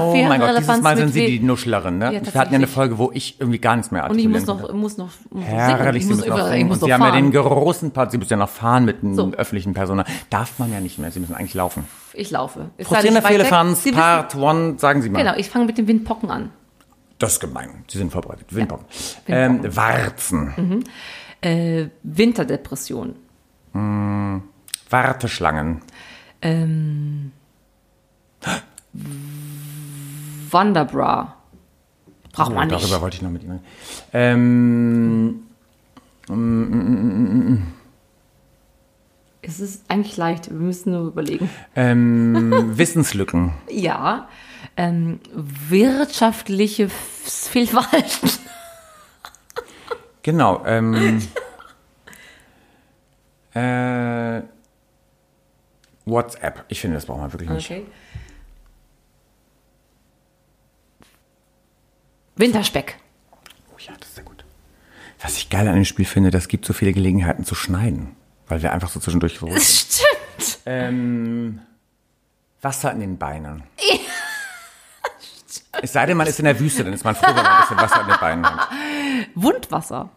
Oh 0.03 0.15
mein 0.15 0.39
Gott, 0.39 0.57
dieses 0.57 0.81
Mal 0.81 0.95
sind 0.95 1.09
Sie 1.13 1.25
die 1.25 1.39
Nuschlerin, 1.41 1.97
ne? 1.97 2.13
Ja, 2.13 2.21
wir 2.25 2.33
hatten 2.39 2.53
ja 2.53 2.57
eine. 2.57 2.67
Folge, 2.67 2.97
wo 2.97 3.11
ich 3.13 3.39
irgendwie 3.41 3.59
gar 3.59 3.75
nichts 3.75 3.91
mehr 3.91 4.09
Und 4.09 4.17
ich 4.17 4.27
muss 4.29 4.47
artikulieren 4.47 4.73
noch, 4.73 4.81
muss 4.81 4.97
noch, 4.97 5.09
muss 5.31 5.43
Herrlich, 5.45 6.03
ich 6.03 6.07
Sie 6.07 6.13
muss, 6.13 6.19
müssen 6.25 6.29
noch 6.29 6.45
ich 6.47 6.53
singen. 6.53 6.67
muss 6.69 6.77
Und 6.81 6.85
Sie 6.87 6.93
haben 6.93 7.03
ja 7.03 7.11
den 7.11 7.31
großen 7.31 7.91
Part, 7.91 8.11
Sie 8.11 8.17
müssen 8.17 8.31
ja 8.31 8.37
noch 8.37 8.47
fahren 8.49 8.85
mit 8.85 9.03
einem 9.03 9.15
So. 9.15 9.31
öffentlichen 9.33 9.73
Personal. 9.73 10.05
Darf 10.29 10.59
man 10.59 10.71
ja 10.71 10.79
nicht 10.79 10.97
mehr, 10.97 11.11
Sie 11.11 11.19
müssen 11.19 11.35
eigentlich 11.35 11.53
laufen. 11.55 11.85
Ich 12.13 12.31
laufe. 12.31 12.69
Ist 12.77 12.89
Sie 12.89 13.89
wissen- 13.89 13.95
Part 13.99 14.35
One, 14.35 14.75
sagen 14.77 15.01
Sie 15.01 15.09
mal. 15.09 15.19
Genau, 15.21 15.35
ich 15.35 15.49
fange 15.49 15.65
mit 15.65 15.77
dem 15.77 15.87
Windpocken 15.87 16.31
an. 16.31 16.51
Das 17.17 17.33
ist 17.33 17.39
gemein. 17.41 17.83
Sie 17.89 17.97
sind 17.97 18.11
vorbereitet. 18.13 18.45
Windpocken. 18.55 18.85
Windpocken. 19.25 19.65
Ähm, 19.65 19.75
Warzen. 19.75 20.85
Äh, 21.41 21.87
Winterdepression. 22.03 23.15
Warteschlangen. 24.89 25.81
Ähm, 26.41 27.31
Wanderbra. 30.51 31.35
Braucht 32.31 32.53
man 32.53 32.69
Oh, 32.69 32.71
nicht. 32.73 32.83
Darüber 32.83 33.01
wollte 33.01 33.17
ich 33.17 33.21
noch 33.21 33.29
mit 33.31 33.43
Ihnen 33.43 33.59
reden. 34.13 35.45
Ähm, 36.29 37.65
Es 39.41 39.59
ist 39.59 39.83
eigentlich 39.89 40.15
leicht. 40.17 40.49
Wir 40.49 40.57
müssen 40.57 40.91
nur 40.93 41.07
überlegen. 41.07 41.49
ähm, 41.75 42.51
Wissenslücken. 42.77 43.53
Ja. 43.69 44.27
Ähm, 44.77 45.19
wirtschaftliche 45.33 46.83
F- 46.85 47.47
Fehlverhalten. 47.51 48.29
Genau. 50.21 50.63
Ähm, 50.65 51.21
äh, 53.53 54.41
WhatsApp. 56.05 56.65
Ich 56.67 56.81
finde, 56.81 56.95
das 56.97 57.05
braucht 57.05 57.19
man 57.21 57.31
wirklich 57.33 57.49
nicht. 57.49 57.69
Okay. 57.71 57.85
Winterspeck. 62.39 62.97
Oh 63.73 63.77
ja, 63.79 63.93
das 63.99 64.07
ist 64.09 64.15
sehr 64.15 64.23
gut. 64.23 64.45
Was 65.21 65.35
ich 65.37 65.49
geil 65.49 65.67
an 65.67 65.75
dem 65.75 65.83
Spiel 65.85 66.05
finde, 66.05 66.31
das 66.31 66.47
gibt 66.47 66.65
so 66.65 66.71
viele 66.71 66.93
Gelegenheiten 66.93 67.43
zu 67.43 67.53
schneiden. 67.53 68.15
Weil 68.47 68.61
wir 68.63 68.71
einfach 68.71 68.89
so 68.89 68.99
zwischendurch 69.01 69.37
so 69.37 69.47
Das 69.47 69.79
stimmt. 69.81 70.59
ähm, 70.65 71.59
Wasser 72.61 72.91
in 72.93 73.01
den 73.01 73.17
Beinen. 73.17 73.63
Es 75.81 75.93
sei 75.93 76.05
denn, 76.05 76.15
man 76.17 76.27
ist 76.27 76.39
in 76.39 76.45
der 76.45 76.59
Wüste, 76.59 76.83
dann 76.83 76.93
ist 76.93 77.03
man 77.03 77.15
froh, 77.15 77.27
wenn 77.27 77.35
man 77.35 77.45
ein 77.45 77.61
bisschen 77.61 77.77
Wasser 77.77 78.01
in 78.01 78.07
den 78.07 78.19
Beinen 78.19 78.45
hat. 78.45 78.69
Wundwasser. 79.35 80.09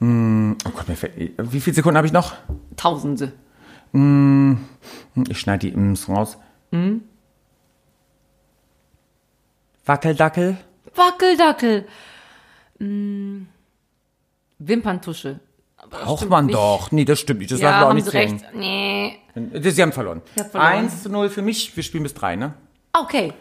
Oh 0.00 0.70
Gott, 0.70 0.88
mir 0.88 0.96
fällt, 0.96 1.14
wie 1.38 1.60
viele 1.60 1.74
Sekunden 1.74 1.96
habe 1.96 2.06
ich 2.06 2.12
noch? 2.12 2.34
Tausende. 2.76 3.32
Ich 3.94 5.38
schneide 5.38 5.68
die 5.68 5.72
Ims 5.72 6.08
raus. 6.08 6.36
Wackeldackel. 9.86 10.56
Wackeldackel. 10.94 11.86
Hm. 12.78 13.46
Wimperntusche. 14.58 15.40
Braucht 15.90 16.28
man 16.28 16.46
nicht. 16.46 16.56
doch. 16.56 16.90
Nee, 16.90 17.04
das 17.04 17.20
stimmt 17.20 17.40
nicht. 17.40 17.52
Das 17.52 17.60
Ja, 17.60 17.70
lassen 17.70 17.82
wir 17.82 17.88
auch 17.88 17.94
nicht 17.94 18.12
recht. 18.12 18.44
Nee. 18.54 19.18
Sie 19.60 19.82
haben 19.82 19.92
verloren. 19.92 20.22
Ich 20.34 20.42
hab 20.42 20.50
verloren. 20.50 20.70
1 20.72 21.02
zu 21.02 21.10
0 21.10 21.28
für 21.28 21.42
mich. 21.42 21.76
Wir 21.76 21.82
spielen 21.82 22.02
bis 22.02 22.14
3, 22.14 22.36
ne? 22.36 22.54
Okay. 22.92 23.32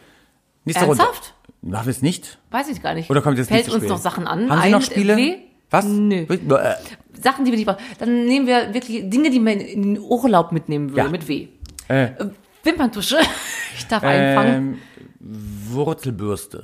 Nächste 0.66 0.86
Runde. 0.86 1.02
Ernsthaft? 1.04 1.34
Machen 1.62 1.86
wir 1.86 1.92
es 1.92 2.02
nicht? 2.02 2.38
Weiß 2.52 2.68
ich 2.68 2.82
gar 2.82 2.94
nicht. 2.94 3.10
Oder 3.10 3.22
kommt 3.22 3.38
jetzt 3.38 3.48
Fällt 3.48 3.70
uns 3.70 3.86
noch 3.86 3.98
Sachen 3.98 4.28
an? 4.28 4.50
Haben 4.50 4.62
Sie 4.62 4.70
noch 4.70 4.82
Spiele? 4.82 5.16
W? 5.16 5.38
Was? 5.74 5.86
Nö. 5.86 6.26
Äh, 6.30 6.76
Sachen, 7.22 7.46
die 7.46 7.52
wir 7.52 7.58
nicht 7.58 7.68
brauchen. 7.68 7.82
Dann 8.00 8.26
nehmen 8.26 8.48
wir 8.48 8.74
wirklich 8.74 9.10
Dinge, 9.10 9.30
die 9.30 9.40
man 9.40 9.60
in 9.60 9.96
den 9.96 10.00
Urlaub 10.02 10.52
mitnehmen 10.52 10.90
würde, 10.92 11.02
Ja. 11.02 11.10
mit 11.10 11.28
W. 11.28 11.48
Äh, 11.90 12.04
Äh, 12.06 12.30
Wimperntusche. 12.64 13.18
Ich 13.76 13.88
darf 13.88 14.04
einfangen. 14.04 14.78
ähm, 15.20 15.68
Wurzelbürste. 15.72 16.64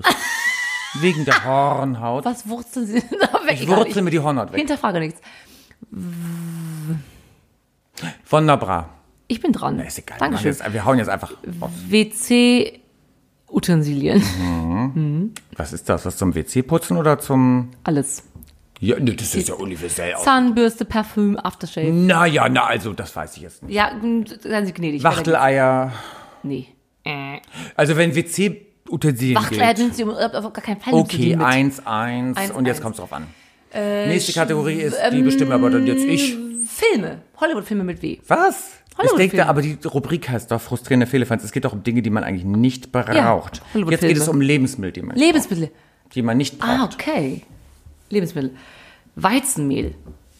Wegen 1.01 1.25
der 1.25 1.43
Hornhaut. 1.43 2.23
Was 2.23 2.47
wurzeln 2.47 2.85
Sie 2.85 2.99
da 3.19 3.33
weg? 3.45 3.55
Ich 3.55 3.63
Egal, 3.63 3.77
wurzel 3.77 4.03
mir 4.03 4.11
die 4.11 4.19
Hornhaut 4.19 4.51
weg. 4.51 4.59
Hinterfrage 4.59 4.99
nichts. 4.99 5.19
Wunderbar. 8.29 8.89
Ich 9.27 9.41
bin 9.41 9.51
dran. 9.53 9.77
Na, 9.77 9.83
ist 9.83 9.97
egal. 9.99 10.17
Wir, 10.19 10.29
machen 10.29 10.43
Dankeschön. 10.43 10.51
jetzt, 10.65 10.73
wir 10.73 10.85
hauen 10.85 10.97
jetzt 10.99 11.09
einfach. 11.09 11.31
WC-Utensilien. 11.89 14.21
Was 15.57 15.73
ist 15.73 15.89
das? 15.89 16.05
Was 16.05 16.15
zum 16.17 16.33
WC 16.35 16.61
putzen 16.63 16.95
oder 16.97 17.17
zum. 17.19 17.69
Alles. 17.83 18.23
Ja, 18.79 18.97
ne, 18.99 19.13
das 19.13 19.35
ist 19.35 19.49
ja 19.49 19.55
universell 19.55 20.13
auch. 20.15 20.23
Zahnbürste, 20.23 20.85
Parfüm, 20.85 21.37
Aftershave. 21.37 21.91
Naja, 21.91 22.47
na, 22.49 22.65
also, 22.65 22.93
das 22.93 23.15
weiß 23.15 23.35
ich 23.37 23.43
jetzt 23.43 23.63
nicht. 23.63 23.73
Ja, 23.75 23.91
seien 24.41 24.65
Sie 24.65 24.73
gnädig. 24.73 25.03
Wachteleier. 25.03 25.91
Nee. 26.43 26.67
Äh. 27.03 27.39
Also, 27.75 27.97
wenn 27.97 28.15
WC-Utensilien 28.15 29.35
Wachteleier 29.35 29.73
gilt. 29.73 29.77
nimmt 29.79 29.95
Sie 29.95 30.03
um- 30.03 30.11
auf 30.11 30.53
gar 30.53 30.63
keinen 30.63 30.79
Fall 30.79 30.93
Okay, 30.93 31.35
mit. 31.35 31.45
1, 31.45 31.85
1. 31.85 32.37
Eins, 32.37 32.51
Und 32.51 32.65
jetzt 32.65 32.77
eins. 32.77 32.83
kommt 32.83 32.95
es 32.95 32.99
drauf 32.99 33.13
an. 33.13 33.27
Nächste 33.73 34.33
Kategorie 34.33 34.75
ist, 34.81 34.97
die 35.11 35.21
bestimmen 35.21 35.51
aber 35.51 35.69
dann 35.69 35.85
jetzt 35.85 36.03
ich. 36.03 36.35
Filme. 36.67 37.21
Hollywood-Filme 37.39 37.83
mit 37.83 38.01
W. 38.01 38.17
Was? 38.27 38.71
Ich 39.03 39.11
denke, 39.11 39.45
aber 39.47 39.61
die 39.61 39.77
Rubrik 39.85 40.27
heißt 40.29 40.51
doch 40.51 40.59
frustrierende 40.61 41.05
Fehlefans. 41.07 41.43
Es 41.43 41.51
geht 41.51 41.65
doch 41.65 41.73
um 41.73 41.83
Dinge, 41.83 42.01
die 42.01 42.09
man 42.09 42.23
eigentlich 42.23 42.43
nicht 42.45 42.91
braucht. 42.91 43.13
Hollywood-Filme. 43.73 43.91
Jetzt 43.91 44.01
geht 44.01 44.17
es 44.17 44.27
um 44.27 44.41
Lebensmittel, 44.41 44.91
die 44.93 45.01
man, 45.01 45.15
Lebensmittel. 45.17 45.71
die 46.13 46.21
man 46.21 46.35
nicht 46.37 46.55
Ah, 46.61 46.77
braucht. 46.77 46.95
okay. 46.95 47.43
Lebensmittel. 48.09 48.51
Weizenmehl. 49.15 49.95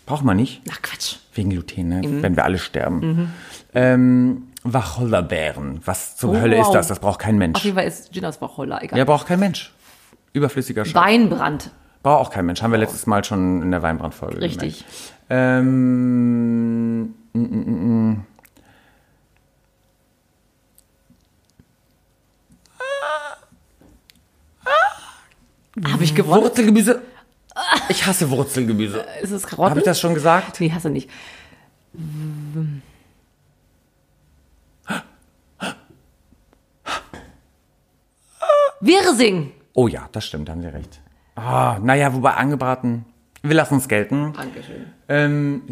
Braucht 0.05 0.23
man 0.23 0.37
nicht, 0.37 0.61
Ach, 0.71 0.81
Quatsch. 0.81 1.17
wegen 1.35 1.51
Gluten, 1.51 1.87
ne? 1.89 2.01
Mhm. 2.07 2.23
wenn 2.23 2.35
wir 2.35 2.43
alle 2.43 2.57
sterben. 2.57 3.31
Ähm, 3.73 4.47
Wacholderbeeren. 4.63 5.81
Was 5.85 6.17
zur 6.17 6.31
Oh, 6.31 6.35
Hölle 6.41 6.57
ist 6.59 6.67
wow. 6.67 6.73
das? 6.73 6.87
Das 6.87 6.99
braucht 6.99 7.19
kein 7.19 7.35
Auf 7.35 7.39
Mensch. 7.39 7.63
jeden 7.63 7.77
Fall 7.77 7.87
ist 7.87 8.11
Gin 8.13 8.25
aus 8.25 8.41
Wacholder, 8.41 8.83
egal. 8.83 8.97
Ja, 8.97 9.05
braucht 9.05 9.27
kein 9.27 9.39
Mensch. 9.39 9.71
Überflüssiger 10.33 10.83
Scheiß. 10.85 10.95
Weinbrand, 10.95 11.71
Braucht 12.01 12.27
auch 12.27 12.31
kein 12.31 12.45
Mensch. 12.45 12.61
Haben 12.61 12.71
wir 12.71 12.79
letztes 12.79 13.05
Mal 13.07 13.23
schon 13.25 13.61
in 13.61 13.71
der 13.71 13.81
Weinbrandfolge 13.81 14.39
richtig. 14.41 14.85
gemerkt. 14.87 15.13
Ähm, 15.29 17.01
mm, 17.33 17.39
mm, 17.39 18.09
mm. 18.11 18.25
Habe 25.91 26.03
ich 26.03 26.15
gewonnen? 26.15 26.43
Wurzelgemüse. 26.43 27.01
Ich 27.89 28.05
hasse 28.05 28.29
Wurzelgemüse. 28.29 29.05
Ist 29.21 29.31
es 29.31 29.45
Karotten? 29.45 29.71
Habe 29.71 29.79
ich 29.79 29.85
das 29.85 29.99
schon 29.99 30.13
gesagt? 30.13 30.59
Nee, 30.59 30.71
hast 30.71 30.85
du 30.85 30.89
nicht. 30.89 31.09
Wirsing. 38.79 39.51
Oh 39.73 39.87
ja, 39.87 40.09
das 40.11 40.25
stimmt, 40.25 40.49
haben 40.49 40.61
Sie 40.61 40.67
recht. 40.67 41.01
Ah, 41.35 41.79
naja, 41.81 42.13
wobei 42.13 42.33
angebraten. 42.33 43.05
Wir 43.41 43.55
lassen 43.55 43.77
es 43.77 43.87
gelten. 43.87 44.33
Dankeschön. 44.33 44.87
Ähm, 45.07 45.63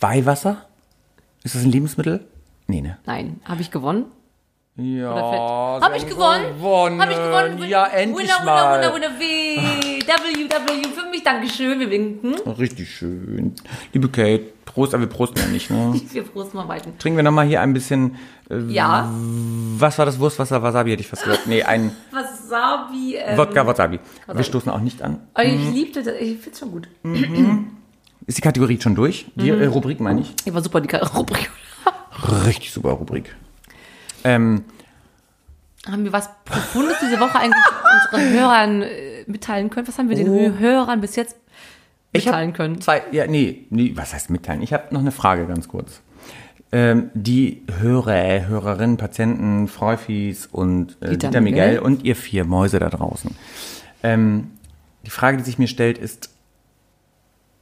Weihwasser? 0.00 0.66
Ist 1.42 1.54
das 1.54 1.62
ein 1.62 1.70
Lebensmittel? 1.70 2.26
Nee, 2.66 2.80
ne? 2.80 2.98
Nein, 3.04 3.40
habe 3.44 3.60
ich 3.60 3.70
gewonnen? 3.70 4.06
Ja. 4.80 5.78
Habe 5.82 5.96
ich 5.96 6.06
gewonnen? 6.06 6.44
gewonnen. 6.56 7.00
Habe 7.00 7.12
ich 7.12 7.18
gewonnen? 7.18 7.68
Ja, 7.68 7.86
endlich 7.86 8.28
winner, 8.28 8.44
mal. 8.44 8.80
Winner, 8.80 8.94
winner, 8.94 9.08
winner, 9.10 9.20
W. 9.20 9.56
W, 10.06 10.48
W. 10.48 10.88
Für 10.94 11.10
mich, 11.10 11.22
Dankeschön. 11.22 11.78
Wir 11.80 11.90
winken. 11.90 12.34
Richtig 12.58 12.90
schön. 12.90 13.54
Liebe 13.92 14.08
Kate, 14.08 14.44
Prost, 14.64 14.94
aber 14.94 15.02
wir 15.02 15.08
prosten 15.08 15.38
ja 15.40 15.46
nicht, 15.48 15.70
ne? 15.70 16.00
Wir 16.12 16.22
prosten 16.22 16.56
mal 16.56 16.68
weiter. 16.68 16.90
Trinken 16.98 17.16
wir 17.16 17.22
nochmal 17.24 17.46
hier 17.46 17.60
ein 17.60 17.72
bisschen, 17.72 18.16
Ja, 18.68 19.10
was 19.78 19.98
war 19.98 20.06
das 20.06 20.18
Wurstwasser? 20.18 20.62
Wasabi 20.62 20.92
hätte 20.92 21.02
ich 21.02 21.08
fast 21.08 21.24
gesagt. 21.24 21.46
Nee, 21.46 21.62
ein 21.62 21.90
Wasabi. 22.12 23.16
Ähm, 23.16 23.36
Wodka 23.36 23.66
Wasabi. 23.66 23.98
Wir 23.98 24.28
Wasabi. 24.28 24.44
stoßen 24.44 24.72
auch 24.72 24.80
nicht 24.80 25.02
an. 25.02 25.20
aber 25.34 25.44
Ich 25.44 25.70
liebte 25.72 26.02
das. 26.02 26.14
Ich 26.20 26.38
finde 26.38 26.50
es 26.52 26.58
schon 26.58 26.70
gut. 26.70 26.88
Ist 28.26 28.38
die 28.38 28.42
Kategorie 28.42 28.80
schon 28.80 28.94
durch? 28.94 29.26
Die 29.34 29.48
äh, 29.50 29.66
Rubrik 29.66 30.00
meine 30.00 30.20
ich. 30.20 30.34
Die 30.36 30.54
war 30.54 30.62
super, 30.62 30.80
die 30.80 30.94
Rubrik. 31.16 31.50
Richtig 32.46 32.72
super 32.72 32.90
Rubrik. 32.90 33.34
Ähm, 34.24 34.64
Haben 35.90 36.04
wir 36.04 36.12
was 36.12 36.28
Profundes 36.44 36.96
diese 37.02 37.18
Woche 37.20 37.38
eigentlich 37.38 37.64
unseren 38.12 38.32
Hörern 38.32 38.82
äh, 38.82 39.24
mitteilen 39.26 39.70
können? 39.70 39.88
Was 39.88 39.98
haben 39.98 40.08
wir 40.08 40.16
den 40.16 40.28
Oh. 40.28 40.58
Hörern 40.58 41.00
bis 41.00 41.16
jetzt 41.16 41.36
mitteilen 42.12 42.52
können? 42.52 42.80
Zwei, 42.80 43.02
ja, 43.12 43.26
nee, 43.26 43.66
nee, 43.70 43.92
was 43.94 44.12
heißt 44.14 44.30
mitteilen? 44.30 44.62
Ich 44.62 44.72
habe 44.72 44.92
noch 44.92 45.00
eine 45.00 45.12
Frage 45.12 45.46
ganz 45.46 45.68
kurz. 45.68 46.00
Ähm, 46.72 47.10
die 47.14 47.62
Hörer, 47.80 48.46
Hörerinnen, 48.46 48.96
Patienten, 48.96 49.66
Freufis 49.68 50.46
und 50.46 50.96
äh, 51.00 51.10
Dieter 51.10 51.28
Dieter, 51.28 51.40
Miguel 51.40 51.66
Miguel. 51.70 51.78
und 51.80 52.04
ihr 52.04 52.14
vier 52.14 52.44
Mäuse 52.44 52.78
da 52.78 52.88
draußen. 52.90 53.34
Ähm, 54.02 54.52
die 55.04 55.10
Frage, 55.10 55.38
die 55.38 55.42
sich 55.42 55.58
mir 55.58 55.66
stellt, 55.66 55.98
ist, 55.98 56.30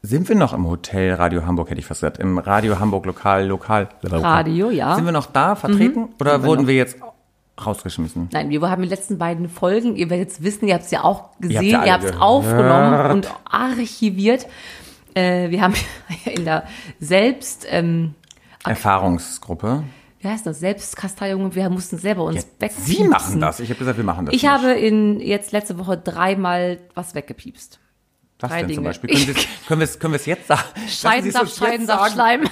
sind 0.09 0.29
wir 0.29 0.37
noch 0.37 0.55
im 0.55 0.67
Hotel 0.67 1.15
Radio 1.15 1.45
Hamburg, 1.45 1.69
hätte 1.69 1.81
ich 1.81 1.87
fast 1.87 2.01
gesagt, 2.01 2.19
im 2.19 2.39
Radio 2.39 2.79
Hamburg 2.79 3.05
Lokal, 3.05 3.47
Lokal, 3.47 3.89
Radio, 4.03 4.71
ja. 4.71 4.93
Mhm. 4.93 4.97
Sind 4.97 5.05
wir 5.05 5.13
noch 5.13 5.27
da 5.27 5.55
vertreten 5.55 6.09
oder 6.19 6.33
Sind 6.33 6.43
wir 6.43 6.49
wurden 6.49 6.63
noch. 6.63 6.69
wir 6.69 6.75
jetzt 6.77 6.97
rausgeschmissen? 7.65 8.31
Nein, 8.33 8.49
wir 8.49 8.61
haben 8.63 8.83
die 8.83 8.89
letzten 8.89 9.19
beiden 9.19 9.51
Folgen, 9.51 9.97
ihr 9.97 10.09
werdet 10.09 10.31
es 10.31 10.43
wissen, 10.43 10.67
ihr 10.67 10.75
habt 10.75 10.85
es 10.87 10.91
ja 10.91 11.05
auch 11.05 11.39
gesehen, 11.41 11.83
ihr 11.85 11.93
habt 11.93 12.05
es 12.05 12.17
aufgenommen 12.19 13.11
und 13.11 13.35
archiviert. 13.45 14.47
Äh, 15.15 15.51
wir 15.51 15.61
haben 15.61 15.75
in 16.25 16.45
der 16.45 16.65
Selbst, 17.01 17.67
ähm, 17.69 18.15
Erfahrungsgruppe. 18.65 19.83
wie 20.21 20.29
heißt 20.29 20.47
das, 20.47 20.61
Selbstkasteiung, 20.61 21.55
wir 21.55 21.69
mussten 21.69 21.99
selber 21.99 22.25
uns 22.25 22.47
wegpiepsen. 22.59 22.85
Sie 22.85 23.05
machen 23.05 23.41
das. 23.41 23.61
Ich 23.61 23.69
habe 23.69 23.79
gesagt, 23.79 23.99
wir 23.99 24.05
machen 24.05 24.27
das. 24.27 24.35
Ich 24.35 24.43
nicht. 24.43 24.51
habe 24.51 24.73
in 24.73 25.21
jetzt 25.21 25.53
letzte 25.53 25.79
Woche 25.79 25.99
dreimal 25.99 26.79
was 26.95 27.15
weggepiepst. 27.15 27.79
Was 28.41 28.51
drei 28.51 28.61
denn 28.63 28.69
zum 28.69 28.77
Dinge. 28.85 28.89
Beispiel? 28.89 29.11
Können 29.11 29.27
wir 29.27 29.35
es 29.37 29.47
können 29.69 29.81
wir's, 29.81 29.99
können 29.99 30.13
wir's 30.15 30.27
jetzt 30.27 30.47
sagen? 30.47 30.63
Scheidensaft, 30.89 31.47
es 31.47 31.57
Scheidensaft. 31.59 32.13
Schleim. 32.13 32.43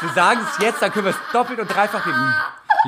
Wir 0.00 0.10
sagen 0.14 0.40
es 0.42 0.62
jetzt, 0.62 0.82
dann 0.82 0.90
können 0.92 1.06
wir 1.06 1.10
es 1.12 1.32
doppelt 1.32 1.58
und 1.58 1.68
dreifach 1.68 2.04
geben. 2.04 2.34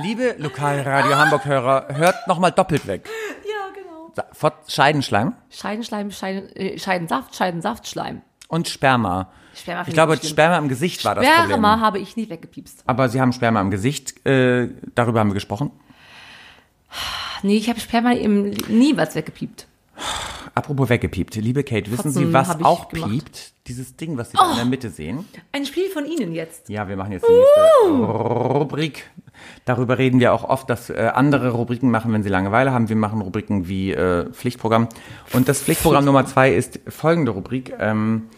Liebe 0.02 0.34
Lokalradio 0.38 1.16
Hamburg-Hörer, 1.16 1.88
hört 1.96 2.26
nochmal 2.28 2.52
doppelt 2.52 2.86
weg. 2.86 3.08
Ja, 3.44 3.72
genau. 3.74 4.12
Sa- 4.34 4.52
Scheidenschleim 4.68 5.34
Scheidenschleim, 5.50 6.10
Scheiden, 6.10 6.54
äh, 6.54 6.78
Scheidensaft, 6.78 7.34
Scheidensaft, 7.34 7.88
Schleim. 7.88 8.22
und 8.48 8.68
Sperma. 8.68 9.30
Sperma 9.54 9.84
Ich 9.88 9.94
glaube, 9.94 10.14
ich. 10.14 10.28
Sperma 10.28 10.58
im 10.58 10.68
Gesicht 10.68 11.04
war 11.04 11.14
das 11.16 11.24
Sperma 11.24 11.46
Problem. 11.48 11.80
habe 11.80 11.98
ich 11.98 12.16
nicht 12.16 12.30
weggepiepst. 12.30 12.82
Aber 12.86 13.08
Sie 13.08 13.20
haben 13.20 13.32
Sperma 13.32 13.60
im 13.60 13.70
Gesicht, 13.70 14.24
äh, 14.26 14.68
darüber 14.94 15.20
haben 15.20 15.30
wir 15.30 15.34
gesprochen. 15.34 15.70
Nee, 17.42 17.56
ich 17.56 17.68
habe 17.68 17.80
Sperma 17.80 18.12
im, 18.12 18.50
nie 18.68 18.96
was 18.96 19.14
weggepiept. 19.14 19.66
Apropos 20.54 20.88
weggepiept. 20.88 21.34
Liebe 21.36 21.62
Kate, 21.62 21.90
wissen 21.90 22.10
Sie, 22.10 22.32
was 22.32 22.50
auch 22.62 22.88
gemacht. 22.88 23.08
Oh. 23.10 23.14
piept? 23.14 23.52
Dieses 23.68 23.96
Ding, 23.96 24.16
was 24.16 24.30
Sie 24.30 24.36
da 24.36 24.50
in 24.50 24.56
der 24.56 24.64
Mitte 24.64 24.90
sehen. 24.90 25.26
Ein 25.52 25.66
Spiel 25.66 25.88
von 25.90 26.06
Ihnen 26.06 26.32
jetzt. 26.34 26.68
Ja, 26.68 26.88
wir 26.88 26.96
machen 26.96 27.12
jetzt 27.12 27.26
die 27.28 27.32
nächste 27.32 28.02
Rubrik. 28.02 29.10
Darüber 29.66 29.98
reden 29.98 30.18
wir 30.20 30.32
auch 30.32 30.44
oft, 30.44 30.68
dass 30.70 30.90
äh, 30.90 31.10
andere 31.14 31.50
Rubriken 31.50 31.90
machen, 31.90 32.12
wenn 32.12 32.22
sie 32.22 32.28
Langeweile 32.28 32.72
haben. 32.72 32.88
Wir 32.88 32.96
machen 32.96 33.20
Rubriken 33.20 33.68
wie 33.68 33.92
äh, 33.92 34.30
Pflichtprogramm. 34.32 34.88
Und 35.32 35.48
das 35.48 35.60
Pflichtprogramm 35.60 36.04
Nummer 36.04 36.26
zwei 36.26 36.52
ist 36.52 36.80
folgende 36.88 37.32
Rubrik. 37.32 37.72
Ähm, 37.78 38.28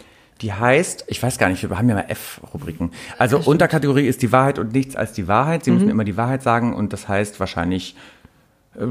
die 0.42 0.52
heißt, 0.52 1.04
ich 1.08 1.22
weiß 1.22 1.38
gar 1.38 1.48
nicht, 1.48 1.62
wir 1.68 1.78
haben 1.78 1.88
ja 1.88 1.94
mal 1.94 2.06
F-Rubriken. 2.08 2.92
Also 3.18 3.38
Unterkategorie 3.38 4.06
ist 4.06 4.20
die 4.22 4.32
Wahrheit 4.32 4.58
und 4.58 4.72
nichts 4.72 4.96
als 4.96 5.12
die 5.12 5.28
Wahrheit. 5.28 5.64
Sie 5.64 5.70
müssen 5.70 5.84
Mhm. 5.84 5.90
immer 5.90 6.04
die 6.04 6.16
Wahrheit 6.16 6.42
sagen 6.42 6.74
und 6.74 6.92
das 6.92 7.08
heißt 7.08 7.38
wahrscheinlich 7.40 7.94
äh, 8.74 8.86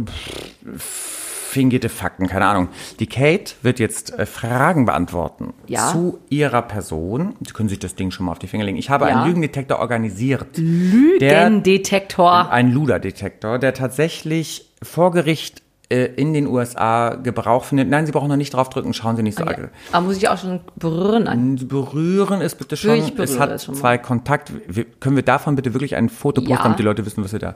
fingierte 1.50 1.90
Fakten, 1.90 2.28
keine 2.28 2.46
Ahnung. 2.46 2.70
Die 3.00 3.08
Kate 3.08 3.54
wird 3.64 3.80
jetzt 3.80 4.18
äh, 4.18 4.26
Fragen 4.26 4.86
beantworten 4.86 5.54
Ja. 5.68 5.92
zu 5.92 6.20
ihrer 6.30 6.62
Person. 6.62 7.36
Sie 7.46 7.54
können 7.54 7.70
sich 7.70 7.80
das 7.80 7.96
Ding 7.96 8.12
schon 8.12 8.28
mal 8.28 8.34
auf 8.34 8.40
die 8.40 8.48
Finger 8.48 8.66
legen. 8.66 8.78
Ich 8.78 8.90
habe 8.90 9.08
Ja. 9.10 9.16
einen 9.18 9.28
Lügendetektor 9.28 9.80
organisiert. 9.80 10.46
Der, 10.58 11.50
Lügendetektor. 11.50 12.52
ein 12.52 12.72
Luderdetektor, 12.72 13.58
der 13.60 13.74
tatsächlich 13.74 14.70
vor 14.84 15.12
Gericht 15.12 15.64
äh, 15.92 16.06
in 16.06 16.34
den 16.34 16.46
USA 16.46 17.16
Gebrauch 17.16 17.64
findet. 17.66 17.90
Nein, 17.90 18.06
Sie 18.06 18.12
brauchen 18.12 18.28
noch 18.30 18.36
nicht 18.36 18.54
draufdrücken, 18.54 18.94
schauen 18.94 19.16
Sie 19.16 19.24
nicht 19.24 19.38
so. 19.40 19.44
Ja. 19.44 19.50
aggressiv. 19.50 19.72
Aber 19.92 20.06
muss 20.06 20.18
ich 20.18 20.30
auch 20.30 20.38
schon 20.38 20.60
berühren 20.76 21.28
an. 21.28 21.56
Berühren 21.68 22.42
ist 22.42 22.60
bitte 22.60 22.78
schon. 22.78 22.92
Es 23.18 23.40
hat 23.40 23.60
zwei 23.60 23.98
Kontakt. 23.98 24.52
Wir, 24.68 24.86
können 24.86 25.16
wir 25.16 25.24
davon 25.24 25.56
bitte 25.56 25.74
wirklich 25.74 25.96
ein 25.96 26.10
Foto 26.10 26.42
posten, 26.42 26.54
Ja. 26.56 26.62
damit 26.64 26.78
die 26.78 26.84
Leute 26.84 27.06
wissen, 27.08 27.24
was 27.24 27.32
wir 27.32 27.40
da. 27.40 27.56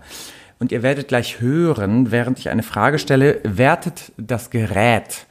Und 0.59 0.71
ihr 0.71 0.83
werdet 0.83 1.07
gleich 1.07 1.41
hören, 1.41 2.11
während 2.11 2.39
ich 2.39 2.49
eine 2.49 2.63
Frage 2.63 2.99
stelle, 2.99 3.39
wertet 3.43 4.11
das 4.17 4.49
Gerät 4.49 5.25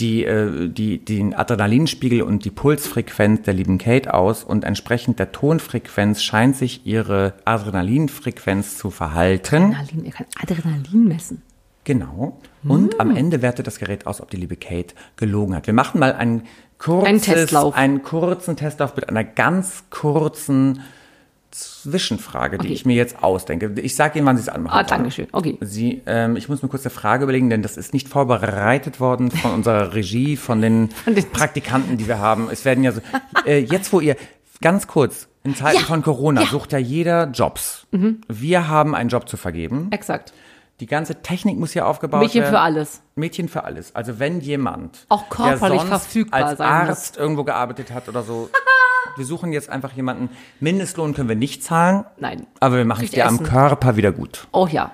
die, 0.00 0.24
äh, 0.24 0.68
die, 0.68 1.04
den 1.04 1.34
Adrenalinspiegel 1.34 2.22
und 2.22 2.44
die 2.44 2.50
Pulsfrequenz 2.50 3.42
der 3.42 3.54
lieben 3.54 3.78
Kate 3.78 4.12
aus 4.12 4.44
und 4.44 4.64
entsprechend 4.64 5.18
der 5.18 5.32
Tonfrequenz 5.32 6.22
scheint 6.22 6.56
sich 6.56 6.86
ihre 6.86 7.34
Adrenalinfrequenz 7.44 8.76
zu 8.76 8.90
verhalten. 8.90 9.74
Adrenalin, 9.74 10.04
er 10.06 10.12
kann 10.12 10.26
Adrenalin 10.42 11.08
messen. 11.08 11.42
Genau. 11.84 12.40
Und 12.66 12.98
am 12.98 13.14
Ende 13.14 13.42
wertet 13.42 13.66
das 13.66 13.78
Gerät 13.78 14.06
aus, 14.06 14.22
ob 14.22 14.30
die 14.30 14.38
liebe 14.38 14.56
Kate 14.56 14.94
gelogen 15.16 15.54
hat. 15.54 15.66
Wir 15.66 15.74
machen 15.74 16.00
mal 16.00 16.14
einen 16.14 16.44
kurzes, 16.78 17.54
einen 17.54 18.02
kurzen 18.02 18.56
Testlauf 18.56 18.96
mit 18.96 19.10
einer 19.10 19.22
ganz 19.22 19.84
kurzen 19.90 20.80
Zwischenfrage, 21.54 22.58
die 22.58 22.66
Okay. 22.66 22.74
ich 22.74 22.84
mir 22.86 22.96
jetzt 22.96 23.22
ausdenke. 23.22 23.72
Ich 23.80 23.94
sage 23.94 24.18
Ihnen, 24.18 24.26
wann 24.26 24.36
Sie 24.36 24.42
es 24.42 24.48
anmachen. 24.48 24.76
Ah, 24.78 24.82
danke 24.82 25.10
schön. 25.10 25.28
Okay. 25.32 25.56
Sie, 25.60 26.02
ähm, 26.06 26.36
ich 26.36 26.48
muss 26.48 26.62
mir 26.62 26.68
kurz 26.68 26.84
eine 26.84 26.90
Frage 26.90 27.24
überlegen, 27.24 27.50
denn 27.50 27.62
das 27.62 27.76
ist 27.76 27.92
nicht 27.92 28.08
vorbereitet 28.08 29.00
worden 29.00 29.30
von 29.30 29.50
unserer 29.54 29.94
Regie, 29.94 30.36
von 30.36 30.60
den 30.60 30.88
den- 31.06 31.30
Praktikanten, 31.30 31.96
die 31.96 32.08
wir 32.08 32.18
haben. 32.18 32.48
Es 32.50 32.64
werden 32.64 32.82
ja 32.84 32.92
so, 32.92 33.00
äh, 33.46 33.58
jetzt 33.58 33.92
wo 33.92 34.00
ihr, 34.00 34.16
ganz 34.60 34.86
kurz, 34.86 35.28
in 35.44 35.54
Zeiten 35.54 35.78
Ja, 35.80 35.84
von 35.84 36.02
Corona 36.02 36.40
ja. 36.42 36.46
Mhm. 36.46 36.50
sucht 36.50 36.72
ja 36.72 36.78
jeder 36.78 37.26
Jobs. 37.30 37.86
Wir 38.28 38.68
haben 38.68 38.94
einen 38.94 39.10
Job 39.10 39.28
zu 39.28 39.36
vergeben. 39.36 39.88
Exakt. 39.90 40.32
Die 40.80 40.86
ganze 40.86 41.22
Technik 41.22 41.56
muss 41.58 41.72
hier 41.72 41.86
aufgebaut 41.86 42.20
Mädchen 42.22 42.40
werden. 42.42 42.52
für 42.54 42.60
alles. 42.60 43.00
Mädchen 43.14 43.48
für 43.48 43.62
alles. 43.64 43.94
Also 43.94 44.18
wenn 44.18 44.40
jemand, 44.40 45.06
Auch 45.08 45.28
körperlich 45.28 45.80
der 45.82 45.88
sonst 45.90 46.02
verfügbar 46.04 46.44
als 46.46 46.58
sein 46.58 46.80
muss. 46.80 46.88
Arzt 46.88 47.16
irgendwo 47.16 47.44
gearbeitet 47.44 47.92
hat 47.92 48.08
oder 48.08 48.22
so, 48.24 48.48
wir 49.16 49.24
suchen 49.24 49.52
jetzt 49.52 49.70
einfach 49.70 49.92
jemanden. 49.92 50.30
Mindestlohn 50.60 51.14
können 51.14 51.28
wir 51.28 51.36
nicht 51.36 51.62
zahlen, 51.62 52.04
Nein. 52.18 52.46
aber 52.60 52.76
wir 52.76 52.84
machen 52.84 53.04
es 53.04 53.10
dir 53.10 53.26
am. 53.26 53.42
Körper 53.42 53.96
wieder 53.96 54.12
gut. 54.12 54.46
Oh 54.52 54.66
ja. 54.70 54.92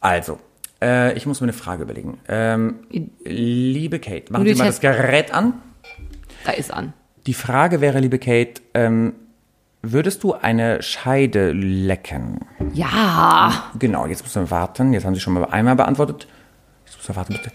Also, 0.00 0.38
äh, 0.82 1.16
ich 1.16 1.26
muss 1.26 1.40
mir 1.40 1.46
eine 1.46 1.52
Frage 1.52 1.84
überlegen. 1.84 2.18
Ähm, 2.28 2.80
liebe 3.24 3.98
Kate, 4.00 4.32
machen 4.32 4.46
Sie 4.46 4.54
mal 4.54 4.66
das 4.66 4.80
Gerät 4.80 5.32
an. 5.32 5.54
Da 6.44 6.52
ist 6.52 6.72
an. 6.72 6.92
Die 7.26 7.34
Frage 7.34 7.80
wäre, 7.80 8.00
liebe 8.00 8.18
Kate, 8.18 8.60
ähm, 8.74 9.14
würdest 9.80 10.24
du 10.24 10.34
eine 10.34 10.82
Scheide 10.82 11.52
lecken? 11.52 12.40
Ja. 12.74 13.70
Genau, 13.78 14.06
jetzt 14.06 14.24
müssen 14.24 14.42
wir 14.42 14.50
warten. 14.50 14.92
Jetzt 14.92 15.04
haben 15.04 15.14
Sie 15.14 15.20
schon 15.20 15.34
mal 15.34 15.44
einmal 15.44 15.76
beantwortet. 15.76 16.26
Jetzt 16.84 16.96
müssen 16.96 17.08
wir 17.08 17.16
warten, 17.16 17.34
bitte. 17.34 17.52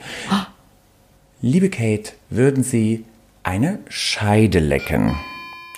Liebe 1.42 1.70
Kate, 1.70 2.14
würden 2.30 2.64
Sie 2.64 3.06
eine 3.44 3.80
Scheide 3.90 4.60
lecken. 4.60 5.16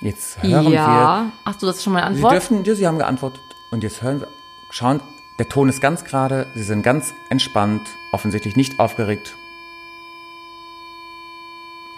Jetzt 0.01 0.41
hören 0.41 0.65
wir. 0.65 0.71
ja. 0.71 1.31
Ach 1.43 1.55
so, 1.57 1.67
das 1.67 1.77
ist 1.77 1.83
schon 1.83 1.93
meine 1.93 2.07
Sie 2.07 2.15
Antwort. 2.15 2.33
dürfen, 2.33 2.63
ja, 2.63 2.75
Sie 2.75 2.87
haben 2.87 2.97
geantwortet. 2.97 3.41
Und 3.71 3.83
jetzt 3.83 4.01
hören 4.01 4.21
wir, 4.21 4.27
schauen, 4.71 5.01
der 5.37 5.49
Ton 5.49 5.69
ist 5.69 5.81
ganz 5.81 6.03
gerade, 6.05 6.47
Sie 6.55 6.63
sind 6.63 6.83
ganz 6.83 7.13
entspannt, 7.29 7.81
offensichtlich 8.11 8.55
nicht 8.55 8.79
aufgeregt. 8.79 9.35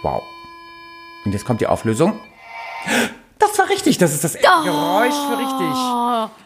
Wow. 0.01 0.23
Und 1.25 1.31
jetzt 1.33 1.45
kommt 1.45 1.61
die 1.61 1.67
Auflösung. 1.67 2.19
Das 3.41 3.57
war 3.59 3.69
richtig, 3.69 3.97
das 3.97 4.13
ist 4.13 4.23
das 4.23 4.33
Geräusch 4.33 5.13
für 5.13 5.37
richtig. 5.37 5.77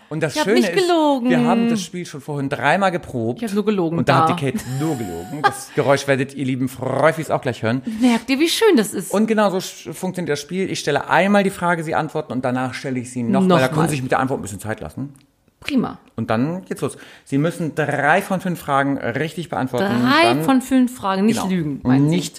Und 0.08 0.22
das 0.22 0.36
Ich 0.36 0.44
Schöne 0.44 0.60
nicht 0.62 0.74
gelogen. 0.74 1.26
ist, 1.26 1.38
wir 1.40 1.46
haben 1.48 1.68
das 1.70 1.82
Spiel 1.82 2.06
schon 2.06 2.22
vorhin 2.22 2.48
dreimal 2.48 2.92
geprobt. 2.92 3.42
Ich 3.42 3.48
hab 3.48 3.54
nur 3.56 3.66
gelogen, 3.66 3.98
Und 3.98 4.08
da, 4.08 4.22
da. 4.26 4.30
hat 4.30 4.40
die 4.40 4.46
Kate 4.52 4.64
nur 4.80 4.96
gelogen. 4.96 5.42
Das 5.44 5.72
Geräusch 5.76 6.08
werdet 6.08 6.34
ihr 6.36 6.46
lieben 6.46 6.70
Freufis 6.70 7.30
auch 7.32 7.42
gleich 7.42 7.64
hören. 7.64 7.82
Merkt 8.00 8.30
ihr, 8.30 8.40
wie 8.40 8.48
schön 8.48 8.78
das 8.78 8.94
ist? 8.94 9.12
Und 9.12 9.28
genau 9.28 9.50
so 9.50 9.60
funktioniert 9.94 10.30
das 10.32 10.40
Spiel. 10.42 10.70
Ich 10.72 10.80
stelle 10.80 11.10
einmal 11.10 11.44
die 11.44 11.50
Frage, 11.50 11.84
Sie 11.84 11.96
antworten 11.96 12.32
und 12.34 12.46
danach 12.46 12.74
stelle 12.74 13.00
ich 13.00 13.12
sie 13.12 13.24
nochmal. 13.24 13.50
Da 13.50 13.56
Nochmal. 13.56 13.70
können 13.72 13.88
Sie 13.90 13.96
sich 13.96 14.04
mit 14.04 14.12
der 14.12 14.20
Antwort 14.20 14.40
ein 14.40 14.44
bisschen 14.44 14.60
Zeit 14.60 14.80
lassen. 14.80 15.14
Prima. 15.60 15.98
Und 16.16 16.30
dann 16.30 16.64
geht's 16.66 16.82
los. 16.82 16.96
Sie 17.24 17.40
müssen 17.40 17.74
drei 17.74 18.22
von 18.22 18.40
fünf 18.40 18.60
Fragen 18.60 19.00
richtig 19.00 19.50
beantworten. 19.50 19.86
Drei 20.04 20.24
dann, 20.26 20.44
von 20.44 20.62
fünf 20.62 20.96
Fragen, 20.96 21.26
nicht 21.26 21.38
genau, 21.42 21.50
lügen. 21.50 21.72
Und 21.82 21.88
meinen 21.88 22.10
Sie? 22.10 22.32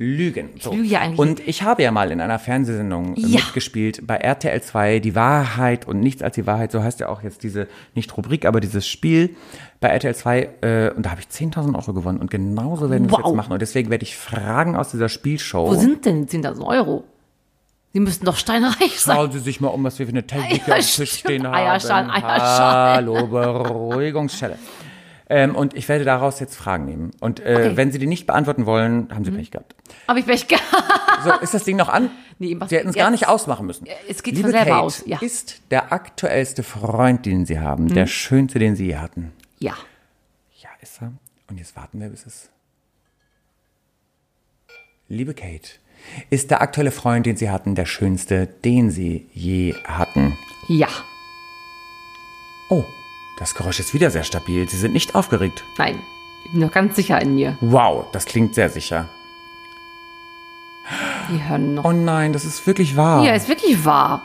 Lügen. 0.00 0.50
So. 0.60 0.72
lüge 0.72 0.86
ja 0.86 1.00
eigentlich 1.00 1.18
Und 1.18 1.40
ich 1.46 1.62
habe 1.64 1.82
ja 1.82 1.90
mal 1.90 2.10
in 2.12 2.20
einer 2.20 2.38
Fernsehsendung 2.38 3.14
Ja. 3.16 3.40
mitgespielt 3.40 4.06
bei 4.06 4.16
RTL 4.16 4.62
2, 4.62 5.00
die 5.00 5.14
Wahrheit 5.16 5.86
und 5.88 6.00
nichts 6.00 6.22
als 6.22 6.36
die 6.36 6.46
Wahrheit. 6.46 6.70
So 6.70 6.82
heißt 6.82 7.00
ja 7.00 7.08
auch 7.08 7.22
jetzt 7.22 7.42
diese, 7.42 7.66
nicht 7.94 8.16
Rubrik, 8.16 8.44
aber 8.46 8.60
dieses 8.60 8.86
Spiel 8.86 9.34
bei 9.80 9.88
RTL 9.88 10.14
2. 10.14 10.48
Äh, 10.60 10.90
und 10.96 11.04
da 11.04 11.10
habe 11.10 11.20
ich 11.20 11.26
10.000 11.26 11.74
Euro 11.74 11.92
gewonnen. 11.94 12.20
Und 12.20 12.30
genauso 12.30 12.90
werden 12.90 13.08
wir 13.10 13.18
es 13.18 13.18
Wow. 13.24 13.26
jetzt 13.30 13.36
machen. 13.36 13.52
Und 13.52 13.60
deswegen 13.60 13.90
werde 13.90 14.04
ich 14.04 14.16
Fragen 14.16 14.76
aus 14.76 14.92
dieser 14.92 15.08
Spielshow. 15.08 15.68
Wo 15.68 15.74
sind 15.74 16.06
denn 16.06 16.26
die 16.26 16.38
10.000 16.38 16.64
Euro? 16.64 17.04
Sie 17.92 18.00
müssten 18.00 18.24
doch 18.26 18.36
steinreich 18.36 19.00
sein. 19.00 19.16
Schauen 19.16 19.32
Sie 19.32 19.38
sich 19.40 19.60
mal 19.60 19.68
um, 19.68 19.82
was 19.82 19.98
wir 19.98 20.06
für 20.06 20.12
eine 20.12 20.24
Technik 20.26 20.64
dem 20.64 20.74
Tisch 20.74 21.18
stehen 21.18 21.44
haben. 21.46 21.54
Eierschalen, 21.54 22.10
Eierschalen. 22.10 23.06
Hallo, 23.16 23.26
Beruhigungsschelle. 23.26 24.58
Ähm, 25.30 25.54
und 25.54 25.74
ich 25.74 25.88
werde 25.88 26.04
daraus 26.04 26.40
jetzt 26.40 26.56
Fragen 26.56 26.86
nehmen. 26.86 27.10
Und 27.20 27.40
äh, 27.40 27.54
Okay. 27.54 27.70
Mhm. 27.70 27.76
wenn 27.76 27.92
Sie 27.92 27.98
die 27.98 28.06
nicht 28.06 28.26
beantworten 28.26 28.64
wollen, 28.66 29.08
haben 29.14 29.24
Sie 29.24 29.30
Pech 29.30 29.50
gehabt. 29.50 29.74
Aber 30.06 30.18
ich 30.18 30.26
Pech 30.26 30.48
gehabt. 30.48 30.64
So, 31.24 31.32
ist 31.40 31.52
das 31.54 31.64
Ding 31.64 31.76
noch 31.76 31.88
an? 31.88 32.10
Nee, 32.40 32.56
Sie 32.68 32.76
hätten 32.76 32.90
es 32.90 32.94
gar 32.94 33.10
nicht 33.10 33.26
ausmachen 33.26 33.66
müssen. 33.66 33.88
es 34.08 34.22
geht 34.22 34.34
Liebe 34.36 34.44
von 34.46 34.52
selber 34.52 34.70
Kate, 34.70 34.80
aus, 34.84 35.02
ja. 35.06 35.16
Mhm. 35.20 35.26
ist 35.26 35.60
der 35.72 35.92
aktuellste 35.92 36.62
Freund, 36.62 37.26
den 37.26 37.46
Sie 37.46 37.58
haben, 37.58 37.88
der 37.92 38.06
schönste, 38.06 38.60
den 38.60 38.76
Sie 38.76 38.86
je 38.86 38.96
hatten? 38.96 39.32
Ja. 39.58 39.74
Ja, 40.60 40.68
ist 40.80 41.02
er. 41.02 41.12
Und 41.50 41.58
jetzt 41.58 41.74
warten 41.74 41.98
wir, 42.00 42.10
bis 42.10 42.26
es... 42.26 42.48
Liebe 45.08 45.34
Kate, 45.34 45.68
ist 46.30 46.52
der 46.52 46.60
aktuelle 46.62 46.92
Freund, 46.92 47.26
den 47.26 47.36
Sie 47.36 47.50
hatten, 47.50 47.74
der 47.74 47.86
schönste, 47.86 48.46
den 48.46 48.92
Sie 48.92 49.28
je 49.32 49.74
hatten? 49.82 50.38
Ja. 50.68 50.86
Oh, 52.70 52.84
das 53.38 53.54
Geräusch 53.54 53.78
ist 53.78 53.94
wieder 53.94 54.10
sehr 54.10 54.24
stabil. 54.24 54.68
Sie 54.68 54.76
sind 54.76 54.92
nicht 54.92 55.14
aufgeregt. 55.14 55.64
Nein. 55.78 56.00
Ich 56.44 56.52
bin 56.52 56.60
noch 56.60 56.72
ganz 56.72 56.96
sicher 56.96 57.20
in 57.20 57.34
mir. 57.34 57.56
Wow, 57.60 58.06
das 58.12 58.24
klingt 58.24 58.54
sehr 58.54 58.68
sicher. 58.68 59.08
Wir 61.28 61.48
hören 61.48 61.74
noch. 61.74 61.84
Oh 61.84 61.92
nein, 61.92 62.32
das 62.32 62.44
ist 62.44 62.66
wirklich 62.66 62.96
wahr. 62.96 63.24
Ja, 63.24 63.34
ist 63.34 63.48
wirklich 63.48 63.84
wahr. 63.84 64.22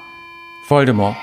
Voldemort. 0.67 1.15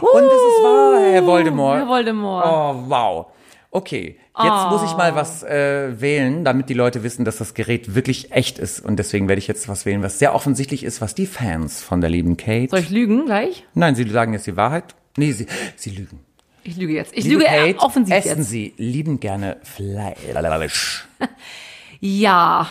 Und 0.00 0.24
es 0.24 0.32
ist 0.32 0.62
wahr, 0.62 1.00
Herr 1.10 1.26
Voldemort. 1.26 1.78
Herr 1.78 1.88
Voldemort. 1.88 2.46
Oh, 2.46 2.88
wow. 2.88 3.26
Okay, 3.70 4.18
jetzt 4.42 4.70
muss 4.70 4.82
ich 4.84 4.96
mal 4.96 5.14
was 5.14 5.42
äh, 5.42 6.00
wählen, 6.00 6.44
damit 6.44 6.70
die 6.70 6.74
Leute 6.74 7.02
wissen, 7.02 7.26
dass 7.26 7.36
das 7.36 7.52
Gerät 7.52 7.94
wirklich 7.94 8.32
echt 8.32 8.58
ist. 8.58 8.80
Und 8.80 8.96
deswegen 8.98 9.28
werde 9.28 9.40
ich 9.40 9.48
jetzt 9.48 9.68
was 9.68 9.84
wählen, 9.84 10.02
was 10.02 10.18
sehr 10.18 10.34
offensichtlich 10.34 10.84
ist, 10.84 11.02
was 11.02 11.14
die 11.14 11.26
Fans 11.26 11.82
von 11.82 12.00
der 12.00 12.08
lieben 12.08 12.38
Kate. 12.38 12.70
Soll 12.70 12.78
ich 12.78 12.90
lügen 12.90 13.26
gleich? 13.26 13.66
Nein, 13.74 13.94
sie 13.94 14.08
sagen 14.08 14.32
jetzt 14.32 14.46
die 14.46 14.56
Wahrheit. 14.56 14.94
Nee, 15.16 15.32
sie, 15.32 15.46
sie 15.76 15.90
lügen. 15.90 16.20
Ich 16.68 16.76
lüge 16.76 16.92
jetzt. 16.92 17.16
Ich 17.16 17.24
Liebe 17.24 17.36
lüge 17.44 17.46
Kate, 17.46 17.78
offensiv 17.78 18.14
essen 18.14 18.38
jetzt. 18.40 18.50
Sie 18.50 18.74
lieben 18.76 19.20
gerne 19.20 19.56
Fleisch. 19.62 21.06
Ja. 22.00 22.68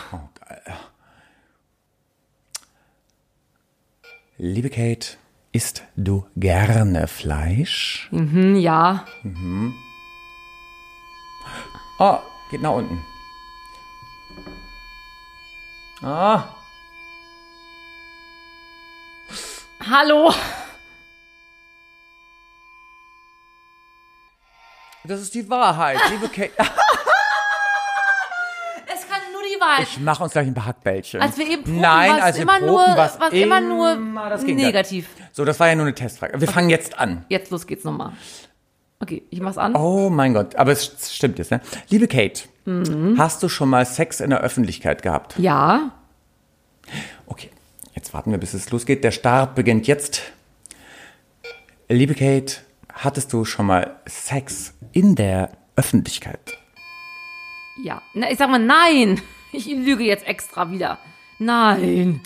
Liebe 4.38 4.70
Kate, 4.70 5.18
isst 5.52 5.82
du 5.96 6.24
gerne 6.36 7.08
Fleisch? 7.08 8.06
Hm, 8.10 8.54
ja. 8.56 9.04
Oh, 11.98 12.18
geht 12.50 12.62
nach 12.62 12.72
unten. 12.72 13.04
Ah, 16.00 16.44
Hallo. 19.90 20.32
Das 25.08 25.20
ist 25.20 25.34
die 25.34 25.48
Wahrheit, 25.50 25.98
liebe 26.10 26.28
Kate. 26.28 26.52
Es 28.90 29.06
kann 29.06 29.20
nur 29.32 29.42
die 29.42 29.60
Wahrheit. 29.60 29.86
Ich 29.86 30.00
mache 30.00 30.22
uns 30.24 30.32
gleich 30.32 30.46
ein 30.46 30.54
paar 30.54 30.66
Hackbällchen. 30.66 31.20
Als 31.20 31.36
wir 31.36 31.46
eben 31.46 31.62
proben, 31.62 31.80
Nein, 31.80 32.12
als 32.20 32.36
wir 32.36 32.42
immer 32.42 32.54
proben, 32.58 32.66
nur, 32.72 32.78
war's 32.96 33.18
immer 33.32 33.60
nur 33.60 33.92
immer 33.92 34.30
das 34.30 34.42
negativ. 34.42 35.08
So, 35.32 35.44
das 35.44 35.60
war 35.60 35.68
ja 35.68 35.74
nur 35.74 35.84
eine 35.84 35.94
Testfrage. 35.94 36.40
Wir 36.40 36.48
fangen 36.48 36.70
jetzt 36.70 36.98
an. 36.98 37.24
Jetzt 37.28 37.50
los 37.50 37.66
geht's 37.66 37.84
nochmal. 37.84 38.12
Okay, 39.00 39.22
ich 39.30 39.40
mach's 39.40 39.58
an. 39.58 39.76
Oh 39.76 40.08
mein 40.10 40.32
Gott, 40.34 40.56
aber 40.56 40.72
es 40.72 41.14
stimmt 41.14 41.38
jetzt, 41.38 41.50
ne? 41.50 41.60
Liebe 41.88 42.08
Kate, 42.08 42.42
Mhm. 42.64 43.16
hast 43.18 43.42
du 43.42 43.48
schon 43.48 43.68
mal 43.70 43.84
Sex 43.86 44.20
in 44.20 44.30
der 44.30 44.40
Öffentlichkeit 44.40 45.02
gehabt? 45.02 45.38
Ja. 45.38 45.92
Okay, 47.26 47.50
jetzt 47.94 48.12
warten 48.14 48.30
wir, 48.30 48.38
bis 48.38 48.54
es 48.54 48.70
losgeht. 48.70 49.04
Der 49.04 49.10
Start 49.10 49.54
beginnt 49.54 49.86
jetzt. 49.86 50.22
Liebe 51.88 52.14
Kate, 52.14 52.56
hattest 52.98 53.32
du 53.32 53.44
schon 53.44 53.66
mal 53.66 54.00
Sex 54.06 54.74
in 54.92 55.14
der 55.14 55.50
Öffentlichkeit? 55.76 56.58
Ja. 57.82 58.02
Na, 58.14 58.30
ich 58.30 58.38
sag 58.38 58.50
mal 58.50 58.58
nein. 58.58 59.20
Ich 59.52 59.66
lüge 59.66 60.04
jetzt 60.04 60.26
extra 60.26 60.70
wieder. 60.70 60.98
Nein. 61.38 62.20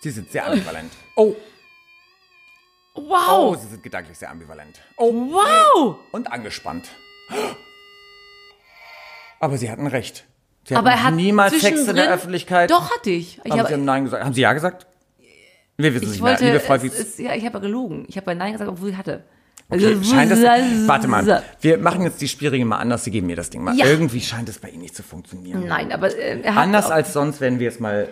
Sie 0.00 0.10
sind 0.10 0.30
sehr 0.30 0.46
ambivalent. 0.46 0.92
Oh, 1.16 1.34
oh, 2.94 3.02
Wow. 3.08 3.56
Sie 3.60 3.68
sind 3.68 3.82
gedanklich 3.82 4.18
sehr 4.18 4.30
ambivalent. 4.30 4.80
Oh, 4.96 5.12
Wow. 5.12 5.96
und 6.12 6.30
angespannt. 6.30 6.88
Aber 9.40 9.56
Sie 9.56 9.70
hatten 9.70 9.86
recht. 9.86 10.26
Sie 10.64 10.76
Aber 10.76 10.90
hatten 10.90 10.98
er 11.00 11.04
hat 11.04 11.14
niemals 11.14 11.60
Sex 11.60 11.86
in 11.88 11.96
der 11.96 12.12
Öffentlichkeit. 12.12 12.70
Doch, 12.70 12.90
hatte 12.94 13.10
ich. 13.10 13.40
Ich 13.42 13.50
haben 13.50 13.60
habe 13.60 13.74
Sie 13.74 13.80
Nein 13.80 14.04
gesagt? 14.04 14.24
Haben 14.24 14.34
Sie 14.34 14.42
Ja 14.42 14.52
gesagt? 14.52 14.86
Wir 15.78 15.94
wissen 15.94 16.04
es 16.04 16.10
ich 16.14 16.16
nicht 16.16 16.22
mehr. 16.22 16.32
wollte, 16.32 16.44
Liebe 16.44 16.56
es 16.58 16.66
Freufis, 16.66 16.92
ist, 16.94 17.18
ja, 17.18 17.34
ich 17.34 17.44
habe 17.46 17.54
ja 17.54 17.60
gelogen. 17.60 18.04
Ich 18.08 18.16
habe 18.18 18.30
ja 18.30 18.34
Nein 18.34 18.52
gesagt, 18.52 18.70
obwohl 18.70 18.90
ich 18.90 18.96
hatte. 18.96 19.24
Okay, 19.70 19.96
scheint 20.02 20.32
das, 20.32 20.40
warte 20.88 21.06
mal, 21.06 21.42
wir 21.60 21.78
machen 21.78 22.02
jetzt 22.02 22.20
die 22.20 22.28
Spielregeln 22.28 22.68
mal 22.68 22.78
anders, 22.78 23.04
Sie 23.04 23.10
geben 23.10 23.28
mir 23.28 23.36
das 23.36 23.50
Ding 23.50 23.62
mal. 23.62 23.74
Ja. 23.76 23.86
Irgendwie 23.86 24.20
scheint 24.20 24.48
es 24.48 24.58
bei 24.58 24.68
Ihnen 24.68 24.82
nicht 24.82 24.96
zu 24.96 25.02
funktionieren. 25.02 25.64
Nein, 25.66 25.92
aber 25.92 26.14
äh, 26.16 26.40
er 26.40 26.56
Anders 26.56 26.90
als 26.90 27.12
sonst 27.12 27.40
werden 27.40 27.58
wir 27.60 27.68
es 27.68 27.78
mal, 27.78 28.08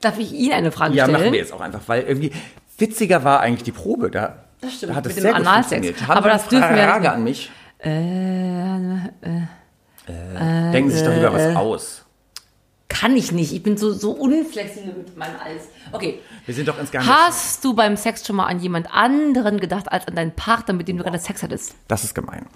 Darf 0.00 0.18
ich 0.18 0.32
Ihnen 0.32 0.52
eine 0.52 0.72
Frage 0.72 0.94
ja, 0.94 1.04
stellen? 1.04 1.20
machen 1.20 1.32
wir 1.32 1.38
jetzt 1.38 1.52
auch 1.52 1.60
einfach, 1.60 1.80
weil 1.86 2.02
irgendwie 2.02 2.32
witziger 2.78 3.22
war 3.24 3.40
eigentlich 3.40 3.64
die 3.64 3.72
Probe. 3.72 4.10
Da, 4.10 4.44
Das 4.60 4.74
stimmt, 4.74 4.92
da 4.92 4.96
hat 4.96 5.06
es 5.06 5.14
sehr 5.16 5.32
gut 5.34 5.46
funktioniert. 5.46 6.08
Haben 6.08 6.18
Aber 6.18 6.28
das 6.30 6.48
dürfen 6.48 6.70
wir 6.70 6.76
jetzt 6.76 6.90
Frage 6.90 7.12
an 7.12 7.24
mich? 7.24 7.50
Äh, 7.78 7.90
Denken 10.72 10.90
Sie 10.90 10.96
sich 10.96 11.06
doch 11.06 11.14
lieber 11.14 11.32
was 11.32 11.56
aus. 11.56 12.03
Kann 12.94 13.16
ich 13.16 13.32
nicht. 13.32 13.52
Ich 13.52 13.62
bin 13.62 13.76
so, 13.76 13.92
so 13.92 14.12
unflexibel 14.12 14.94
mit 14.94 15.16
meinem 15.16 15.34
Alles. 15.44 15.64
Okay. 15.92 16.20
Wir 16.46 16.54
sind 16.54 16.68
doch 16.68 16.78
ins 16.78 16.90
Geheimnis. 16.92 17.12
Hast 17.14 17.64
du 17.64 17.74
beim 17.74 17.96
Sex 17.96 18.26
schon 18.26 18.36
mal 18.36 18.46
an 18.46 18.60
jemand 18.60 18.92
anderen 18.94 19.58
gedacht, 19.58 19.90
als 19.90 20.06
an 20.06 20.14
deinen 20.14 20.32
Partner, 20.32 20.74
mit 20.74 20.86
dem 20.88 20.96
du 20.98 21.02
gerade 21.02 21.18
Sex 21.18 21.42
hattest? 21.42 21.74
Das 21.88 22.04
ist 22.04 22.14
gemein. 22.14 22.46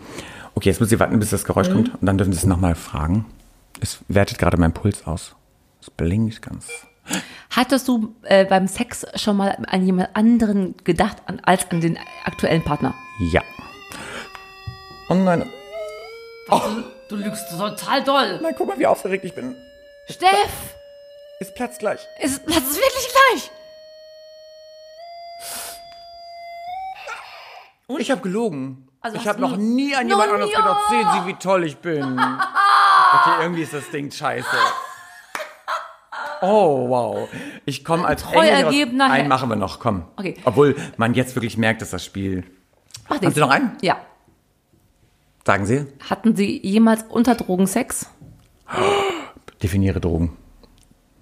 Okay, 0.54 0.68
jetzt 0.68 0.80
müssen 0.80 0.90
Sie 0.90 1.00
warten, 1.00 1.18
bis 1.18 1.30
das 1.30 1.42
Mhm. 1.42 1.46
Geräusch 1.46 1.70
kommt 1.70 1.88
und 1.94 2.06
dann 2.06 2.18
dürfen 2.18 2.32
Sie 2.32 2.38
es 2.38 2.46
nochmal 2.46 2.74
fragen. 2.74 3.26
Es 3.80 3.98
wertet 4.08 4.38
gerade 4.38 4.56
mein 4.58 4.72
Puls 4.72 5.06
aus. 5.06 5.34
Es 5.80 5.90
blinkt 5.90 6.40
ganz. 6.42 6.66
Hattest 7.50 7.88
du 7.88 8.14
äh, 8.22 8.44
beim 8.44 8.68
Sex 8.68 9.06
schon 9.16 9.36
mal 9.38 9.56
an 9.66 9.84
jemand 9.86 10.14
anderen 10.14 10.74
gedacht, 10.84 11.16
an, 11.26 11.40
als 11.42 11.70
an 11.70 11.80
den 11.80 11.98
aktuellen 12.24 12.62
Partner? 12.62 12.94
Ja. 13.32 13.42
Oh 15.08 15.14
nein. 15.14 15.44
Du 17.08 17.16
lügst 17.16 17.48
total 17.50 18.04
doll. 18.04 18.38
Nein, 18.42 18.54
guck 18.56 18.68
mal, 18.68 18.78
wie 18.78 18.86
aufgeregt 18.86 19.24
ich 19.24 19.34
bin. 19.34 19.54
Steff, 20.10 20.74
Es 21.40 21.52
platzt 21.52 21.80
gleich. 21.80 22.00
ist, 22.20 22.38
ist 22.46 22.48
wirklich 22.76 23.08
gleich. 23.30 23.50
Ich 27.98 28.10
habe 28.10 28.20
gelogen. 28.20 28.88
Also 29.00 29.16
ich 29.16 29.26
habe 29.28 29.40
noch 29.40 29.56
nie- 29.56 29.94
an 29.94 30.08
jemand 30.08 30.30
anderes 30.32 30.52
ja. 30.52 30.60
gedacht. 30.60 30.80
Sehen 30.90 31.06
Sie, 31.14 31.26
wie 31.28 31.34
toll 31.34 31.64
ich 31.64 31.78
bin. 31.78 32.20
Okay, 33.10 33.40
irgendwie 33.42 33.62
ist 33.62 33.72
das 33.72 33.90
Ding 33.90 34.10
scheiße. 34.10 34.46
Oh, 36.42 36.90
wow. 36.90 37.26
Ich 37.64 37.82
komme 37.82 38.06
als 38.06 38.22
Treu 38.22 38.40
Engel 38.40 38.64
raus. 38.64 38.74
ergebener 38.74 39.10
Einen 39.10 39.28
machen 39.28 39.48
wir 39.48 39.56
noch, 39.56 39.80
komm. 39.80 40.04
Okay. 40.16 40.34
Obwohl 40.44 40.76
man 40.98 41.14
jetzt 41.14 41.34
wirklich 41.34 41.56
merkt, 41.56 41.80
dass 41.80 41.88
das 41.88 42.04
Spiel... 42.04 42.44
Mach 43.08 43.16
Haben 43.22 43.30
Sie 43.32 43.40
noch 43.40 43.48
einen? 43.48 43.78
Ja. 43.80 43.96
Sagen 45.46 45.64
Sie, 45.64 45.86
Hatten 46.10 46.36
Sie 46.36 46.60
jemals 46.62 47.04
unter 47.04 47.34
Drogen 47.34 47.66
Sex? 47.66 48.10
definiere 49.62 50.00
Drogen. 50.00 50.36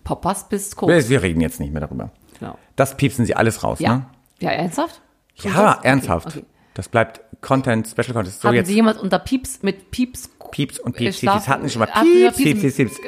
Poppers 0.05 0.49
bis 0.49 0.77
Koks. 0.77 1.09
Wir 1.09 1.23
reden 1.23 1.41
jetzt 1.41 1.59
nicht 1.61 1.73
mehr 1.73 1.81
darüber. 1.81 2.11
Genau. 2.39 2.59
Das 2.77 2.97
piepsen 2.97 3.25
sie 3.27 3.35
alles 3.35 3.63
raus, 3.65 3.79
Ja. 3.81 3.97
ne? 3.97 4.07
Ja, 4.41 4.51
ernsthaft? 4.51 5.01
Tun 5.41 5.53
Ja, 5.53 5.63
das? 5.65 5.77
Okay, 5.79 5.89
ernsthaft. 5.89 6.27
okay. 6.29 6.45
Das 6.75 6.89
bleibt 6.89 7.21
Content, 7.41 7.89
Special 7.89 8.13
Content. 8.13 8.35
So 8.35 8.45
Hatten 8.49 8.57
jetzt 8.57 8.67
Sie 8.69 8.75
jemand 8.75 8.99
unter 8.99 9.19
Pieps 9.19 9.63
mit 9.63 9.91
Pieps? 9.91 10.29
Pieps 10.51 10.79
und 10.79 10.95
Pieps, 10.95 11.19
Pieps. 11.19 11.33
Schlaf- 11.33 11.45
Sie 11.45 11.51
hatten 11.51 11.69
schon 11.71 11.81
mal 11.81 11.87
Pieps, 11.87 12.37
Pieps, 12.37 12.61
Pieps, 12.61 12.77
Pieps. 12.77 13.01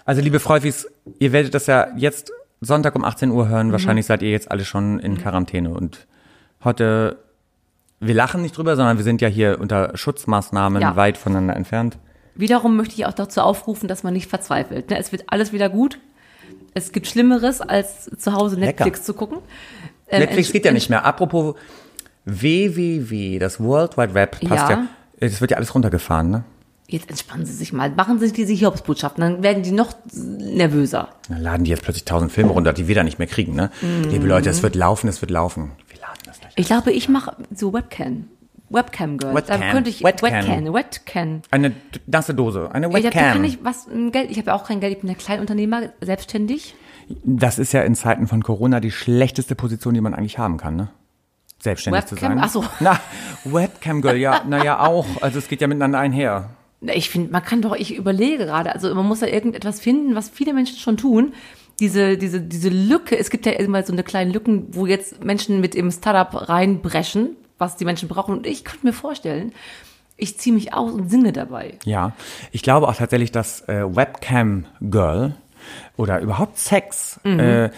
Also, 0.03 0.21
liebe 0.21 0.41
Freufis, 0.41 0.89
ihr 1.19 1.31
werdet 1.31 1.53
das 1.53 1.67
ja 1.67 1.87
jetzt 1.95 2.33
Sonntag 2.61 2.95
um 2.95 3.03
18 3.05 3.31
Uhr 3.31 3.45
Mhm. 3.45 3.49
hören. 3.49 3.71
Wahrscheinlich 3.71 4.05
seid 4.05 4.21
ihr 4.21 4.31
jetzt 4.31 4.49
alle 4.51 4.65
schon 4.65 4.99
in 4.99 5.17
Quarantäne. 5.17 5.69
Und 5.69 6.07
heute, 6.63 7.17
wir 7.99 8.13
lachen 8.15 8.41
nicht 8.41 8.57
drüber, 8.57 8.75
sondern 8.75 8.97
wir 8.97 9.03
sind 9.03 9.21
ja 9.21 9.27
hier 9.27 9.59
unter 9.59 9.95
Schutzmaßnahmen 9.95 10.81
Ja. 10.81 10.95
weit 10.95 11.17
voneinander 11.17 11.55
entfernt. 11.55 11.97
Wiederum 12.35 12.75
möchte 12.75 12.95
ich 12.95 13.05
auch 13.05 13.13
dazu 13.13 13.41
aufrufen, 13.41 13.87
dass 13.87 14.03
man 14.03 14.13
nicht 14.13 14.29
verzweifelt. 14.29 14.89
Ne? 14.89 14.97
Es 14.99 15.11
wird 15.11 15.23
alles 15.27 15.53
wieder 15.53 15.69
gut. 15.69 15.99
Es 16.73 16.91
gibt 16.91 17.07
Schlimmeres, 17.07 17.61
als 17.61 18.05
zu 18.17 18.33
Hause 18.33 18.59
Netflix 18.59 18.99
Lecker. 18.99 19.05
zu 19.05 19.13
gucken. 19.15 19.37
Ähm, 20.07 20.19
Netflix 20.21 20.51
geht 20.51 20.63
ja 20.65 20.71
nicht 20.71 20.89
mehr. 20.89 21.03
Apropos 21.05 21.55
WWW, 22.25 23.39
das 23.39 23.59
World 23.59 23.97
Wide 23.97 24.13
Web, 24.13 24.39
passt 24.41 24.69
Ja. 24.69 24.69
ja. 24.69 24.87
Das 25.19 25.41
wird 25.41 25.51
ja 25.51 25.57
alles 25.57 25.73
runtergefahren, 25.73 26.29
ne? 26.29 26.43
Jetzt 26.89 27.09
entspannen 27.09 27.45
Sie 27.45 27.51
sich 27.53 27.73
mal. 27.73 27.91
Machen 27.91 28.19
Sie 28.19 28.31
diese 28.31 28.53
Hiobsbotschaften, 28.53 29.21
dann 29.21 29.43
werden 29.43 29.61
die 29.61 29.71
noch 29.71 29.93
nervöser. 30.13 31.09
Dann 31.27 31.41
laden 31.41 31.63
die 31.65 31.71
jetzt 31.71 31.83
plötzlich 31.83 32.05
tausend 32.05 32.31
Filme 32.31 32.51
runter, 32.51 32.71
die 32.71 32.87
wir 32.87 32.95
da 32.95 33.03
nicht 33.03 33.19
mehr 33.19 33.27
kriegen, 33.27 33.55
ne? 33.55 33.71
Mhm. 33.81 34.09
Liebe 34.09 34.25
Leute, 34.25 34.49
es 34.49 34.63
wird 34.63 34.75
laufen, 34.75 35.09
es 35.09 35.21
wird 35.21 35.29
laufen. 35.31 35.71
Wir 35.89 35.99
laden 35.99 36.21
das 36.25 36.39
gleich. 36.39 36.53
Ich 36.55 36.67
glaube, 36.67 36.91
ich 36.93 37.09
mache 37.09 37.35
so 37.53 37.73
Webcam. 37.73 38.29
Webcam 38.69 39.17
Girl. 39.17 39.35
Webcam. 39.35 39.59
Da 39.61 39.71
könnte 39.71 39.89
ich 39.89 40.01
Webcam. 40.03 40.31
Webcam. 40.31 40.73
Webcam. 40.73 41.41
Eine 41.51 41.73
nasse 42.05 42.33
Dose, 42.33 42.69
eine 42.71 42.87
Ich, 42.87 43.03
da 43.03 43.09
kann 43.09 43.43
Webcam. 43.43 43.43
ich 43.43 43.63
was 43.63 43.87
Geld. 44.11 44.31
Ich 44.31 44.37
habe 44.37 44.47
ja 44.47 44.53
auch 44.55 44.65
kein 44.65 44.79
Geld. 44.79 44.93
Ich 44.93 45.01
bin 45.01 45.09
ein 45.09 45.17
Kleinunternehmer, 45.17 45.89
selbstständig. 46.01 46.73
Das 47.23 47.59
ist 47.59 47.73
ja 47.73 47.81
in 47.81 47.95
Zeiten 47.95 48.27
von 48.27 48.43
Corona 48.43 48.79
die 48.79 48.91
schlechteste 48.91 49.55
Position, 49.55 49.93
die 49.93 50.01
man 50.01 50.13
eigentlich 50.13 50.37
haben 50.37 50.55
kann, 50.57 50.75
ne? 50.77 50.89
Selbstständig 51.59 52.05
zu 52.05 52.15
Webcam? 52.15 52.33
sein. 52.37 52.41
Ach 52.43 52.49
so. 52.49 52.63
Na, 52.79 52.99
Webcam 53.43 54.01
Girl, 54.01 54.17
ja, 54.17 54.41
naja 54.47 54.79
auch. 54.85 55.05
Also 55.21 55.39
es 55.39 55.47
geht 55.47 55.59
ja 55.59 55.67
miteinander 55.67 55.99
einher. 55.99 56.51
Ich 56.81 57.09
finde, 57.09 57.31
man 57.31 57.43
kann 57.43 57.61
doch, 57.61 57.75
ich 57.75 57.95
überlege 57.95 58.45
gerade, 58.45 58.71
also 58.73 58.93
man 58.93 59.05
muss 59.05 59.19
da 59.21 59.27
irgendetwas 59.27 59.79
finden, 59.79 60.15
was 60.15 60.29
viele 60.29 60.53
Menschen 60.53 60.77
schon 60.77 60.97
tun. 60.97 61.33
Diese, 61.79 62.17
diese, 62.17 62.41
diese 62.41 62.69
Lücke, 62.69 63.17
es 63.17 63.29
gibt 63.29 63.45
ja 63.45 63.51
immer 63.53 63.83
so 63.83 63.93
eine 63.93 64.03
kleine 64.03 64.31
Lücken, 64.31 64.67
wo 64.71 64.85
jetzt 64.85 65.23
Menschen 65.23 65.59
mit 65.61 65.75
im 65.75 65.91
Startup 65.91 66.49
reinbrechen, 66.49 67.35
was 67.57 67.77
die 67.77 67.85
Menschen 67.85 68.07
brauchen. 68.09 68.35
Und 68.37 68.47
ich 68.47 68.63
könnte 68.63 68.85
mir 68.85 68.93
vorstellen, 68.93 69.53
ich 70.17 70.37
ziehe 70.39 70.53
mich 70.53 70.73
aus 70.73 70.91
und 70.93 71.09
singe 71.09 71.31
dabei. 71.33 71.77
Ja, 71.85 72.13
ich 72.51 72.63
glaube 72.63 72.87
auch 72.87 72.95
tatsächlich, 72.95 73.31
dass 73.31 73.61
äh, 73.69 73.83
Webcam 73.95 74.65
Girl 74.81 75.35
oder 75.97 76.19
überhaupt 76.21 76.57
Sex 76.57 77.19
Mhm. 77.23 77.39
äh, 77.39 77.69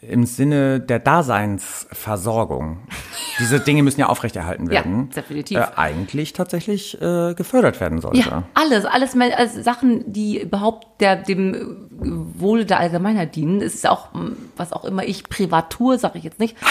im 0.00 0.26
Sinne 0.26 0.78
der 0.78 1.00
Daseinsversorgung, 1.00 2.78
diese 3.40 3.58
Dinge 3.58 3.82
müssen 3.82 3.98
ja 3.98 4.06
aufrechterhalten 4.06 4.66
Ja, 4.66 4.72
werden, 4.72 5.10
definitiv. 5.10 5.58
Äh, 5.58 5.66
eigentlich 5.74 6.32
tatsächlich 6.32 7.00
äh, 7.00 7.34
gefördert 7.34 7.80
werden 7.80 8.00
sollte. 8.00 8.18
Ja, 8.20 8.44
alles, 8.54 8.84
alles, 8.84 9.16
alles 9.16 9.54
Sachen, 9.64 10.04
die 10.12 10.40
überhaupt 10.40 11.00
der, 11.00 11.16
dem 11.16 11.88
Wohle 11.90 12.64
der 12.64 12.78
Allgemeinheit 12.78 13.34
dienen. 13.34 13.60
Es 13.60 13.74
ist 13.74 13.88
auch, 13.88 14.10
was 14.56 14.72
auch 14.72 14.84
immer 14.84 15.04
ich 15.04 15.24
privat 15.24 15.70
tue, 15.70 15.98
sage 15.98 16.18
ich 16.18 16.24
jetzt 16.24 16.38
nicht. 16.38 16.56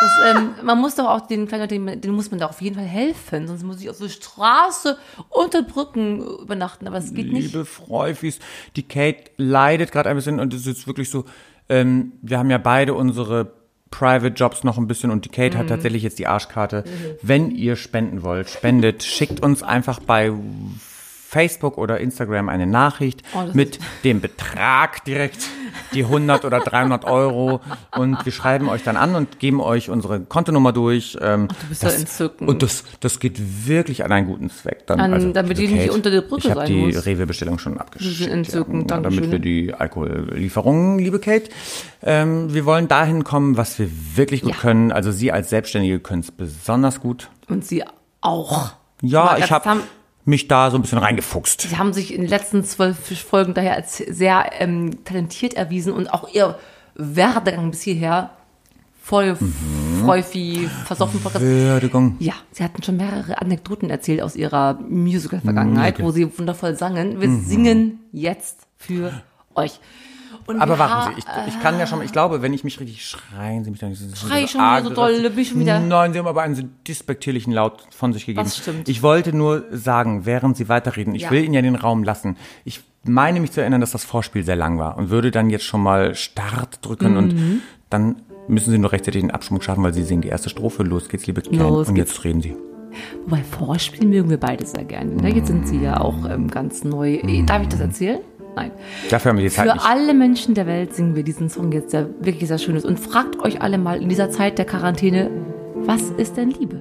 Das, 0.00 0.36
ähm, 0.36 0.50
man 0.64 0.80
muss 0.80 0.96
doch 0.96 1.06
auch 1.06 1.28
den 1.28 1.46
den, 1.46 2.00
den 2.00 2.10
muss 2.10 2.30
man 2.32 2.40
doch 2.40 2.50
auf 2.50 2.60
jeden 2.60 2.74
Fall 2.74 2.84
helfen, 2.84 3.46
sonst 3.46 3.62
muss 3.62 3.80
ich 3.80 3.88
auf 3.88 3.96
der 3.96 4.08
Straße 4.08 4.98
unter 5.28 5.62
Brücken 5.62 6.26
übernachten, 6.42 6.88
aber 6.88 6.98
es 6.98 7.14
geht 7.14 7.32
nicht. 7.32 7.52
Liebe 7.52 7.64
Freufis, 7.64 8.40
die 8.74 8.82
Kate 8.82 9.30
leidet 9.36 9.92
gerade 9.92 10.10
ein 10.10 10.16
bisschen 10.16 10.40
und 10.40 10.52
es 10.52 10.66
ist 10.66 10.88
wirklich 10.88 11.08
so, 11.08 11.24
ähm, 11.68 12.12
wir 12.22 12.38
haben 12.38 12.50
ja 12.50 12.58
beide 12.58 12.94
unsere 12.94 13.52
Private 13.90 14.34
Jobs 14.34 14.64
noch 14.64 14.78
ein 14.78 14.86
bisschen 14.88 15.10
und 15.10 15.24
die 15.24 15.28
Kate 15.28 15.56
Mhm. 15.56 15.60
hat 15.60 15.68
tatsächlich 15.68 16.02
jetzt 16.02 16.18
die 16.18 16.26
Arschkarte. 16.26 16.84
Wenn 17.22 17.50
ihr 17.50 17.76
spenden 17.76 18.22
wollt, 18.22 18.50
spendet, 18.50 19.02
schickt 19.04 19.40
uns 19.40 19.62
einfach 19.62 20.00
bei 20.00 20.32
Facebook 21.28 21.76
oder 21.76 21.98
Instagram 21.98 22.48
eine 22.48 22.66
Nachricht 22.66 23.22
Oh, 23.34 23.42
das 23.46 23.54
mit 23.54 23.78
dem 24.04 24.20
Betrag 24.20 25.04
direkt, 25.04 25.38
die 25.92 26.04
100 26.04 26.44
oder 26.44 26.60
300 26.60 27.04
Euro 27.04 27.60
und 27.96 28.24
wir 28.24 28.32
schreiben 28.32 28.68
euch 28.68 28.82
dann 28.84 28.96
an 28.96 29.14
und 29.16 29.38
geben 29.40 29.60
euch 29.60 29.90
unsere 29.90 30.20
Kontonummer 30.20 30.72
durch. 30.72 31.18
Ähm, 31.20 31.48
du 31.48 31.66
bist 31.68 31.82
ja 31.82 31.90
entzückend. 31.90 32.48
Und 32.48 32.62
das, 32.62 32.84
das 33.00 33.18
geht 33.18 33.66
wirklich 33.66 34.04
an 34.04 34.12
einen 34.12 34.26
guten 34.28 34.50
Zweck. 34.50 34.86
Dann, 34.86 35.00
An- 35.00 35.32
damit 35.34 35.58
liebe 35.58 35.72
ihr 35.72 35.82
nicht 35.82 35.90
unter 35.90 36.10
der 36.10 36.20
Brücke 36.22 36.48
ich 36.48 36.54
sein 36.54 36.66
die 36.66 36.74
muss. 36.86 37.04
Rewe-Bestellung 37.06 37.58
schon 37.58 37.76
abgeschickt. 37.78 38.16
Sie 38.16 38.22
sind 38.24 38.32
entzückend, 38.32 38.90
ja, 38.90 38.96
Dankeschön. 38.98 39.16
Damit 39.24 39.32
wir 39.32 39.38
die 39.40 39.74
Alkohollieferungen, 39.74 40.98
liebe 40.98 41.18
Kate, 41.18 41.50
ähm, 42.02 42.54
wir 42.54 42.64
wollen 42.64 42.88
dahin 42.88 43.24
kommen, 43.24 43.56
was 43.56 43.78
wir 43.78 43.88
wirklich 44.14 44.42
gut 44.42 44.52
Ja. 44.52 44.58
können. 44.58 44.92
Also 44.92 45.10
Sie 45.12 45.32
als 45.32 45.50
Selbstständige 45.50 45.98
können 46.00 46.20
es 46.20 46.30
besonders 46.30 47.00
gut. 47.00 47.30
Und 47.48 47.64
sie 47.64 47.84
auch. 48.20 48.72
Ja, 49.02 49.34
ich 49.36 49.42
das 49.42 49.50
habe 49.50 49.80
mich 50.26 50.48
da 50.48 50.70
so 50.70 50.76
ein 50.76 50.82
bisschen 50.82 50.98
reingefuchst. 50.98 51.62
Sie 51.62 51.78
haben 51.78 51.92
sich 51.92 52.12
in 52.12 52.20
den 52.20 52.28
letzten 52.30 52.64
zwölf 52.64 52.98
Folgen 53.22 53.54
daher 53.54 53.74
als 53.74 53.96
sehr 53.96 54.50
ähm, 54.58 55.04
talentiert 55.04 55.54
erwiesen 55.54 55.92
und 55.92 56.08
auch 56.12 56.28
ihr 56.34 56.58
Werdegang 56.94 57.70
bis 57.70 57.82
hierher 57.82 58.30
voll 59.00 59.36
Mhm. 59.38 60.04
Freufi, 60.04 60.68
versoffen. 60.84 61.20
Würdigung. 61.40 62.16
Ja, 62.18 62.34
sie 62.50 62.62
hatten 62.64 62.82
schon 62.82 62.96
mehrere 62.96 63.40
Anekdoten 63.40 63.88
erzählt 63.88 64.20
aus 64.20 64.36
ihrer 64.36 64.74
Musical-Vergangenheit, 64.88 66.02
wo 66.02 66.10
sie 66.10 66.26
wundervoll 66.38 66.76
sangen. 66.76 67.20
Wir 67.20 67.30
singen 67.30 68.00
jetzt 68.12 68.66
für 68.76 69.22
euch. 69.54 69.80
Und 70.46 70.60
Aber 70.60 70.78
warten 70.78 71.12
Sie, 71.14 71.18
ich, 71.20 71.54
ich 71.54 71.60
kann 71.62 71.78
ja 71.78 71.86
schon, 71.86 72.02
ich 72.02 72.12
glaube, 72.12 72.40
wenn 72.42 72.52
ich 72.52 72.62
mich 72.64 72.78
richtig 72.80 73.04
schreien, 73.04 73.64
Sie 73.64 73.70
mich 73.70 73.80
dann 73.80 73.90
nicht 73.90 74.02
Schrei 74.16 74.42
ich 74.44 74.50
schon 74.50 74.60
wieder 74.60 74.82
so 74.84 74.90
doll, 74.94 75.20
bin 75.30 75.38
ich 75.38 75.48
schon 75.50 75.60
wieder- 75.60 75.80
Nein, 75.80 76.12
Sie 76.12 76.18
haben 76.18 76.26
aber 76.26 76.42
einen 76.42 76.54
so 76.54 76.62
despektierlichen 76.86 77.52
Laut 77.52 77.86
von 77.90 78.12
sich 78.12 78.26
gegeben. 78.26 78.44
Das 78.44 78.56
stimmt. 78.58 78.88
Ich 78.88 79.02
wollte 79.02 79.34
nur 79.36 79.64
sagen, 79.72 80.24
während 80.26 80.56
Sie 80.56 80.68
weiterreden, 80.68 81.14
ich 81.14 81.22
Ja. 81.22 81.30
will 81.30 81.44
Ihnen 81.44 81.54
ja 81.54 81.62
den 81.62 81.74
Raum 81.74 82.04
lassen. 82.04 82.36
Ich 82.64 82.82
meine 83.04 83.40
mich 83.40 83.52
zu 83.52 83.60
erinnern, 83.60 83.80
dass 83.80 83.90
das 83.92 84.04
Vorspiel 84.04 84.44
sehr 84.44 84.56
lang 84.56 84.78
war 84.78 84.96
und 84.98 85.10
würde 85.10 85.30
dann 85.30 85.50
jetzt 85.50 85.64
schon 85.64 85.82
mal 85.82 86.14
Start 86.14 86.84
drücken 86.84 87.12
Mhm. 87.12 87.16
und 87.18 87.62
dann 87.90 88.16
müssen 88.48 88.70
Sie 88.70 88.78
nur 88.78 88.92
rechtzeitig 88.92 89.22
den 89.22 89.30
Abschwung 89.32 89.60
schaffen, 89.60 89.82
weil 89.82 89.94
Sie 89.94 90.02
singen 90.04 90.22
die 90.22 90.28
erste 90.28 90.48
Strophe. 90.48 90.82
Los 90.84 91.08
geht's, 91.08 91.26
liebe 91.26 91.42
Kate. 91.42 91.56
Los 91.56 91.88
Und 91.88 91.96
jetzt 91.96 92.22
reden 92.24 92.40
Sie. 92.40 92.56
Wobei 93.26 93.42
Vorspiel 93.42 94.06
mögen 94.08 94.30
wir 94.30 94.38
beide 94.40 94.64
sehr 94.64 94.84
gerne. 94.84 95.16
Ne? 95.16 95.34
Jetzt 95.34 95.48
sind 95.48 95.68
sie 95.68 95.78
ja 95.80 96.00
auch 96.00 96.24
ähm, 96.30 96.48
ganz 96.48 96.82
neu. 96.82 97.20
Darf 97.44 97.60
ich 97.62 97.68
das 97.68 97.80
erzählen? 97.80 98.20
Nein. 98.56 98.72
Dafür 99.10 99.30
haben 99.30 99.36
wir 99.36 99.44
die 99.44 99.50
Zeit 99.50 99.68
Für 99.68 99.74
nicht. 99.74 99.86
alle 99.86 100.14
Menschen 100.14 100.54
der 100.54 100.66
Welt 100.66 100.94
singen 100.94 101.14
wir 101.14 101.22
diesen 101.22 101.50
Song 101.50 101.70
jetzt, 101.72 101.92
der 101.92 102.08
wirklich 102.20 102.48
sehr 102.48 102.56
schön 102.58 102.74
ist. 102.74 102.86
Und 102.86 102.98
fragt 102.98 103.38
euch 103.40 103.60
alle 103.60 103.76
mal 103.76 104.00
in 104.02 104.08
dieser 104.08 104.30
Zeit 104.30 104.56
der 104.56 104.64
Quarantäne, 104.64 105.30
was 105.74 106.02
ist 106.16 106.38
denn 106.38 106.50
Liebe? 106.50 106.80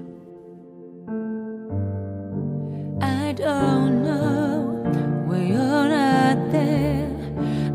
I 3.01 3.33
don't 3.33 4.03
know 4.03 4.83
where 5.27 5.43
you're 5.43 5.89
not 5.89 6.49
there. 6.51 7.09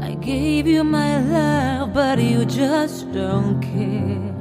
I 0.02 0.14
gave 0.16 0.66
you 0.66 0.82
my 0.82 1.18
love, 1.30 1.92
but 1.92 2.18
you 2.18 2.44
just 2.46 3.06
don't 3.12 3.60
care. 3.60 4.34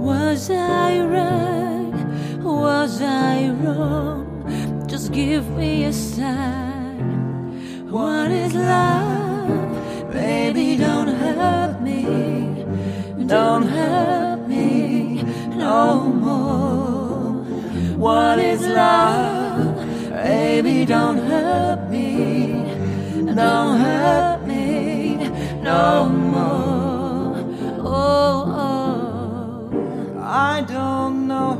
Was 0.00 0.48
I 0.50 1.00
right? 1.02 1.92
Was 2.42 3.00
I 3.02 3.50
wrong? 3.62 4.26
Just 4.88 5.12
give 5.12 5.44
me 5.58 5.84
a 5.84 5.92
sign. 5.92 6.71
What 7.92 8.30
is 8.30 8.54
love 8.54 10.10
Baby, 10.10 10.76
don't 10.76 11.08
hurt 11.08 11.82
me. 11.82 12.64
Don't 13.26 13.66
hurt 13.66 14.48
me 14.48 15.22
no 15.56 16.02
more. 16.04 17.44
What 17.96 18.38
is 18.38 18.62
love? 18.66 19.76
Baby, 20.10 20.86
don't 20.86 21.18
hurt 21.18 21.90
me. 21.90 22.64
Don't 23.34 23.78
hurt 23.80 24.46
me 24.46 25.16
no 25.62 26.08
more. 26.08 27.36
Oh, 27.78 28.36
oh. 28.64 30.18
I 30.18 30.62
don't 30.66 31.26
know. 31.26 31.56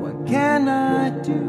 What 0.00 0.26
can 0.26 0.68
I 0.68 1.10
do? 1.20 1.40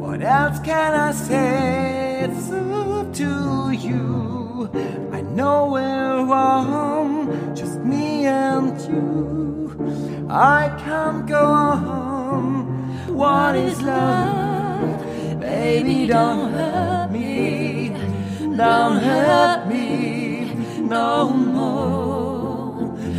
What 0.00 0.22
else 0.22 0.58
can 0.60 0.94
I 0.94 1.12
say? 1.12 2.20
It's 2.24 2.71
to 3.14 3.70
you. 3.72 4.70
I 5.12 5.20
know 5.20 5.68
we're 5.72 6.24
wrong, 6.24 7.54
just 7.54 7.78
me 7.80 8.26
and 8.26 8.80
you. 8.88 10.26
I 10.30 10.74
can't 10.82 11.26
go 11.26 11.44
on. 11.44 13.14
What 13.14 13.54
is 13.56 13.82
love? 13.82 15.40
Baby, 15.40 16.06
don't 16.06 16.52
hurt 16.52 17.10
me. 17.10 17.88
Don't 18.56 18.96
hurt 18.96 19.66
me 19.68 20.54
no 20.78 21.28
more. 21.28 22.72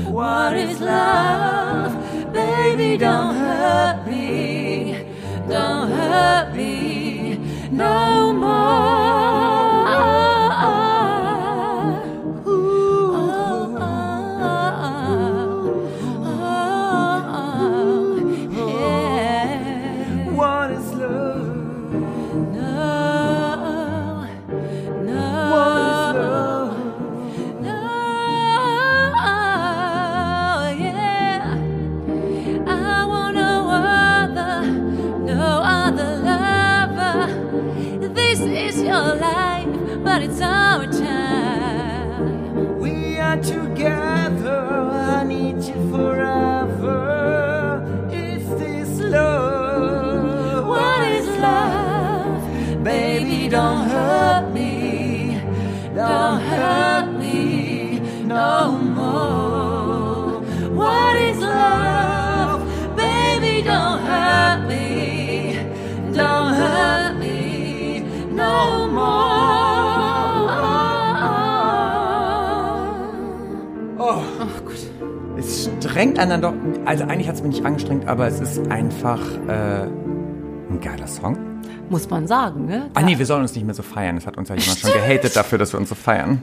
What 0.10 0.58
is 0.58 0.80
love? 0.80 2.34
Baby, 2.34 2.98
don't 2.98 3.36
hurt 3.36 4.08
me. 4.08 5.06
Don't 5.48 5.90
hurt 5.92 6.56
me 6.56 7.38
no 7.72 8.34
more. 8.34 9.23
Strengt 75.94 76.18
einen 76.18 76.42
doch. 76.42 76.54
Also 76.86 77.04
eigentlich 77.04 77.28
hat 77.28 77.36
es 77.36 77.44
mich 77.44 77.58
nicht 77.58 77.66
angestrengt, 77.66 78.08
aber 78.08 78.26
es 78.26 78.40
ist 78.40 78.68
einfach 78.72 79.20
äh, 79.48 79.84
ein 79.84 80.80
geiler 80.82 81.06
Song. 81.06 81.38
Muss 81.90 82.10
man 82.10 82.26
sagen, 82.26 82.66
ne? 82.66 82.90
Ah 82.96 83.04
nee, 83.04 83.20
wir 83.20 83.28
sollen 83.28 83.44
uns 83.44 83.54
nicht 83.54 83.64
mehr 83.64 83.76
so 83.76 83.84
feiern. 83.84 84.16
Das 84.16 84.26
hat 84.26 84.36
uns 84.36 84.50
ja 84.50 84.56
jemand 84.56 84.80
schon 84.80 84.92
gehatet 84.92 85.36
dafür, 85.36 85.60
dass 85.60 85.72
wir 85.72 85.80
uns 85.80 85.90
so 85.90 85.96
feiern. 85.96 86.42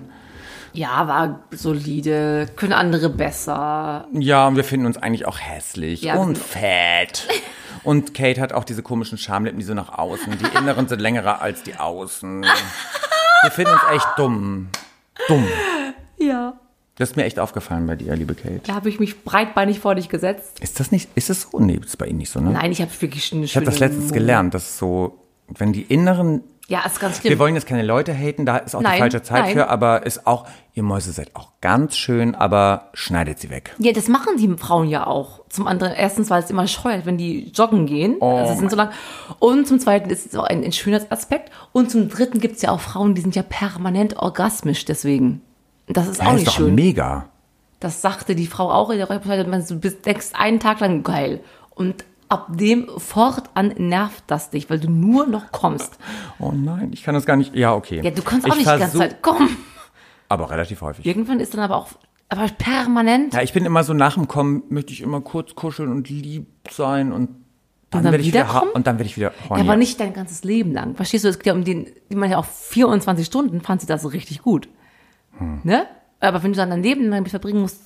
Ja, 0.72 1.08
war 1.08 1.40
solide. 1.50 2.46
Können 2.54 2.74
andere 2.74 3.08
besser. 3.08 4.06
Ja, 4.12 4.46
und 4.46 4.54
wir 4.54 4.62
finden 4.62 4.86
uns 4.86 4.98
eigentlich 4.98 5.26
auch 5.26 5.40
hässlich 5.40 6.02
Ja, 6.02 6.14
und 6.14 6.38
fett. 6.38 7.26
Und 7.82 8.12
Kate 8.12 8.42
hat 8.42 8.52
auch 8.52 8.64
diese 8.64 8.82
komischen 8.82 9.16
Schamlippen, 9.16 9.58
die 9.58 9.64
so 9.64 9.72
nach 9.72 9.98
außen. 9.98 10.36
Die 10.38 10.58
inneren 10.58 10.86
sind 10.86 11.00
längere 11.00 11.40
als 11.40 11.62
die 11.62 11.76
außen. 11.76 12.42
Wir 13.42 13.50
finden 13.50 13.72
uns 13.72 13.80
echt 13.94 14.08
dumm. 14.18 14.68
Dumm. 15.28 15.48
Ja. 16.18 16.59
Das 17.00 17.12
ist 17.12 17.16
mir 17.16 17.24
echt 17.24 17.38
aufgefallen 17.38 17.86
bei 17.86 17.96
dir, 17.96 18.14
liebe 18.14 18.34
Kate. 18.34 18.60
Da 18.66 18.74
habe 18.74 18.90
ich 18.90 19.00
mich 19.00 19.24
breitbeinig 19.24 19.80
vor 19.80 19.94
dich 19.94 20.10
gesetzt. 20.10 20.60
Ist 20.60 20.80
das 20.80 20.92
nicht, 20.92 21.08
ist 21.14 21.30
es 21.30 21.48
so? 21.50 21.58
Nee, 21.58 21.80
ist 21.82 21.96
bei 21.96 22.06
Ihnen 22.06 22.18
nicht 22.18 22.30
so, 22.30 22.40
ne? 22.40 22.50
Nein, 22.50 22.72
ich 22.72 22.82
habe 22.82 22.90
wirklich 23.00 23.32
eine 23.32 23.46
Ich 23.46 23.56
habe 23.56 23.64
das 23.64 23.78
letztens 23.78 24.12
gelernt, 24.12 24.52
dass 24.52 24.76
so, 24.76 25.18
wenn 25.48 25.72
die 25.72 25.80
inneren, 25.80 26.42
Ja, 26.68 26.84
ist 26.84 27.00
ganz 27.00 27.18
schlimm. 27.18 27.30
wir 27.30 27.38
wollen 27.38 27.54
jetzt 27.54 27.66
keine 27.66 27.84
Leute 27.84 28.12
haten, 28.12 28.44
da 28.44 28.58
ist 28.58 28.74
auch 28.74 28.82
Nein, 28.82 28.92
die 28.92 28.98
falsche 28.98 29.22
Zeit 29.22 29.44
nein. 29.44 29.52
für, 29.54 29.70
aber 29.70 30.04
ist 30.04 30.26
auch, 30.26 30.46
ihr 30.74 30.82
Mäuse 30.82 31.12
seid 31.12 31.34
auch 31.36 31.52
ganz 31.62 31.96
schön, 31.96 32.34
aber 32.34 32.90
schneidet 32.92 33.38
sie 33.38 33.48
weg. 33.48 33.74
Ja, 33.78 33.92
das 33.92 34.08
machen 34.08 34.36
die 34.36 34.48
Frauen 34.58 34.86
ja 34.86 35.06
auch. 35.06 35.40
Zum 35.48 35.66
anderen, 35.66 35.94
erstens, 35.94 36.28
weil 36.28 36.42
es 36.42 36.50
immer 36.50 36.66
scheuert, 36.66 37.06
wenn 37.06 37.16
die 37.16 37.50
joggen 37.54 37.86
gehen. 37.86 38.16
Oh 38.20 38.36
also 38.36 38.52
sie 38.52 38.58
sind 38.58 38.70
so 38.70 38.76
lang. 38.76 38.90
Und 39.38 39.66
zum 39.66 39.78
zweiten 39.78 40.10
ist 40.10 40.26
es 40.26 40.36
auch 40.36 40.44
ein, 40.44 40.62
ein 40.62 40.72
Schönheitsaspekt. 40.72 41.50
Und 41.72 41.90
zum 41.90 42.10
dritten 42.10 42.40
gibt 42.40 42.56
es 42.56 42.62
ja 42.62 42.72
auch 42.72 42.80
Frauen, 42.80 43.14
die 43.14 43.22
sind 43.22 43.34
ja 43.34 43.42
permanent 43.42 44.18
orgasmisch 44.18 44.84
deswegen. 44.84 45.40
Das 45.92 46.06
ist 46.08 46.20
auch 46.20 46.24
Das 46.26 46.32
ist 46.34 46.38
nicht 46.40 46.46
doch 46.48 46.56
schön. 46.56 46.74
mega. 46.74 47.28
Das 47.80 48.02
sagte 48.02 48.34
die 48.34 48.46
Frau 48.46 48.70
auch 48.70 48.90
in 48.90 48.98
der 48.98 49.08
Reportage. 49.10 49.48
Man, 49.48 49.64
Du 49.66 49.78
bist, 49.78 50.04
denkst 50.06 50.28
einen 50.34 50.60
Tag 50.60 50.80
lang 50.80 51.02
geil. 51.02 51.40
Und 51.70 52.04
ab 52.28 52.48
dem 52.50 52.88
fortan 52.98 53.74
nervt 53.78 54.24
das 54.26 54.50
dich, 54.50 54.68
weil 54.70 54.78
du 54.78 54.90
nur 54.90 55.26
noch 55.26 55.50
kommst. 55.52 55.98
Oh 56.38 56.52
nein, 56.52 56.90
ich 56.94 57.02
kann 57.02 57.14
das 57.14 57.26
gar 57.26 57.36
nicht, 57.36 57.54
ja, 57.54 57.74
okay. 57.74 58.00
Ja, 58.02 58.10
du 58.10 58.22
kannst 58.22 58.46
auch 58.46 58.50
ich 58.52 58.64
nicht 58.64 58.74
die 58.74 58.78
ganze 58.78 58.96
Zeit 58.98 59.20
kommen. 59.22 59.56
Aber 60.28 60.50
relativ 60.50 60.80
häufig. 60.80 61.04
Irgendwann 61.04 61.38
ist 61.40 61.52
dann 61.52 61.60
aber 61.60 61.76
auch, 61.76 61.88
aber 62.30 62.46
permanent. 62.56 63.34
Ja, 63.34 63.42
ich 63.42 63.52
bin 63.52 63.64
immer 63.66 63.84
so 63.84 63.92
nach 63.92 64.14
dem 64.14 64.26
Kommen, 64.28 64.62
möchte 64.70 64.92
ich 64.92 65.00
immer 65.02 65.20
kurz 65.20 65.54
kuscheln 65.54 65.90
und 65.90 66.08
lieb 66.08 66.46
sein 66.70 67.12
und 67.12 67.28
dann, 67.90 68.04
dann 68.04 68.12
werde 68.12 68.22
ich 68.22 68.28
wieder, 68.28 68.62
und 68.74 68.86
dann 68.86 68.98
werde 68.98 69.08
ich 69.08 69.16
wieder 69.16 69.32
Ja, 69.42 69.50
horny. 69.50 69.62
aber 69.62 69.76
nicht 69.76 69.98
dein 70.00 70.14
ganzes 70.14 70.44
Leben 70.44 70.72
lang. 70.72 70.94
Verstehst 70.94 71.24
du? 71.24 71.28
Es 71.28 71.38
geht 71.38 71.46
ja 71.46 71.52
um 71.54 71.64
den, 71.64 71.88
ich 72.08 72.16
meine 72.16 72.32
ja 72.34 72.38
auch 72.38 72.44
24 72.44 73.26
Stunden 73.26 73.60
fand 73.60 73.80
sie 73.80 73.86
das 73.88 74.02
so 74.02 74.08
richtig 74.08 74.40
gut. 74.42 74.68
Hm. 75.38 75.60
Ne? 75.64 75.86
Aber 76.20 76.42
wenn 76.42 76.52
du 76.52 76.56
dann 76.56 76.70
dein 76.70 76.82
Leben 76.82 77.10
damit 77.10 77.30
verbringen 77.30 77.60
musst, 77.62 77.80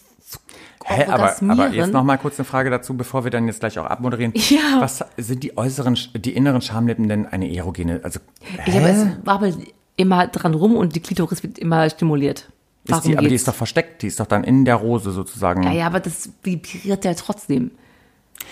Hä, 0.84 1.04
aber, 1.04 1.34
aber 1.48 1.68
jetzt 1.70 1.92
noch 1.92 2.02
mal 2.02 2.18
kurz 2.18 2.38
eine 2.38 2.44
Frage 2.44 2.68
dazu, 2.68 2.94
bevor 2.94 3.24
wir 3.24 3.30
dann 3.30 3.46
jetzt 3.46 3.60
gleich 3.60 3.78
auch 3.78 3.86
abmoderieren. 3.86 4.32
Ja. 4.50 4.80
Was 4.80 5.04
sind 5.16 5.42
die 5.42 5.56
äußeren, 5.56 5.98
die 6.14 6.34
inneren 6.34 6.60
Schamlippen 6.60 7.08
denn 7.08 7.26
eine 7.26 7.54
erogene? 7.54 8.00
Also, 8.02 8.20
Ich 8.66 8.74
habe 8.74 8.88
es 8.88 9.06
wabbelt 9.24 9.56
immer 9.96 10.26
dran 10.26 10.54
rum 10.54 10.76
und 10.76 10.94
die 10.94 11.00
Klitoris 11.00 11.42
wird 11.42 11.58
immer 11.58 11.88
stimuliert. 11.88 12.50
Warum 12.86 13.02
ist 13.02 13.08
die, 13.08 13.16
aber 13.16 13.28
die 13.28 13.34
ist 13.34 13.48
doch 13.48 13.54
versteckt, 13.54 14.02
die 14.02 14.08
ist 14.08 14.20
doch 14.20 14.26
dann 14.26 14.44
in 14.44 14.64
der 14.64 14.76
Rose 14.76 15.12
sozusagen. 15.12 15.62
ja, 15.62 15.72
ja, 15.72 15.86
aber 15.86 16.00
das 16.00 16.28
vibriert 16.42 17.04
ja 17.04 17.14
trotzdem. 17.14 17.70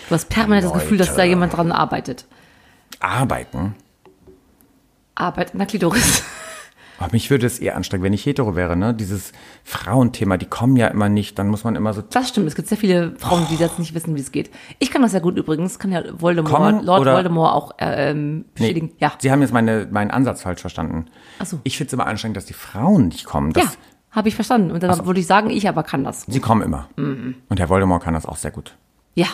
Du 0.09 0.15
hast 0.15 0.29
permanent 0.29 0.65
das 0.65 0.73
Gefühl, 0.73 0.97
dass 0.97 1.09
da 1.09 1.17
Leute. 1.17 1.29
jemand 1.29 1.55
dran 1.55 1.71
arbeitet. 1.71 2.25
Arbeiten. 2.99 3.75
Arbeit 5.13 5.51
in 5.51 5.59
der 5.59 5.67
Klitoris. 5.67 6.23
Aber 7.03 7.11
mich 7.11 7.29
würde 7.29 7.45
es 7.45 7.59
eher 7.59 7.75
anstrengen, 7.75 8.01
wenn 8.03 8.13
ich 8.13 8.25
hetero 8.25 8.55
wäre, 8.55 8.77
ne? 8.77 8.93
Dieses 8.93 9.33
Frauenthema, 9.65 10.37
die 10.37 10.45
kommen 10.45 10.77
ja 10.77 10.87
immer 10.87 11.09
nicht, 11.09 11.37
dann 11.37 11.49
muss 11.49 11.65
man 11.65 11.75
immer 11.75 11.93
so. 11.93 12.01
Das 12.01 12.29
stimmt, 12.29 12.47
es 12.47 12.55
gibt 12.55 12.69
sehr 12.69 12.77
viele 12.77 13.13
Frauen, 13.17 13.45
die 13.51 13.57
das 13.57 13.77
nicht 13.77 13.93
wissen, 13.93 14.15
wie 14.15 14.21
es 14.21 14.31
geht. 14.31 14.49
Ich 14.79 14.89
kann 14.89 15.01
das 15.01 15.11
ja 15.11 15.19
gut 15.19 15.37
übrigens, 15.37 15.79
kann 15.79 15.91
ja 15.91 16.01
Voldemort, 16.17 16.55
Kommen 16.55 16.85
Lord 16.85 17.05
Voldemort 17.05 17.53
auch 17.53 17.71
äh, 17.79 18.11
ähm, 18.11 18.45
bestätigen. 18.53 18.87
Nee, 18.87 18.95
Ja, 18.99 19.13
Sie 19.19 19.31
haben 19.31 19.41
jetzt 19.41 19.51
meine, 19.51 19.85
meinen 19.91 20.11
Ansatz 20.11 20.43
falsch 20.43 20.61
verstanden. 20.61 21.07
Ach 21.39 21.45
so. 21.45 21.59
Ich 21.63 21.75
finde 21.77 21.87
es 21.89 21.93
immer 21.93 22.07
anstrengend, 22.07 22.37
dass 22.37 22.45
die 22.45 22.53
Frauen 22.53 23.09
nicht 23.09 23.25
kommen. 23.25 23.51
Das, 23.51 23.63
ja, 23.65 23.71
habe 24.11 24.29
ich 24.29 24.35
verstanden. 24.35 24.71
Und 24.71 24.81
dann 24.81 25.05
würde 25.05 25.19
ich 25.19 25.27
sagen, 25.27 25.49
ich 25.49 25.67
aber 25.67 25.83
kann 25.83 26.05
das. 26.05 26.21
Sie 26.25 26.39
kommen 26.39 26.61
immer. 26.61 26.87
Mhm. 26.95 27.35
Und 27.49 27.59
Herr 27.59 27.67
Voldemort 27.67 28.01
kann 28.01 28.13
das 28.13 28.25
auch 28.25 28.37
sehr 28.37 28.51
gut. 28.51 28.77
Ja, 29.15 29.27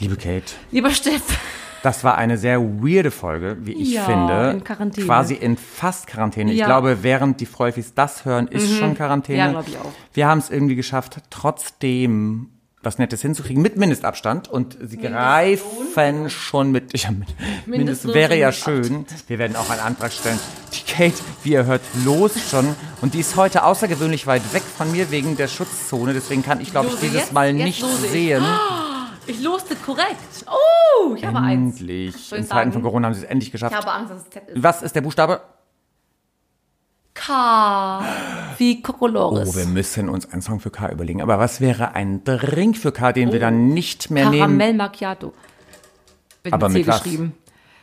Liebe 0.00 0.16
Kate, 0.16 0.54
lieber 0.72 0.90
Steff. 0.90 1.38
Das 1.82 2.04
war 2.04 2.16
eine 2.16 2.38
sehr 2.38 2.60
weirde 2.60 3.10
Folge, 3.10 3.56
wie 3.62 3.72
ich 3.72 3.92
Ja, 3.92 4.04
finde. 4.04 4.50
in 4.52 4.64
Quarantäne. 4.64 5.06
Quasi 5.06 5.34
in 5.34 5.56
fast 5.56 6.06
Quarantäne. 6.06 6.52
Ich 6.52 6.58
Ja. 6.58 6.66
glaube, 6.66 6.98
während 7.02 7.40
die 7.40 7.46
Freufis 7.46 7.94
das 7.94 8.24
hören, 8.24 8.46
ist 8.48 8.76
schon 8.78 8.94
Quarantäne. 8.96 9.38
Ja, 9.38 9.50
glaub 9.50 9.68
ich 9.68 9.76
auch. 9.78 9.92
Wir 10.12 10.28
haben 10.28 10.38
es 10.38 10.50
irgendwie 10.50 10.76
geschafft, 10.76 11.16
trotzdem 11.30 12.48
was 12.84 12.98
Nettes 12.98 13.22
hinzukriegen, 13.22 13.62
mit 13.62 13.76
Mindestabstand. 13.76 14.48
Und 14.48 14.76
sie 14.82 14.96
greifen 14.96 16.28
schon 16.30 16.72
mit, 16.72 16.98
ja, 17.00 17.12
mit 17.12 17.28
Mindest, 17.66 18.12
wäre 18.12 18.36
ja 18.36 18.50
schön. 18.50 19.06
Wir 19.28 19.38
werden 19.38 19.56
auch 19.56 19.70
einen 19.70 19.80
Antrag 19.80 20.12
stellen. 20.12 20.38
Die 20.72 20.92
Kate, 20.92 21.14
wie 21.44 21.52
ihr 21.52 21.64
hört, 21.64 21.82
los 22.04 22.32
schon. 22.50 22.74
Und 23.00 23.14
die 23.14 23.20
ist 23.20 23.36
heute 23.36 23.64
außergewöhnlich 23.64 24.26
weit 24.26 24.42
weg 24.52 24.62
von 24.76 24.90
mir 24.90 25.12
wegen 25.12 25.36
der 25.36 25.46
Schutzzone. 25.46 26.12
Deswegen 26.12 26.42
kann 26.42 26.60
ich, 26.60 26.72
glaube 26.72 26.88
ich, 26.88 26.96
dieses 26.98 27.14
jetzt? 27.20 27.32
Mal 27.32 27.54
Jetzt 27.56 27.64
nicht 27.64 27.82
lose 27.82 28.06
ich. 28.06 28.12
Ich 29.32 29.42
loste 29.42 29.76
korrekt. 29.76 30.44
Oh, 30.46 31.14
ich 31.14 31.24
habe 31.24 31.38
eins. 31.38 31.80
Endlich. 31.80 32.16
Soll 32.16 32.38
In 32.38 32.44
ich 32.44 32.50
Zeiten 32.50 32.70
sagen? 32.70 32.72
von 32.72 32.82
Corona 32.82 33.06
haben 33.06 33.14
sie 33.14 33.20
es 33.22 33.26
endlich 33.26 33.48
Ich 33.48 33.52
geschafft. 33.52 33.74
habe 33.74 33.90
Angst, 33.90 34.10
dass 34.12 34.20
es 34.22 34.30
Z 34.30 34.48
ist. 34.48 34.62
Was 34.62 34.82
ist 34.82 34.94
der 34.94 35.00
Buchstabe? 35.00 35.40
K 37.14 38.02
wie 38.58 38.82
Kokolores. 38.82 39.48
Oh, 39.50 39.56
wir 39.56 39.66
müssen 39.66 40.08
uns 40.08 40.30
einen 40.32 40.42
Song 40.42 40.60
für 40.60 40.70
K 40.70 40.90
überlegen. 40.90 41.20
Aber 41.22 41.38
was 41.38 41.60
wäre 41.60 41.92
ein 41.94 42.24
Drink 42.24 42.76
für 42.76 42.92
K, 42.92 43.12
den 43.12 43.32
wir 43.32 43.40
dann 43.40 43.68
nicht 43.68 44.10
mehr 44.10 44.24
nehmen? 44.30 44.38
Karamell 44.40 44.74
Macchiato. 44.74 45.32
Wird 46.42 46.52
Aber 46.54 46.68
C 46.68 46.78
mit 46.78 46.86
was? 46.86 47.02
geschrieben. 47.02 47.34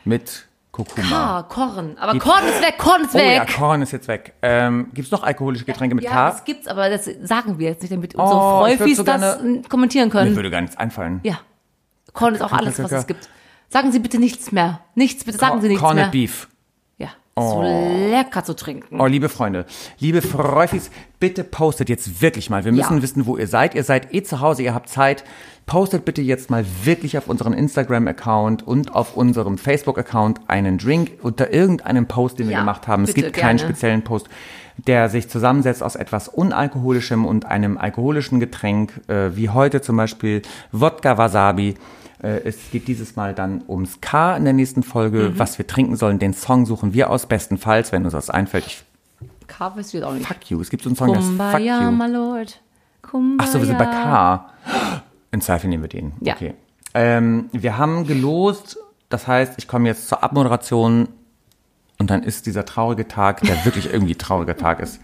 Mit 0.04 0.46
Kurkuma. 0.72 1.42
K, 1.42 1.54
Korn. 1.54 1.96
Aber 1.98 2.18
Korn 2.18 2.44
ist 2.46 2.62
weg, 2.62 2.78
Korn 2.78 3.02
ist 3.02 3.14
Oh 3.14 3.18
ja, 3.18 3.42
weg. 3.42 3.54
Korn 3.56 3.82
ist 3.82 3.90
jetzt 3.90 4.06
weg. 4.08 4.34
Ähm, 4.42 4.90
Gibt 4.94 5.06
es 5.06 5.12
noch 5.12 5.22
alkoholische 5.24 5.64
Getränke 5.64 5.94
mit 5.96 6.04
Ja, 6.04 6.10
K? 6.10 6.30
das 6.30 6.44
gibt's, 6.44 6.68
aber 6.68 6.88
das 6.88 7.08
sagen 7.22 7.58
wir 7.58 7.68
jetzt 7.70 7.82
nicht, 7.82 7.92
damit 7.92 8.14
unsere 8.14 8.38
Oh, 8.40 8.60
Freufis 8.60 8.96
so 8.96 9.02
das 9.02 9.20
gerne- 9.20 9.58
äh, 9.58 9.62
kommentieren 9.68 10.08
Mir 10.08 10.12
können. 10.12 10.36
würde 10.36 10.50
gar 10.50 10.60
nichts 10.60 10.76
einfallen. 10.76 11.20
Ja. 11.24 11.40
Korn 12.12 12.34
ist 12.34 12.42
auch 12.42 12.52
alles, 12.52 12.80
was 12.82 12.92
es 12.92 13.06
gibt. 13.06 13.28
Sagen 13.68 13.92
Sie 13.92 13.98
bitte 13.98 14.18
nichts 14.18 14.52
mehr. 14.52 14.80
Nichts, 14.94 15.24
bitte 15.24 15.38
sagen 15.38 15.60
Sie 15.60 15.68
nichts 15.68 15.80
Corned 15.82 15.96
mehr. 16.02 16.10
Beef. 16.10 16.48
Ja. 17.40 17.50
So 17.50 17.62
lecker 18.10 18.44
zu 18.44 18.54
trinken. 18.54 19.00
Oh, 19.00 19.06
liebe 19.06 19.28
Freunde, 19.28 19.66
liebe 19.98 20.22
Freufis, 20.22 20.90
bitte 21.18 21.44
postet 21.44 21.88
jetzt 21.88 22.20
wirklich 22.22 22.50
mal. 22.50 22.64
Wir 22.64 22.72
müssen 22.72 22.96
Ja. 22.98 23.02
wissen, 23.02 23.26
wo 23.26 23.36
ihr 23.36 23.46
seid. 23.46 23.74
Ihr 23.74 23.84
seid 23.84 24.12
eh 24.14 24.22
zu 24.22 24.40
Hause, 24.40 24.62
ihr 24.62 24.74
habt 24.74 24.88
Zeit. 24.88 25.24
Postet 25.66 26.04
bitte 26.04 26.20
jetzt 26.22 26.50
mal 26.50 26.64
wirklich 26.84 27.16
auf 27.16 27.28
unserem 27.28 27.52
Instagram-Account 27.52 28.66
und 28.66 28.94
auf 28.94 29.16
unserem 29.16 29.56
Facebook-Account 29.56 30.40
einen 30.48 30.78
Drink 30.78 31.12
unter 31.22 31.52
irgendeinem 31.52 32.06
Post, 32.06 32.38
den 32.40 32.46
wir 32.48 32.54
Ja, 32.54 32.60
gemacht 32.60 32.88
haben. 32.88 33.04
Es 33.04 33.14
gibt 33.14 33.32
keinen 33.34 33.58
gerne. 33.58 33.70
speziellen 33.72 34.02
Post, 34.02 34.28
der 34.78 35.08
sich 35.08 35.28
zusammensetzt 35.28 35.82
aus 35.82 35.94
etwas 35.94 36.26
Unalkoholischem 36.28 37.24
und 37.24 37.44
einem 37.46 37.78
alkoholischen 37.78 38.40
Getränk, 38.40 38.92
äh, 39.08 39.36
wie 39.36 39.50
heute 39.50 39.80
zum 39.80 39.96
Beispiel 39.96 40.42
Wodka 40.72 41.18
Wasabi. 41.18 41.74
Äh, 42.22 42.40
Es 42.44 42.70
geht 42.70 42.88
dieses 42.88 43.16
Mal 43.16 43.34
dann 43.34 43.62
ums 43.68 44.00
K 44.00 44.36
in 44.36 44.44
der 44.44 44.52
nächsten 44.52 44.82
Folge, 44.82 45.30
Mhm. 45.30 45.38
was 45.38 45.58
wir 45.58 45.66
trinken 45.66 45.96
sollen. 45.96 46.18
Den 46.18 46.34
Song 46.34 46.66
suchen 46.66 46.92
wir 46.92 47.10
aus, 47.10 47.26
bestenfalls, 47.26 47.92
wenn 47.92 48.04
uns 48.04 48.12
das 48.12 48.30
einfällt. 48.30 48.66
Ich 48.66 48.82
K 49.46 49.76
weiß 49.76 49.94
ich 49.94 50.02
auch 50.04 50.12
nicht. 50.14 50.26
Fuck 50.26 50.50
you. 50.50 50.60
Es 50.60 50.70
gibt 50.70 50.82
so 50.84 50.88
einen 50.90 50.96
Song, 50.96 51.08
der 51.12 51.18
ist 51.20 51.26
Fuck 51.26 51.36
Kumbaya, 51.38 51.82
you. 51.84 51.90
my 51.90 52.06
lord. 52.06 52.60
Kumbaya. 53.02 53.46
Ach 53.48 53.52
so, 53.52 53.58
wir 53.58 53.66
sind 53.66 53.78
bei 53.78 53.86
K. 53.86 54.50
In 55.32 55.40
Zweifel 55.40 55.68
nehmen 55.68 55.82
wir 55.82 55.88
den. 55.88 56.12
Ja. 56.20 56.34
Okay. 56.34 56.54
Ähm, 56.94 57.48
wir 57.52 57.78
haben 57.78 58.06
gelost, 58.06 58.78
das 59.08 59.26
heißt, 59.26 59.54
ich 59.58 59.68
komme 59.68 59.88
jetzt 59.88 60.08
zur 60.08 60.22
Abmoderation 60.24 61.08
und 61.98 62.10
dann 62.10 62.22
ist 62.22 62.46
dieser 62.46 62.64
traurige 62.64 63.06
Tag, 63.08 63.40
der 63.42 63.56
wirklich 63.64 63.92
irgendwie 63.92 64.14
trauriger 64.16 64.56
Tag 64.56 64.80
ist. 64.80 65.00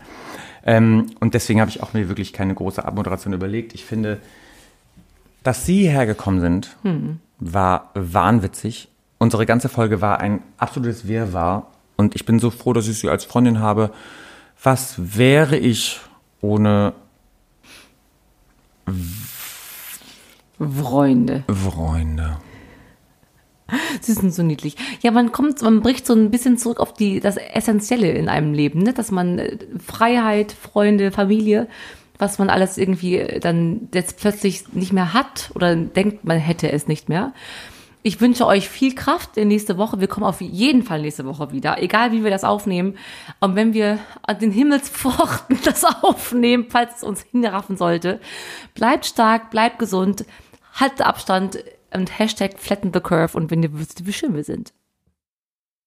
Ähm, 0.64 1.07
und 1.21 1.35
deswegen 1.35 1.61
habe 1.61 1.71
ich 1.71 1.83
auch 1.83 1.93
mir 1.93 2.09
wirklich 2.09 2.33
keine 2.33 2.55
große 2.55 2.85
Abmoderation 2.85 3.33
überlegt. 3.33 3.73
Ich 3.75 3.85
finde, 3.85 4.19
dass 5.47 5.64
Sie 5.64 5.88
hergekommen 5.88 6.40
sind, 6.40 6.76
war 7.38 7.90
wahnwitzig. 7.94 8.88
Unsere 9.18 9.47
ganze 9.47 9.68
Folge 9.68 10.01
war 10.01 10.20
ein 10.20 10.42
absolutes 10.59 11.07
Wirrwarr. 11.07 11.70
Und 11.97 12.14
ich 12.14 12.26
bin 12.26 12.38
so 12.38 12.51
froh, 12.51 12.72
dass 12.72 12.88
ich 12.88 12.99
Sie 12.99 13.09
als 13.09 13.24
Freundin 13.24 13.61
habe. 13.61 13.90
Was 14.62 15.16
wäre 15.16 15.57
ich 15.57 16.01
ohne 16.40 16.94
Freunde. 20.59 21.44
Freunde? 21.49 22.38
Sie 24.01 24.12
sind 24.12 24.32
so 24.32 24.42
niedlich. 24.42 24.76
Ja, 25.03 25.11
man 25.11 25.32
kommt, 25.32 25.61
man 25.62 25.80
bricht 25.80 26.07
so 26.07 26.14
ein 26.14 26.30
bisschen 26.30 26.57
zurück 26.57 26.80
auf 26.80 26.92
die, 26.92 27.20
das 27.20 27.36
Essentielle 27.36 28.11
in 28.12 28.28
einem 28.28 28.53
Leben, 28.53 28.80
ne? 28.80 28.92
dass 28.92 29.11
man 29.11 29.38
äh, 29.38 29.59
Freiheit, 29.84 30.53
Freunde, 30.53 31.11
Familie, 31.11 31.68
was 32.19 32.39
man 32.39 32.51
alles 32.51 32.79
irgendwie 32.79 33.39
dann 33.41 33.89
jetzt 33.93 34.19
plötzlich 34.19 34.73
nicht 34.73 34.93
mehr 34.93 35.12
hat 35.12 35.51
oder 35.55 35.75
denkt, 35.77 36.25
man 36.25 36.39
hätte 36.39 36.71
es 36.71 36.89
nicht 36.89 37.09
mehr. 37.09 37.33
Ich 38.03 38.21
wünsche 38.21 38.47
euch 38.47 38.69
viel 38.69 38.95
Kraft 38.95 39.37
in 39.37 39.49
nächste 39.49 39.79
Woche. 39.79 39.99
Wir 39.99 40.07
kommen 40.07 40.27
auf 40.27 40.41
jeden 40.41 40.85
Fall 40.85 41.03
nächste 41.03 41.25
Woche 41.25 41.51
wieder, 41.51 41.83
egal 41.83 42.12
wie 42.12 42.23
wir 42.23 42.31
das 42.31 42.45
aufnehmen. 42.45 42.97
Und 43.41 43.57
wenn 43.57 43.75
wir 43.75 43.99
an 44.23 44.39
den 44.39 44.53
Himmelspforten 44.53 45.59
das 45.64 45.85
aufnehmen, 45.85 46.67
falls 46.69 46.99
es 46.99 47.03
uns 47.03 47.23
hinraffen 47.33 47.77
sollte, 47.77 48.21
bleibt 48.75 49.07
stark, 49.07 49.51
bleibt 49.51 49.81
gesund, 49.81 50.25
haltet 50.73 51.03
Abstand 51.03 51.59
und 51.93 52.17
Hashtag 52.17 52.61
flatten 52.61 52.93
the 52.95 53.01
curve 53.01 53.37
und 53.37 53.51
wenn 53.51 53.64
ihr 53.64 53.77
wisst, 53.77 54.07
wie 54.07 54.12
schön 54.12 54.37
wir 54.37 54.45
sind. 54.45 54.73